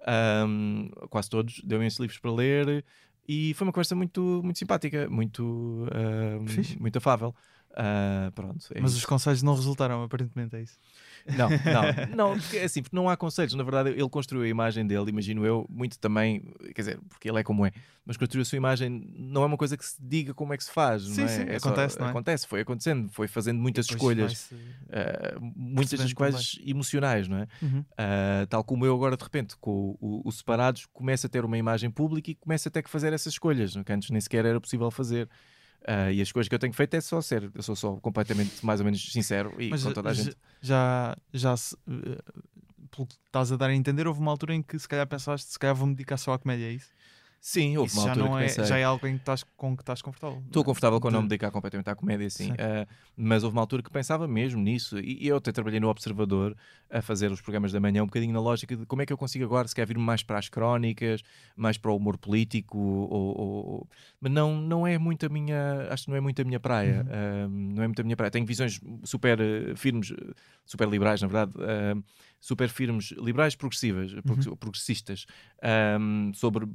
[0.06, 2.84] ahm, quase todos, deu-me imensos livros para ler.
[3.28, 5.88] E foi uma conversa muito, muito simpática, muito,
[6.46, 6.78] Fixe.
[6.78, 7.34] muito afável.
[7.78, 9.00] Ah, pronto, é Mas isso.
[9.00, 10.78] os conselhos não resultaram, aparentemente é isso.
[11.28, 11.82] Não, não,
[12.16, 13.52] não, porque, é assim, porque não há conselhos.
[13.52, 16.40] Na verdade, ele construiu a imagem dele, imagino eu, muito também,
[16.74, 17.72] quer dizer, porque ele é como é,
[18.06, 20.64] mas construiu a sua imagem, não é uma coisa que se diga como é que
[20.64, 21.28] se faz, Sim, não é?
[21.28, 22.10] sim, É só- acontece, não é?
[22.10, 24.50] Acontece, foi acontecendo, foi fazendo muitas escolhas,
[24.90, 27.46] ah, muitas das quais emocionais, não é?
[27.60, 27.84] Uhum.
[27.98, 31.58] Ah, tal como eu agora, de repente, com o, o Separados, começo a ter uma
[31.58, 34.60] imagem pública e começo a ter que fazer essas escolhas, que antes nem sequer era
[34.60, 35.28] possível fazer.
[35.84, 38.64] Ah, e as coisas que eu tenho feito é só ser, eu sou só completamente
[38.64, 40.36] mais ou menos sincero e Mas com toda a já- gente.
[40.60, 42.18] já, já se, eh,
[42.90, 45.50] pelo que estás a dar a entender, houve uma altura em que se calhar pensaste,
[45.52, 46.90] se calhar vou-me dedicar só à comédia, é isso?
[47.48, 48.64] Sim, houve Isso uma já altura não que é, pensei.
[48.64, 50.42] já é algo em que estás, com que estás confortável.
[50.46, 52.46] Estou confortável com De- não me dedicar completamente à comédia, sim.
[52.48, 52.54] Sim.
[52.58, 54.98] Ah, mas houve uma altura que pensava mesmo nisso.
[54.98, 56.56] E, eu até trabalhei no Observador
[56.90, 59.16] a fazer os programas da manhã um bocadinho na lógica de como é que eu
[59.16, 61.22] consigo agora, se quer vir mais para as crónicas,
[61.54, 63.88] mais para o humor político, ou, ou-
[64.20, 67.06] mas não, não é muito a minha, acho que não é muito a minha praia.
[67.06, 67.12] Uhum.
[67.12, 68.28] Ah, não é muito a minha praia.
[68.32, 70.32] Tenho visões super eh, firmes, eh,
[70.64, 71.52] super liberais, na verdade.
[71.60, 71.94] ah,
[72.40, 74.56] super firmes, liberais progressivas, prog- Uhum.
[74.56, 75.26] progressistas,
[75.62, 76.66] ahm, sobre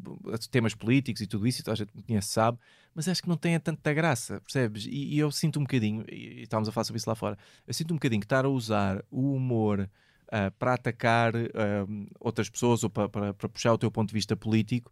[0.50, 2.58] temas políticos e tudo isso, e a gente me conhece sabe,
[2.94, 4.86] mas acho que não tem tanta graça, percebes?
[4.86, 7.74] E, e eu sinto um bocadinho, e, estávamos a falar sobre isso lá fora, eu
[7.74, 9.90] sinto um bocadinho que estar a usar o humor
[10.32, 14.14] ah, para atacar ahm, outras pessoas ou para, para, para puxar o teu ponto de
[14.14, 14.92] vista político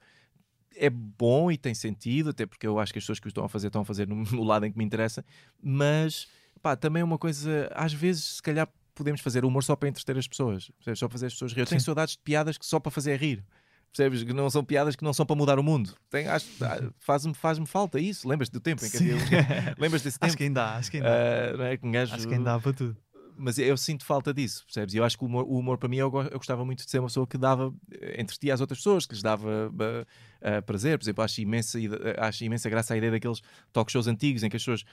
[0.76, 3.44] é bom e tem sentido, até porque eu acho que as pessoas que o estão
[3.44, 5.26] a fazer estão a fazer no, no lado em que me interessa,
[5.62, 6.28] mas
[6.62, 8.68] pá, também é uma coisa, às vezes, se calhar
[9.00, 11.00] podemos fazer humor só para entreter as pessoas, percebes?
[11.00, 11.62] só para fazer as pessoas rir.
[11.62, 11.86] Eu tenho Sim.
[11.86, 13.44] saudades de piadas que só para fazer rir.
[13.92, 14.24] Percebes?
[14.24, 15.96] Que não são piadas que não são para mudar o mundo.
[16.12, 16.46] Tem, acho,
[17.00, 18.28] faz-me, faz-me falta isso.
[18.28, 19.16] Lembras-te do tempo em que havia.
[19.80, 20.28] Lembras desse tempo?
[20.28, 21.50] Acho que ainda há, acho que ainda há.
[21.54, 21.78] Ah, não é?
[21.78, 22.96] Que um gajo- Acho que ainda há para tudo.
[23.40, 24.94] Mas eu sinto falta disso, percebes?
[24.94, 26.90] E eu acho que o humor, o humor para mim, eu, eu gostava muito de
[26.92, 30.06] ser uma pessoa que dava, eh, entretia as outras pessoas, que lhes dava eh,
[30.42, 30.98] eh, prazer.
[30.98, 31.80] Por exemplo, acho imensa,
[32.18, 33.42] acho imensa graça a ideia daqueles
[33.72, 34.84] talk shows antigos em que as pessoas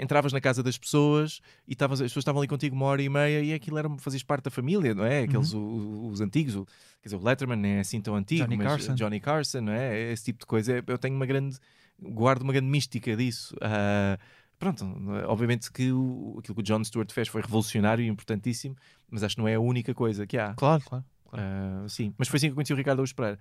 [0.00, 3.08] entravas na casa das pessoas e estavas, as pessoas estavam ali contigo uma hora e
[3.08, 5.20] meia e aquilo era, fazias parte da família, não é?
[5.22, 6.64] Aqueles o- o- os, antigos, o,
[7.00, 8.94] quer dizer, o Letterman nem é assim tão antigo, Johnny mas Carson.
[8.94, 10.12] Johnny Carson, não é?
[10.12, 10.82] Esse tipo de coisa.
[10.86, 11.56] Eu tenho uma grande,
[12.00, 13.54] guardo uma grande mística disso.
[13.60, 14.18] Ah,
[14.58, 14.84] Pronto,
[15.26, 18.74] obviamente que o, aquilo que o John Stewart fez foi revolucionário e importantíssimo,
[19.10, 20.54] mas acho que não é a única coisa que há.
[20.54, 21.04] Claro, claro.
[21.32, 23.38] Ah, sim, mas foi assim que eu conheci o Ricardo Araújo Pereira.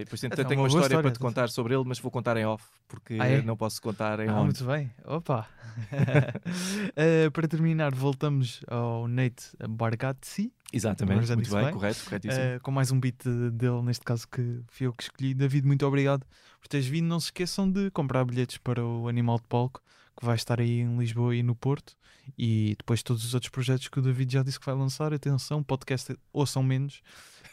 [0.00, 1.28] E depois tenho, Então, tenho uma uma história, história, para te atenção.
[1.28, 3.42] contar sobre ele, mas vou contar em off, porque Ah, é?
[3.42, 4.44] não posso contar em Ah, on.
[4.44, 4.90] muito bem.
[5.04, 5.46] Opa!
[6.96, 11.72] Eh, para terminar, voltamos ao Nate Bargatze, Exatamente, muito bem, bem.
[11.72, 13.16] correto, eh, com mais um beat
[13.52, 15.34] dele, neste caso que fui eu que escolhi.
[15.34, 16.26] David, muito obrigado
[16.60, 17.06] por teres vindo.
[17.06, 19.80] Não se esqueçam de comprar bilhetes para o Animal de Palco,
[20.18, 21.94] que vai estar aí em Lisboa e no Porto.
[22.36, 25.14] E depois todos os outros projetos que o David já disse que vai lançar.
[25.14, 27.00] Atenção, podcast ouçam menos.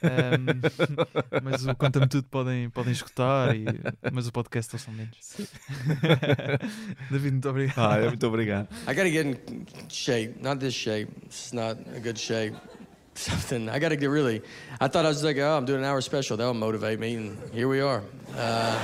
[0.04, 0.60] Ahm,
[1.44, 3.66] mas o Conta-me Tudo podem, podem escutar, e-
[4.12, 5.18] mas o podcast ouçam menos.
[7.10, 7.78] David, muito obrigado.
[7.80, 8.68] Ah, é, muito obrigado.
[8.88, 10.36] I gotta get in shape.
[10.42, 11.10] Not this shape.
[11.26, 12.56] It's not a good shape.
[13.16, 13.70] Something.
[13.70, 14.42] I gotta get really.
[14.82, 16.36] I thought I was like, oh, I'm doing an hour special.
[16.36, 18.04] That would motivate me, and here we are.
[18.36, 18.78] Uh,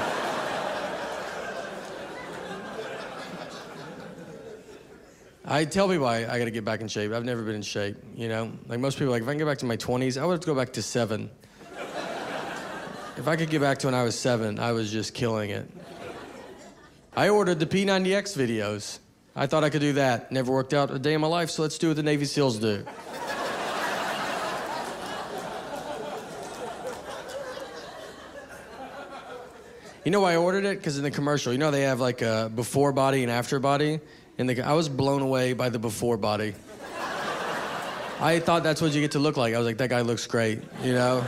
[5.44, 7.12] I tell people I, I gotta get back in shape.
[7.12, 7.98] I've never been in shape.
[8.16, 10.26] You know, like most people, like if I can get back to my 20s, I
[10.26, 11.32] would have to go back to seven.
[13.18, 15.70] if I could get back to when I was seven, I was just killing it.
[17.16, 19.00] I ordered the P90X videos.
[19.36, 20.32] I thought I could do that.
[20.32, 22.60] Never worked out a day in my life, so let's do what the Navy SEALs
[22.60, 22.86] do.
[30.04, 30.78] You know why I ordered it?
[30.78, 34.00] Because in the commercial, you know they have like a before body and after body?
[34.42, 36.56] And the, I was blown away by the before body.
[38.20, 39.54] I thought that's what you get to look like.
[39.54, 41.24] I was like, that guy looks great, you know?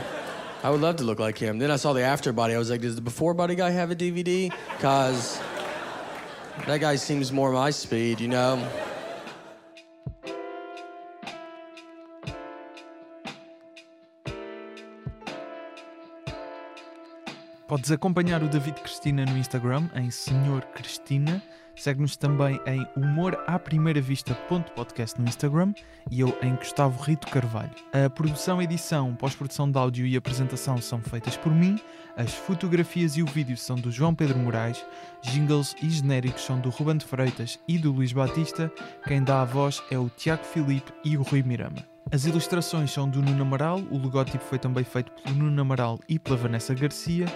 [0.64, 1.60] I would love to look like him.
[1.60, 2.54] Then I saw the after body.
[2.54, 4.52] I was like, does the before body guy have a DVD?
[4.76, 5.40] Because
[6.66, 8.68] that guy seems more my speed, you know?
[17.68, 21.40] Podes acompanhar o David Cristina no Instagram em Senhor Cristina.
[21.76, 25.74] Segue-nos também em humoraprimeiravista.podcast no Instagram
[26.10, 27.74] e eu em Gustavo Rito Carvalho.
[27.92, 31.78] A produção, edição, pós-produção de áudio e apresentação são feitas por mim,
[32.16, 34.84] as fotografias e o vídeo são do João Pedro Moraes,
[35.22, 38.70] jingles e genéricos são do Ruben de Freitas e do Luís Batista,
[39.06, 41.84] quem dá a voz é o Tiago Filipe e o Rui Mirama.
[42.12, 46.18] As ilustrações são do Nuno Amaral, o logótipo foi também feito pelo Nuno Amaral e
[46.18, 47.26] pela Vanessa Garcia.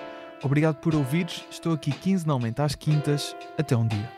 [0.42, 3.34] Obrigado por ouvires, estou aqui quinzenalmente às quintas.
[3.58, 4.17] Até um dia.